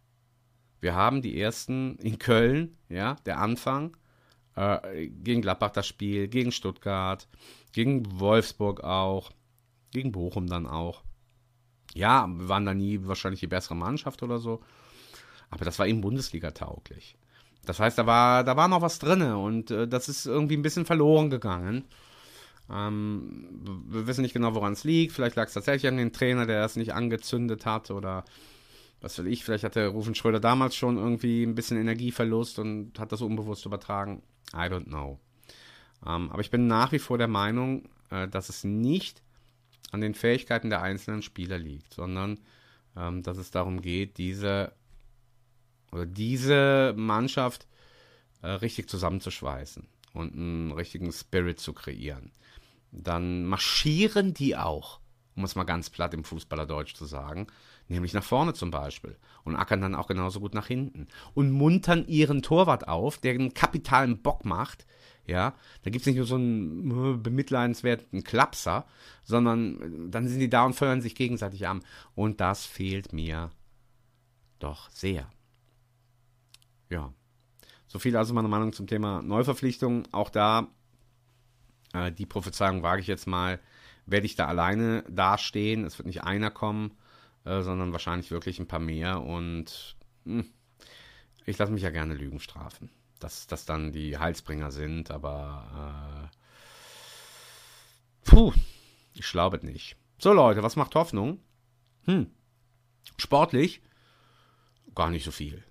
Wir 0.82 0.96
haben 0.96 1.22
die 1.22 1.40
ersten 1.40 1.98
in 1.98 2.20
Köln, 2.20 2.78
ja, 2.88 3.16
der 3.26 3.40
Anfang, 3.40 3.98
äh, 4.56 5.08
gegen 5.08 5.42
Gladbach 5.42 5.72
das 5.72 5.88
Spiel, 5.88 6.28
gegen 6.28 6.52
Stuttgart, 6.52 7.28
gegen 7.74 8.20
Wolfsburg 8.20 8.84
auch, 8.84 9.32
gegen 9.92 10.12
Bochum 10.12 10.48
dann 10.48 10.66
auch. 10.66 11.04
Ja, 11.94 12.28
wir 12.28 12.50
waren 12.50 12.66
da 12.66 12.74
nie 12.74 13.00
wahrscheinlich 13.04 13.40
die 13.40 13.48
bessere 13.48 13.76
Mannschaft 13.76 14.24
oder 14.24 14.40
so, 14.40 14.62
aber 15.50 15.66
das 15.66 15.80
war 15.80 15.88
eben 15.88 16.02
Bundesliga 16.02 16.52
tauglich. 16.52 17.18
Das 17.66 17.80
heißt, 17.80 17.98
da 17.98 18.06
war, 18.06 18.44
da 18.44 18.56
war 18.56 18.68
noch 18.68 18.82
was 18.82 19.00
drin 19.00 19.22
und 19.22 19.72
äh, 19.72 19.88
das 19.88 20.10
ist 20.10 20.26
irgendwie 20.26 20.58
ein 20.58 20.62
bisschen 20.62 20.86
verloren 20.86 21.30
gegangen. 21.30 21.86
Ähm, 22.72 23.62
wir 23.88 24.08
wissen 24.08 24.22
nicht 24.22 24.34
genau, 24.34 24.54
woran 24.56 24.74
es 24.74 24.84
liegt. 24.84 25.14
Vielleicht 25.14 25.36
lag 25.36 25.48
es 25.48 25.54
tatsächlich 25.54 25.88
an 25.88 25.98
den 25.98 26.14
Trainer, 26.14 26.46
der 26.46 26.64
es 26.64 26.76
nicht 26.76 26.94
angezündet 26.94 27.66
hat 27.66 27.92
oder 27.92 28.24
was 29.02 29.18
will 29.18 29.28
ich, 29.28 29.44
vielleicht 29.46 29.64
hatte 29.64 29.88
Rufen 29.88 30.14
Schröder 30.14 30.40
damals 30.40 30.76
schon 30.76 30.98
irgendwie 30.98 31.44
ein 31.44 31.56
bisschen 31.56 31.78
Energieverlust 31.78 32.60
und 32.60 33.00
hat 33.00 33.12
das 33.12 33.22
unbewusst 33.22 33.66
übertragen. 33.66 34.22
I 34.54 34.68
don't 34.68 34.86
know. 34.86 35.20
Ähm, 36.06 36.30
aber 36.32 36.42
ich 36.42 36.52
bin 36.52 36.68
nach 36.68 36.92
wie 36.92 37.00
vor 37.00 37.18
der 37.18 37.28
Meinung, 37.28 37.88
äh, 38.10 38.28
dass 38.28 38.50
es 38.50 38.64
nicht 38.64 39.22
an 39.92 40.02
den 40.02 40.14
Fähigkeiten 40.14 40.70
der 40.70 40.82
einzelnen 40.82 41.22
Spieler 41.22 41.58
liegt, 41.58 41.94
sondern 41.94 42.40
ähm, 42.96 43.24
dass 43.24 43.38
es 43.38 43.52
darum 43.52 43.82
geht, 43.82 44.18
diese 44.18 44.74
oder 45.92 46.06
diese 46.06 46.94
Mannschaft 46.98 47.68
äh, 48.42 48.50
richtig 48.50 48.90
zusammenzuschweißen 48.90 49.88
und 50.14 50.34
einen 50.34 50.72
richtigen 50.72 51.12
Spirit 51.12 51.60
zu 51.60 51.74
kreieren. 51.74 52.32
Dann 52.92 53.46
marschieren 53.46 54.34
die 54.34 54.56
auch, 54.56 55.00
um 55.36 55.44
es 55.44 55.56
mal 55.56 55.64
ganz 55.64 55.90
platt 55.90 56.14
im 56.14 56.24
Fußballerdeutsch 56.24 56.96
zu 56.96 57.06
sagen, 57.06 57.48
nämlich 57.88 58.14
nach 58.14 58.24
vorne 58.24 58.54
zum 58.54 58.72
Beispiel 58.72 59.18
und 59.44 59.56
ackern 59.56 59.82
dann 59.82 59.96
auch 59.96 60.08
genauso 60.08 60.40
gut 60.40 60.54
nach 60.54 60.68
hinten 60.68 61.08
und 61.34 61.52
muntern 61.52 62.08
ihren 62.08 62.42
Torwart 62.42 62.88
auf, 62.88 63.18
der 63.18 63.34
einen 63.34 63.54
kapitalen 63.54 64.22
Bock 64.22 64.46
macht. 64.46 64.86
Ja, 65.26 65.54
da 65.84 65.92
gibt 65.92 66.02
es 66.02 66.08
nicht 66.08 66.18
nur 66.18 66.26
so 66.26 66.36
einen 66.36 67.14
äh, 67.14 67.18
bemitleidenswerten 67.18 68.24
Klapser, 68.24 68.88
sondern 69.24 70.08
äh, 70.08 70.10
dann 70.10 70.28
sind 70.28 70.40
die 70.40 70.50
da 70.50 70.66
und 70.66 70.74
feuern 70.74 71.02
sich 71.02 71.14
gegenseitig 71.14 71.68
an. 71.68 71.84
Und 72.16 72.42
das 72.42 72.66
fehlt 72.66 73.14
mir 73.14 73.52
doch 74.58 74.90
sehr. 74.90 75.30
Ja. 76.90 77.14
So 77.88 78.00
viel 78.00 78.16
also 78.18 78.34
meine 78.34 78.48
Meinung 78.48 78.74
zum 78.74 78.88
Thema 78.88 79.22
Neuverpflichtung. 79.22 80.08
Auch 80.12 80.30
da, 80.30 80.68
äh, 81.94 82.12
die 82.12 82.26
Prophezeiung 82.26 82.84
wage 82.84 83.02
ich 83.02 83.08
jetzt 83.08 83.28
mal, 83.28 83.60
werde 84.06 84.26
ich 84.26 84.36
da 84.36 84.48
alleine 84.48 85.04
dastehen. 85.10 85.86
Es 85.86 85.98
wird 85.98 86.08
nicht 86.08 86.24
einer 86.24 86.52
kommen, 86.52 86.98
äh, 87.46 87.62
sondern 87.62 87.92
wahrscheinlich 87.92 88.32
wirklich 88.32 88.60
ein 88.60 88.68
paar 88.68 88.80
mehr. 88.80 89.22
Und 89.22 89.96
mh, 90.26 90.44
hm, 90.44 90.50
ich 91.46 91.58
lasse 91.58 91.72
mich 91.72 91.84
ja 91.84 91.90
gerne 91.90 92.14
Lügen 92.14 92.40
strafen. 92.40 92.90
Dass 93.20 93.48
das 93.48 93.66
dann 93.66 93.92
die 93.92 94.18
Heilsbringer 94.18 94.72
sind, 94.72 95.12
aber 95.12 96.30
äh, 96.32 98.30
puh, 98.30 98.54
ich 99.14 99.30
glaube 99.30 99.66
nicht. 99.66 99.98
So 100.20 100.32
Leute, 100.32 100.64
was 100.64 100.76
macht 100.76 100.96
Hoffnung? 100.96 101.40
Hm, 102.06 102.32
sportlich 103.18 103.82
gar 104.96 105.10
nicht 105.10 105.26
so 105.26 105.32
viel. 105.32 105.64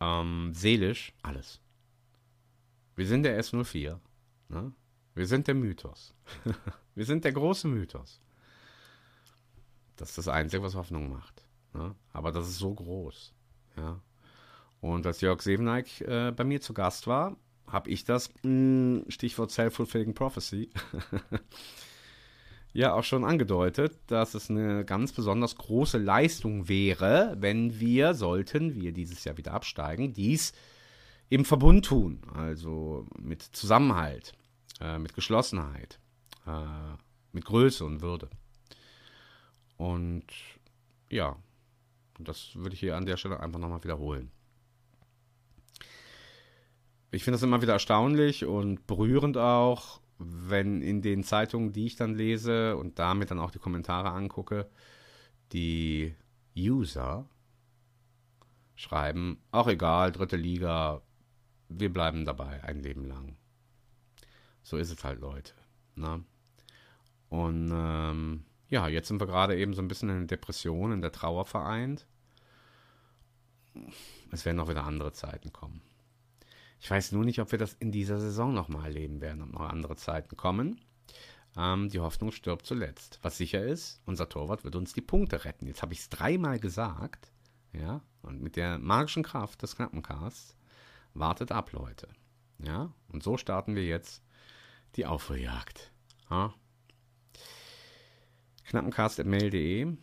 Ähm, 0.00 0.52
seelisch 0.54 1.12
alles. 1.22 1.60
Wir 2.96 3.06
sind 3.06 3.22
der 3.24 3.42
S04. 3.42 3.98
Ne? 4.48 4.72
Wir 5.14 5.26
sind 5.26 5.46
der 5.46 5.54
Mythos. 5.54 6.14
wir 6.94 7.04
sind 7.04 7.24
der 7.24 7.32
große 7.32 7.68
Mythos. 7.68 8.20
Das 9.96 10.10
ist 10.10 10.18
das 10.18 10.28
Einzige, 10.28 10.62
was 10.62 10.74
Hoffnung 10.74 11.10
macht. 11.10 11.44
Ne? 11.72 11.94
Aber 12.12 12.32
das 12.32 12.48
ist 12.48 12.58
so 12.58 12.74
groß. 12.74 13.32
Ja? 13.76 14.00
Und 14.80 15.06
als 15.06 15.20
Jörg 15.20 15.40
Seveneik 15.40 16.00
äh, 16.02 16.32
bei 16.32 16.44
mir 16.44 16.60
zu 16.60 16.74
Gast 16.74 17.06
war, 17.06 17.36
habe 17.66 17.90
ich 17.90 18.04
das, 18.04 18.28
mh, 18.42 18.44
hm, 18.44 19.04
Stichwort 19.08 19.50
Self-Fulfilling 19.50 20.14
Prophecy, 20.14 20.70
ja 22.74 22.92
auch 22.92 23.04
schon 23.04 23.24
angedeutet, 23.24 23.98
dass 24.08 24.34
es 24.34 24.50
eine 24.50 24.84
ganz 24.84 25.12
besonders 25.12 25.56
große 25.56 25.96
Leistung 25.96 26.68
wäre, 26.68 27.36
wenn 27.38 27.78
wir, 27.80 28.14
sollten 28.14 28.74
wir 28.74 28.92
dieses 28.92 29.24
Jahr 29.24 29.38
wieder 29.38 29.52
absteigen, 29.54 30.12
dies 30.12 30.52
im 31.30 31.44
Verbund 31.44 31.86
tun, 31.86 32.20
also 32.34 33.06
mit 33.18 33.42
Zusammenhalt, 33.42 34.34
äh, 34.80 34.98
mit 34.98 35.14
Geschlossenheit, 35.14 36.00
äh, 36.46 36.96
mit 37.32 37.44
Größe 37.44 37.84
und 37.84 38.02
Würde. 38.02 38.28
Und 39.76 40.26
ja, 41.10 41.36
das 42.18 42.56
würde 42.56 42.74
ich 42.74 42.80
hier 42.80 42.96
an 42.96 43.06
der 43.06 43.16
Stelle 43.16 43.40
einfach 43.40 43.60
nochmal 43.60 43.84
wiederholen. 43.84 44.30
Ich 47.12 47.22
finde 47.22 47.36
das 47.36 47.44
immer 47.44 47.62
wieder 47.62 47.74
erstaunlich 47.74 48.44
und 48.44 48.88
berührend 48.88 49.36
auch, 49.36 50.00
wenn 50.26 50.82
in 50.82 51.02
den 51.02 51.24
Zeitungen, 51.24 51.72
die 51.72 51.86
ich 51.86 51.96
dann 51.96 52.14
lese 52.14 52.76
und 52.76 52.98
damit 52.98 53.30
dann 53.30 53.38
auch 53.38 53.50
die 53.50 53.58
Kommentare 53.58 54.10
angucke, 54.10 54.68
die 55.52 56.14
User 56.56 57.28
schreiben, 58.74 59.38
auch 59.50 59.68
egal, 59.68 60.12
dritte 60.12 60.36
Liga, 60.36 61.02
wir 61.68 61.92
bleiben 61.92 62.24
dabei 62.24 62.62
ein 62.64 62.80
Leben 62.80 63.04
lang. 63.06 63.36
So 64.62 64.76
ist 64.76 64.90
es 64.90 65.04
halt, 65.04 65.20
Leute. 65.20 65.52
Ne? 65.94 66.24
Und 67.28 67.70
ähm, 67.72 68.44
ja, 68.68 68.88
jetzt 68.88 69.08
sind 69.08 69.20
wir 69.20 69.26
gerade 69.26 69.56
eben 69.56 69.74
so 69.74 69.82
ein 69.82 69.88
bisschen 69.88 70.08
in 70.08 70.26
der 70.26 70.38
Depression, 70.38 70.92
in 70.92 71.02
der 71.02 71.12
Trauer 71.12 71.44
vereint. 71.44 72.06
Es 74.30 74.44
werden 74.44 74.60
auch 74.60 74.68
wieder 74.68 74.84
andere 74.84 75.12
Zeiten 75.12 75.52
kommen. 75.52 75.82
Ich 76.80 76.90
weiß 76.90 77.12
nur 77.12 77.24
nicht, 77.24 77.40
ob 77.40 77.50
wir 77.52 77.58
das 77.58 77.74
in 77.74 77.92
dieser 77.92 78.18
Saison 78.18 78.52
nochmal 78.52 78.86
erleben 78.86 79.20
werden, 79.20 79.42
ob 79.42 79.52
noch 79.52 79.68
andere 79.68 79.96
Zeiten 79.96 80.36
kommen. 80.36 80.80
Ähm, 81.56 81.88
die 81.88 82.00
Hoffnung 82.00 82.32
stirbt 82.32 82.66
zuletzt. 82.66 83.18
Was 83.22 83.38
sicher 83.38 83.62
ist, 83.62 84.00
unser 84.06 84.28
Torwart 84.28 84.64
wird 84.64 84.76
uns 84.76 84.92
die 84.92 85.00
Punkte 85.00 85.44
retten. 85.44 85.66
Jetzt 85.66 85.82
habe 85.82 85.92
ich 85.92 86.00
es 86.00 86.08
dreimal 86.08 86.58
gesagt. 86.58 87.30
Ja, 87.72 88.02
und 88.22 88.40
mit 88.40 88.56
der 88.56 88.78
magischen 88.78 89.24
Kraft 89.24 89.62
des 89.62 89.76
Knappencasts 89.76 90.56
wartet 91.12 91.50
ab, 91.50 91.72
Leute. 91.72 92.08
Ja, 92.58 92.92
und 93.08 93.22
so 93.22 93.36
starten 93.36 93.74
wir 93.74 93.84
jetzt 93.84 94.22
die 94.96 95.06
Aufholjagd. 95.06 95.90
Ja? 96.30 96.54
Knappencast.mail.de 98.66 99.96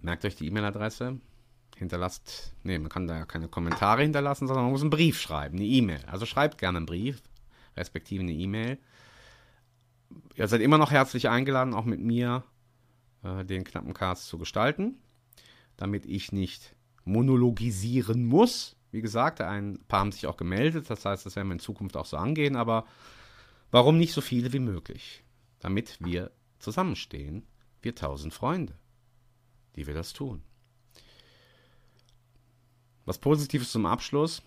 Merkt 0.00 0.24
euch 0.24 0.34
die 0.34 0.46
E-Mail-Adresse. 0.46 1.20
Hinterlasst, 1.82 2.54
nee, 2.62 2.78
man 2.78 2.88
kann 2.88 3.08
da 3.08 3.18
ja 3.18 3.24
keine 3.26 3.48
Kommentare 3.48 4.02
hinterlassen, 4.02 4.46
sondern 4.46 4.64
man 4.64 4.72
muss 4.72 4.82
einen 4.82 4.90
Brief 4.90 5.20
schreiben, 5.20 5.56
eine 5.56 5.66
E-Mail. 5.66 6.04
Also 6.06 6.26
schreibt 6.26 6.58
gerne 6.58 6.78
einen 6.78 6.86
Brief, 6.86 7.20
respektive 7.76 8.22
eine 8.22 8.32
E-Mail. 8.32 8.78
Ihr 10.36 10.46
seid 10.46 10.60
immer 10.60 10.78
noch 10.78 10.92
herzlich 10.92 11.28
eingeladen, 11.28 11.74
auch 11.74 11.84
mit 11.84 12.00
mir 12.00 12.44
äh, 13.24 13.44
den 13.44 13.64
Knappencast 13.64 14.28
zu 14.28 14.38
gestalten, 14.38 14.94
damit 15.76 16.06
ich 16.06 16.30
nicht 16.30 16.76
monologisieren 17.04 18.26
muss. 18.26 18.76
Wie 18.92 19.02
gesagt, 19.02 19.40
ein 19.40 19.80
paar 19.88 20.00
haben 20.00 20.12
sich 20.12 20.28
auch 20.28 20.36
gemeldet, 20.36 20.88
das 20.88 21.04
heißt, 21.04 21.26
das 21.26 21.34
werden 21.34 21.48
wir 21.48 21.54
in 21.54 21.58
Zukunft 21.58 21.96
auch 21.96 22.06
so 22.06 22.16
angehen, 22.16 22.54
aber 22.54 22.86
warum 23.72 23.98
nicht 23.98 24.12
so 24.12 24.20
viele 24.20 24.52
wie 24.52 24.60
möglich? 24.60 25.24
Damit 25.58 25.96
wir 25.98 26.30
zusammenstehen, 26.60 27.46
wir 27.80 27.96
tausend 27.96 28.32
Freunde, 28.34 28.74
die 29.74 29.86
wir 29.88 29.94
das 29.94 30.12
tun. 30.12 30.44
Was 33.12 33.18
Positives 33.18 33.70
zum 33.70 33.84
Abschluss. 33.84 34.40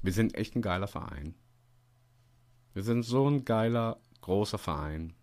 Wir 0.00 0.12
sind 0.12 0.36
echt 0.36 0.54
ein 0.54 0.62
geiler 0.62 0.86
Verein. 0.86 1.34
Wir 2.72 2.84
sind 2.84 3.02
so 3.02 3.28
ein 3.28 3.44
geiler, 3.44 4.00
großer 4.20 4.58
Verein. 4.58 5.14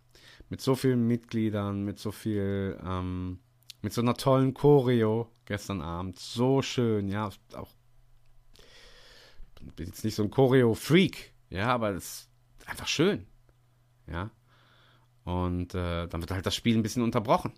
Mit 0.50 0.60
so 0.60 0.74
vielen 0.74 1.06
Mitgliedern, 1.06 1.82
mit 1.82 1.98
so 1.98 2.12
viel, 2.12 2.78
ähm, 2.84 3.38
mit 3.80 3.94
so 3.94 4.02
einer 4.02 4.18
tollen 4.18 4.52
Choreo 4.52 5.30
gestern 5.46 5.80
Abend. 5.80 6.18
So 6.18 6.60
schön, 6.60 7.08
ja. 7.08 7.30
Auch, 7.54 7.70
ich 9.58 9.72
bin 9.76 9.86
jetzt 9.86 10.04
nicht 10.04 10.14
so 10.14 10.24
ein 10.24 10.30
Choreo-Freak, 10.30 11.32
ja, 11.48 11.68
aber 11.68 11.92
es 11.92 12.04
ist 12.04 12.30
einfach 12.66 12.86
schön. 12.86 13.26
Ja. 14.08 14.30
Und 15.24 15.74
äh, 15.74 16.06
dann 16.06 16.20
wird 16.20 16.32
halt 16.32 16.44
das 16.44 16.54
Spiel 16.54 16.76
ein 16.76 16.82
bisschen 16.82 17.02
unterbrochen, 17.02 17.54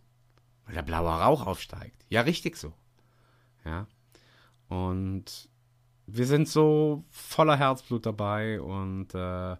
weil 0.66 0.76
der 0.76 0.82
blaue 0.82 1.10
Rauch 1.10 1.44
aufsteigt. 1.44 2.06
Ja, 2.10 2.20
richtig 2.20 2.56
so. 2.56 2.72
Ja. 3.64 3.86
Und 4.68 5.48
wir 6.06 6.26
sind 6.26 6.48
so 6.48 7.04
voller 7.10 7.56
Herzblut 7.56 8.06
dabei 8.06 8.60
und 8.60 9.14
äh, 9.14 9.56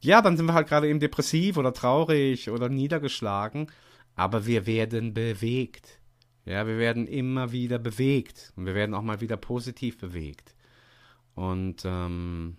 ja, 0.00 0.22
dann 0.22 0.36
sind 0.36 0.46
wir 0.46 0.54
halt 0.54 0.68
gerade 0.68 0.88
eben 0.88 1.00
depressiv 1.00 1.56
oder 1.56 1.72
traurig 1.72 2.50
oder 2.50 2.68
niedergeschlagen, 2.68 3.70
aber 4.14 4.46
wir 4.46 4.66
werden 4.66 5.14
bewegt. 5.14 6.00
Ja, 6.44 6.66
wir 6.66 6.78
werden 6.78 7.06
immer 7.06 7.52
wieder 7.52 7.78
bewegt 7.78 8.52
und 8.56 8.66
wir 8.66 8.74
werden 8.74 8.94
auch 8.94 9.02
mal 9.02 9.20
wieder 9.20 9.36
positiv 9.36 9.98
bewegt. 9.98 10.54
Und 11.34 11.82
ähm, 11.84 12.56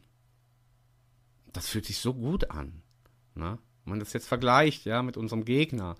das 1.51 1.67
fühlt 1.67 1.85
sich 1.85 1.97
so 1.97 2.13
gut 2.13 2.51
an. 2.51 2.81
Ne? 3.35 3.57
Wenn 3.83 3.91
man 3.91 3.99
das 3.99 4.13
jetzt 4.13 4.27
vergleicht, 4.27 4.85
ja, 4.85 5.01
mit 5.01 5.17
unserem 5.17 5.43
Gegner. 5.43 5.95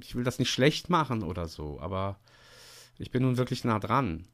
Ich 0.00 0.14
will 0.14 0.24
das 0.24 0.38
nicht 0.38 0.50
schlecht 0.50 0.90
machen 0.90 1.22
oder 1.22 1.48
so, 1.48 1.80
aber 1.80 2.18
ich 3.00 3.10
bin 3.10 3.22
nun 3.22 3.38
wirklich 3.38 3.64
nah 3.64 3.78
dran. 3.78 4.26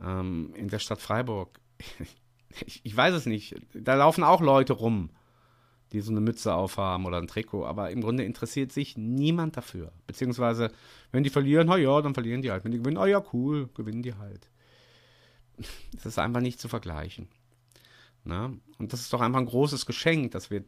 Ähm, 0.00 0.52
in 0.54 0.68
der 0.68 0.78
Stadt 0.78 1.00
Freiburg. 1.00 1.60
ich, 2.66 2.80
ich 2.84 2.96
weiß 2.96 3.14
es 3.14 3.26
nicht. 3.26 3.56
Da 3.74 3.94
laufen 3.96 4.22
auch 4.22 4.40
Leute 4.40 4.74
rum, 4.74 5.10
die 5.92 6.00
so 6.00 6.12
eine 6.12 6.20
Mütze 6.20 6.54
aufhaben 6.54 7.04
oder 7.04 7.18
ein 7.18 7.26
Trikot, 7.26 7.66
aber 7.66 7.90
im 7.90 8.00
Grunde 8.00 8.24
interessiert 8.24 8.72
sich 8.72 8.96
niemand 8.96 9.56
dafür. 9.56 9.92
Beziehungsweise, 10.06 10.70
wenn 11.10 11.24
die 11.24 11.30
verlieren, 11.30 11.66
na 11.66 11.76
ja, 11.76 12.00
dann 12.00 12.14
verlieren 12.14 12.42
die 12.42 12.52
halt. 12.52 12.64
Wenn 12.64 12.70
die 12.72 12.78
gewinnen, 12.78 12.96
oh 12.96 13.06
ja, 13.06 13.22
cool, 13.32 13.68
gewinnen 13.74 14.02
die 14.02 14.14
halt. 14.14 14.48
Das 15.92 16.06
ist 16.06 16.18
einfach 16.18 16.40
nicht 16.40 16.58
zu 16.58 16.68
vergleichen. 16.68 17.28
Na? 18.24 18.48
Ne? 18.48 18.60
Und 18.78 18.92
das 18.92 19.00
ist 19.00 19.12
doch 19.12 19.20
einfach 19.20 19.38
ein 19.40 19.46
großes 19.46 19.84
Geschenk, 19.84 20.30
dass 20.30 20.50
wir 20.50 20.64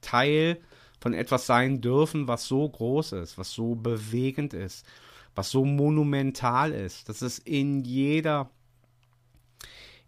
Teil 0.00 0.60
von 1.00 1.14
etwas 1.14 1.46
sein 1.46 1.80
dürfen, 1.80 2.28
was 2.28 2.46
so 2.46 2.68
groß 2.68 3.12
ist, 3.12 3.38
was 3.38 3.52
so 3.52 3.74
bewegend 3.74 4.54
ist, 4.54 4.86
was 5.34 5.50
so 5.50 5.64
monumental 5.64 6.72
ist, 6.72 7.08
dass 7.08 7.22
es 7.22 7.38
in 7.38 7.84
jeder, 7.84 8.50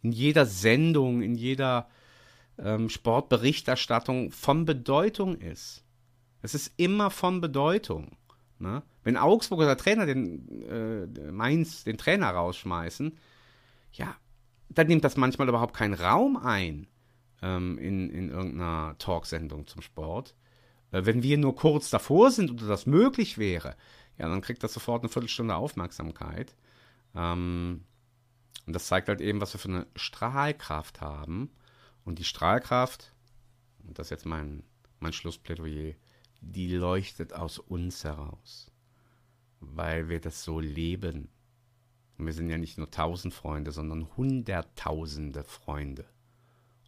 in 0.02 0.12
jeder 0.12 0.46
Sendung, 0.46 1.22
in 1.22 1.34
jeder 1.34 1.88
ähm, 2.58 2.88
Sportberichterstattung 2.88 4.32
von 4.32 4.64
Bedeutung 4.64 5.36
ist. 5.36 5.84
Es 6.42 6.54
ist 6.54 6.72
immer 6.76 7.10
von 7.10 7.40
Bedeutung. 7.40 8.16
Ne? 8.58 8.82
Wenn 9.04 9.16
Augsburg 9.16 9.60
oder 9.60 9.76
Trainer 9.76 10.06
den 10.06 10.62
äh, 10.62 11.30
Mainz 11.30 11.84
den 11.84 11.98
Trainer 11.98 12.30
rausschmeißen, 12.30 13.16
ja, 13.92 14.16
dann 14.68 14.86
nimmt 14.86 15.04
das 15.04 15.16
manchmal 15.16 15.48
überhaupt 15.48 15.74
keinen 15.74 15.94
Raum 15.94 16.36
ein 16.36 16.86
ähm, 17.42 17.78
in, 17.78 18.10
in 18.10 18.30
irgendeiner 18.30 18.96
Talksendung 18.98 19.66
zum 19.66 19.82
Sport. 19.82 20.34
Äh, 20.92 21.04
wenn 21.04 21.22
wir 21.22 21.38
nur 21.38 21.56
kurz 21.56 21.90
davor 21.90 22.30
sind 22.30 22.50
oder 22.50 22.66
das 22.66 22.86
möglich 22.86 23.38
wäre, 23.38 23.76
ja, 24.18 24.28
dann 24.28 24.42
kriegt 24.42 24.62
das 24.62 24.74
sofort 24.74 25.02
eine 25.02 25.08
Viertelstunde 25.08 25.54
Aufmerksamkeit. 25.54 26.54
Ähm, 27.14 27.84
und 28.66 28.72
das 28.74 28.86
zeigt 28.86 29.08
halt 29.08 29.20
eben, 29.20 29.40
was 29.40 29.54
wir 29.54 29.58
für 29.58 29.68
eine 29.68 29.86
Strahlkraft 29.96 31.00
haben. 31.00 31.50
Und 32.04 32.18
die 32.18 32.24
Strahlkraft, 32.24 33.14
und 33.86 33.98
das 33.98 34.08
ist 34.08 34.10
jetzt 34.10 34.26
mein, 34.26 34.62
mein 35.00 35.12
Schlussplädoyer, 35.12 35.94
die 36.40 36.74
leuchtet 36.74 37.32
aus 37.32 37.58
uns 37.58 38.04
heraus. 38.04 38.70
Weil 39.60 40.08
wir 40.08 40.20
das 40.20 40.44
so 40.44 40.60
leben. 40.60 41.28
Und 42.18 42.26
wir 42.26 42.32
sind 42.32 42.50
ja 42.50 42.58
nicht 42.58 42.78
nur 42.78 42.90
tausend 42.90 43.32
Freunde, 43.34 43.72
sondern 43.72 44.08
hunderttausende 44.16 45.44
Freunde. 45.44 46.04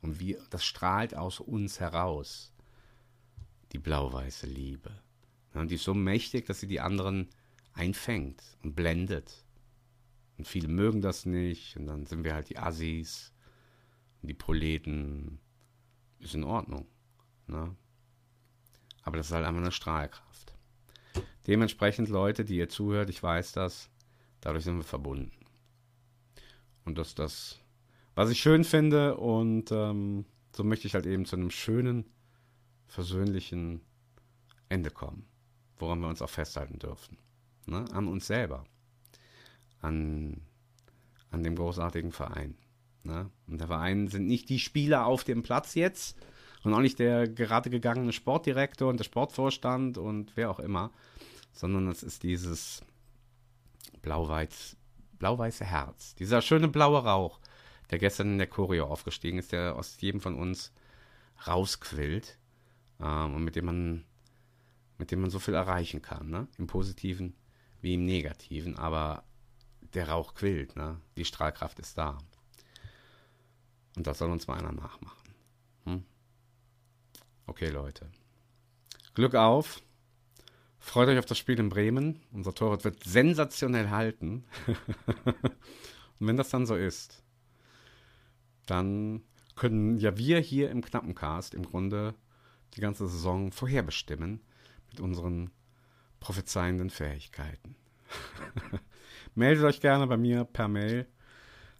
Und 0.02 0.20
wir, 0.20 0.38
das 0.50 0.64
strahlt 0.64 1.16
aus 1.16 1.40
uns 1.40 1.80
heraus. 1.80 2.51
Die 3.72 3.78
blau-weiße 3.78 4.46
Liebe. 4.46 4.90
Und 5.54 5.70
die 5.70 5.76
ist 5.76 5.84
so 5.84 5.94
mächtig, 5.94 6.46
dass 6.46 6.60
sie 6.60 6.66
die 6.66 6.80
anderen 6.80 7.28
einfängt 7.72 8.42
und 8.62 8.74
blendet. 8.74 9.44
Und 10.38 10.46
viele 10.48 10.68
mögen 10.68 11.00
das 11.00 11.26
nicht. 11.26 11.76
Und 11.76 11.86
dann 11.86 12.06
sind 12.06 12.24
wir 12.24 12.34
halt 12.34 12.48
die 12.48 12.58
Assis 12.58 13.32
und 14.20 14.28
die 14.28 14.34
Proleten. 14.34 15.38
Ist 16.20 16.34
in 16.34 16.44
Ordnung. 16.44 16.86
Ne? 17.48 17.74
Aber 19.02 19.16
das 19.16 19.26
ist 19.26 19.32
halt 19.32 19.44
einfach 19.44 19.60
eine 19.60 19.72
Strahlkraft. 19.72 20.54
Dementsprechend, 21.46 22.08
Leute, 22.08 22.44
die 22.44 22.56
ihr 22.56 22.68
zuhört, 22.68 23.10
ich 23.10 23.20
weiß 23.20 23.52
das, 23.52 23.90
dadurch 24.40 24.64
sind 24.64 24.76
wir 24.76 24.84
verbunden. 24.84 25.32
Und 26.84 26.98
das 26.98 27.08
ist 27.08 27.18
das, 27.18 27.60
was 28.14 28.30
ich 28.30 28.40
schön 28.40 28.64
finde. 28.64 29.16
Und 29.16 29.72
ähm, 29.72 30.24
so 30.54 30.62
möchte 30.62 30.86
ich 30.86 30.94
halt 30.94 31.06
eben 31.06 31.24
zu 31.24 31.36
einem 31.36 31.50
schönen, 31.50 32.04
versöhnlichen 32.92 33.80
Ende 34.68 34.90
kommen, 34.90 35.26
woran 35.78 36.00
wir 36.00 36.08
uns 36.08 36.20
auch 36.20 36.28
festhalten 36.28 36.78
dürfen. 36.78 37.16
Ne? 37.64 37.86
An 37.92 38.06
uns 38.06 38.26
selber. 38.26 38.64
An, 39.80 40.42
an 41.30 41.42
dem 41.42 41.56
großartigen 41.56 42.12
Verein. 42.12 42.54
Ne? 43.02 43.30
Und 43.46 43.58
der 43.58 43.68
Verein 43.68 44.08
sind 44.08 44.26
nicht 44.26 44.50
die 44.50 44.58
Spieler 44.58 45.06
auf 45.06 45.24
dem 45.24 45.42
Platz 45.42 45.74
jetzt 45.74 46.18
und 46.64 46.74
auch 46.74 46.80
nicht 46.80 46.98
der 46.98 47.28
gerade 47.28 47.70
gegangene 47.70 48.12
Sportdirektor 48.12 48.90
und 48.90 48.98
der 48.98 49.04
Sportvorstand 49.04 49.96
und 49.96 50.36
wer 50.36 50.50
auch 50.50 50.60
immer, 50.60 50.92
sondern 51.52 51.88
es 51.88 52.02
ist 52.02 52.22
dieses 52.22 52.82
blau-weiß, 54.02 54.76
blau-weiße 55.18 55.64
Herz, 55.64 56.14
dieser 56.16 56.42
schöne 56.42 56.68
blaue 56.68 57.02
Rauch, 57.02 57.40
der 57.90 57.98
gestern 57.98 58.32
in 58.32 58.38
der 58.38 58.48
Choreo 58.48 58.84
aufgestiegen 58.84 59.38
ist, 59.38 59.52
der 59.52 59.76
aus 59.76 59.98
jedem 59.98 60.20
von 60.20 60.34
uns 60.34 60.72
rausquillt 61.46 62.38
ähm, 63.02 63.34
und 63.34 63.44
mit 63.44 63.56
dem 63.56 63.66
man 63.66 64.04
mit 64.98 65.10
dem 65.10 65.20
man 65.20 65.30
so 65.30 65.40
viel 65.40 65.54
erreichen 65.54 66.00
kann, 66.00 66.30
ne? 66.30 66.46
im 66.58 66.68
Positiven 66.68 67.34
wie 67.80 67.94
im 67.94 68.04
Negativen, 68.04 68.78
aber 68.78 69.24
der 69.94 70.08
Rauch 70.08 70.34
quillt, 70.34 70.76
ne? 70.76 71.00
die 71.16 71.24
Strahlkraft 71.24 71.80
ist 71.80 71.98
da. 71.98 72.18
Und 73.96 74.06
das 74.06 74.18
soll 74.18 74.30
uns 74.30 74.46
mal 74.46 74.58
einer 74.58 74.70
nachmachen. 74.70 75.34
Hm? 75.86 76.04
Okay, 77.46 77.68
Leute. 77.70 78.10
Glück 79.14 79.34
auf. 79.34 79.82
Freut 80.78 81.08
euch 81.08 81.18
auf 81.18 81.26
das 81.26 81.38
Spiel 81.38 81.58
in 81.58 81.68
Bremen. 81.68 82.20
Unser 82.30 82.54
Torwart 82.54 82.84
wird 82.84 83.02
sensationell 83.02 83.90
halten. 83.90 84.44
Und 86.20 86.26
wenn 86.26 86.36
das 86.36 86.50
dann 86.50 86.66
so 86.66 86.76
ist, 86.76 87.22
dann 88.66 89.22
können 89.56 89.98
ja 89.98 90.16
wir 90.16 90.38
hier 90.38 90.70
im 90.70 90.80
Knappencast 90.80 91.54
im 91.54 91.64
Grunde 91.64 92.14
die 92.74 92.80
ganze 92.80 93.06
Saison 93.06 93.52
vorherbestimmen 93.52 94.40
mit 94.90 95.00
unseren 95.00 95.50
prophezeienden 96.20 96.90
Fähigkeiten. 96.90 97.76
Meldet 99.34 99.64
euch 99.64 99.80
gerne 99.80 100.06
bei 100.06 100.16
mir 100.16 100.44
per 100.44 100.68
Mail. 100.68 101.06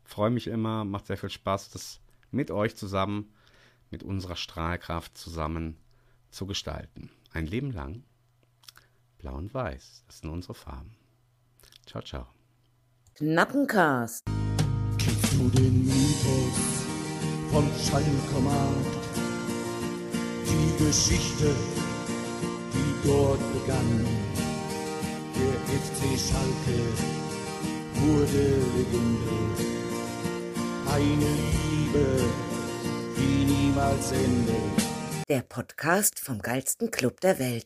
Freue 0.04 0.30
mich 0.30 0.46
immer, 0.46 0.84
macht 0.84 1.06
sehr 1.06 1.16
viel 1.16 1.30
Spaß, 1.30 1.70
das 1.70 2.00
mit 2.30 2.50
euch 2.50 2.76
zusammen, 2.76 3.32
mit 3.90 4.02
unserer 4.02 4.36
Strahlkraft 4.36 5.16
zusammen 5.16 5.76
zu 6.30 6.46
gestalten. 6.46 7.10
Ein 7.32 7.46
Leben 7.46 7.72
lang. 7.72 8.04
Blau 9.18 9.36
und 9.36 9.54
Weiß, 9.54 10.04
das 10.06 10.18
sind 10.18 10.30
unsere 10.30 10.54
Farben. 10.54 10.96
Ciao, 11.86 12.02
ciao. 12.02 12.26
Knappencast. 13.14 14.24
Kennst 14.98 15.32
du 15.34 15.48
den 15.50 15.84
Mythos 15.84 16.84
vom 17.50 17.70
Schalkermarkt? 17.78 19.01
Die 20.46 20.84
Geschichte, 20.84 21.54
die 22.72 23.08
dort 23.08 23.40
begann. 23.52 24.06
Der 25.34 25.54
FC 25.78 26.18
Schalke 26.18 26.78
wurde 27.94 28.44
Legende. 28.76 29.36
Eine 30.90 31.30
Liebe, 31.62 32.06
die 33.16 33.44
niemals 33.44 34.12
endet. 34.12 34.82
Der 35.28 35.42
Podcast 35.42 36.20
vom 36.20 36.40
geilsten 36.40 36.90
Club 36.90 37.20
der 37.20 37.38
Welt. 37.38 37.64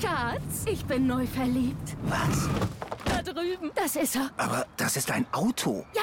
Schatz, 0.00 0.64
ich 0.66 0.84
bin 0.86 1.06
neu 1.06 1.26
verliebt. 1.26 1.96
Was? 2.04 2.48
Da 3.04 3.22
drüben. 3.22 3.70
Das 3.74 3.94
ist 3.96 4.16
er. 4.16 4.30
Aber 4.36 4.66
das 4.76 4.96
ist 4.96 5.10
ein 5.10 5.26
Auto. 5.32 5.84
Ja, 5.94 6.02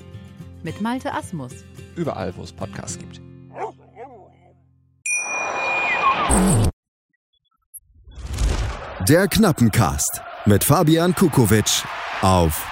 Mit 0.63 0.81
Malte 0.81 1.13
Asmus. 1.13 1.51
Überall, 1.95 2.35
wo 2.35 2.43
es 2.43 2.51
Podcasts 2.51 2.97
gibt. 2.97 3.21
Der 9.07 9.27
Knappencast 9.27 10.21
mit 10.45 10.63
Fabian 10.63 11.13
Kukowitsch 11.15 11.83
auf 12.21 12.65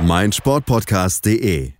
meinsportpodcast.de. 0.00 1.79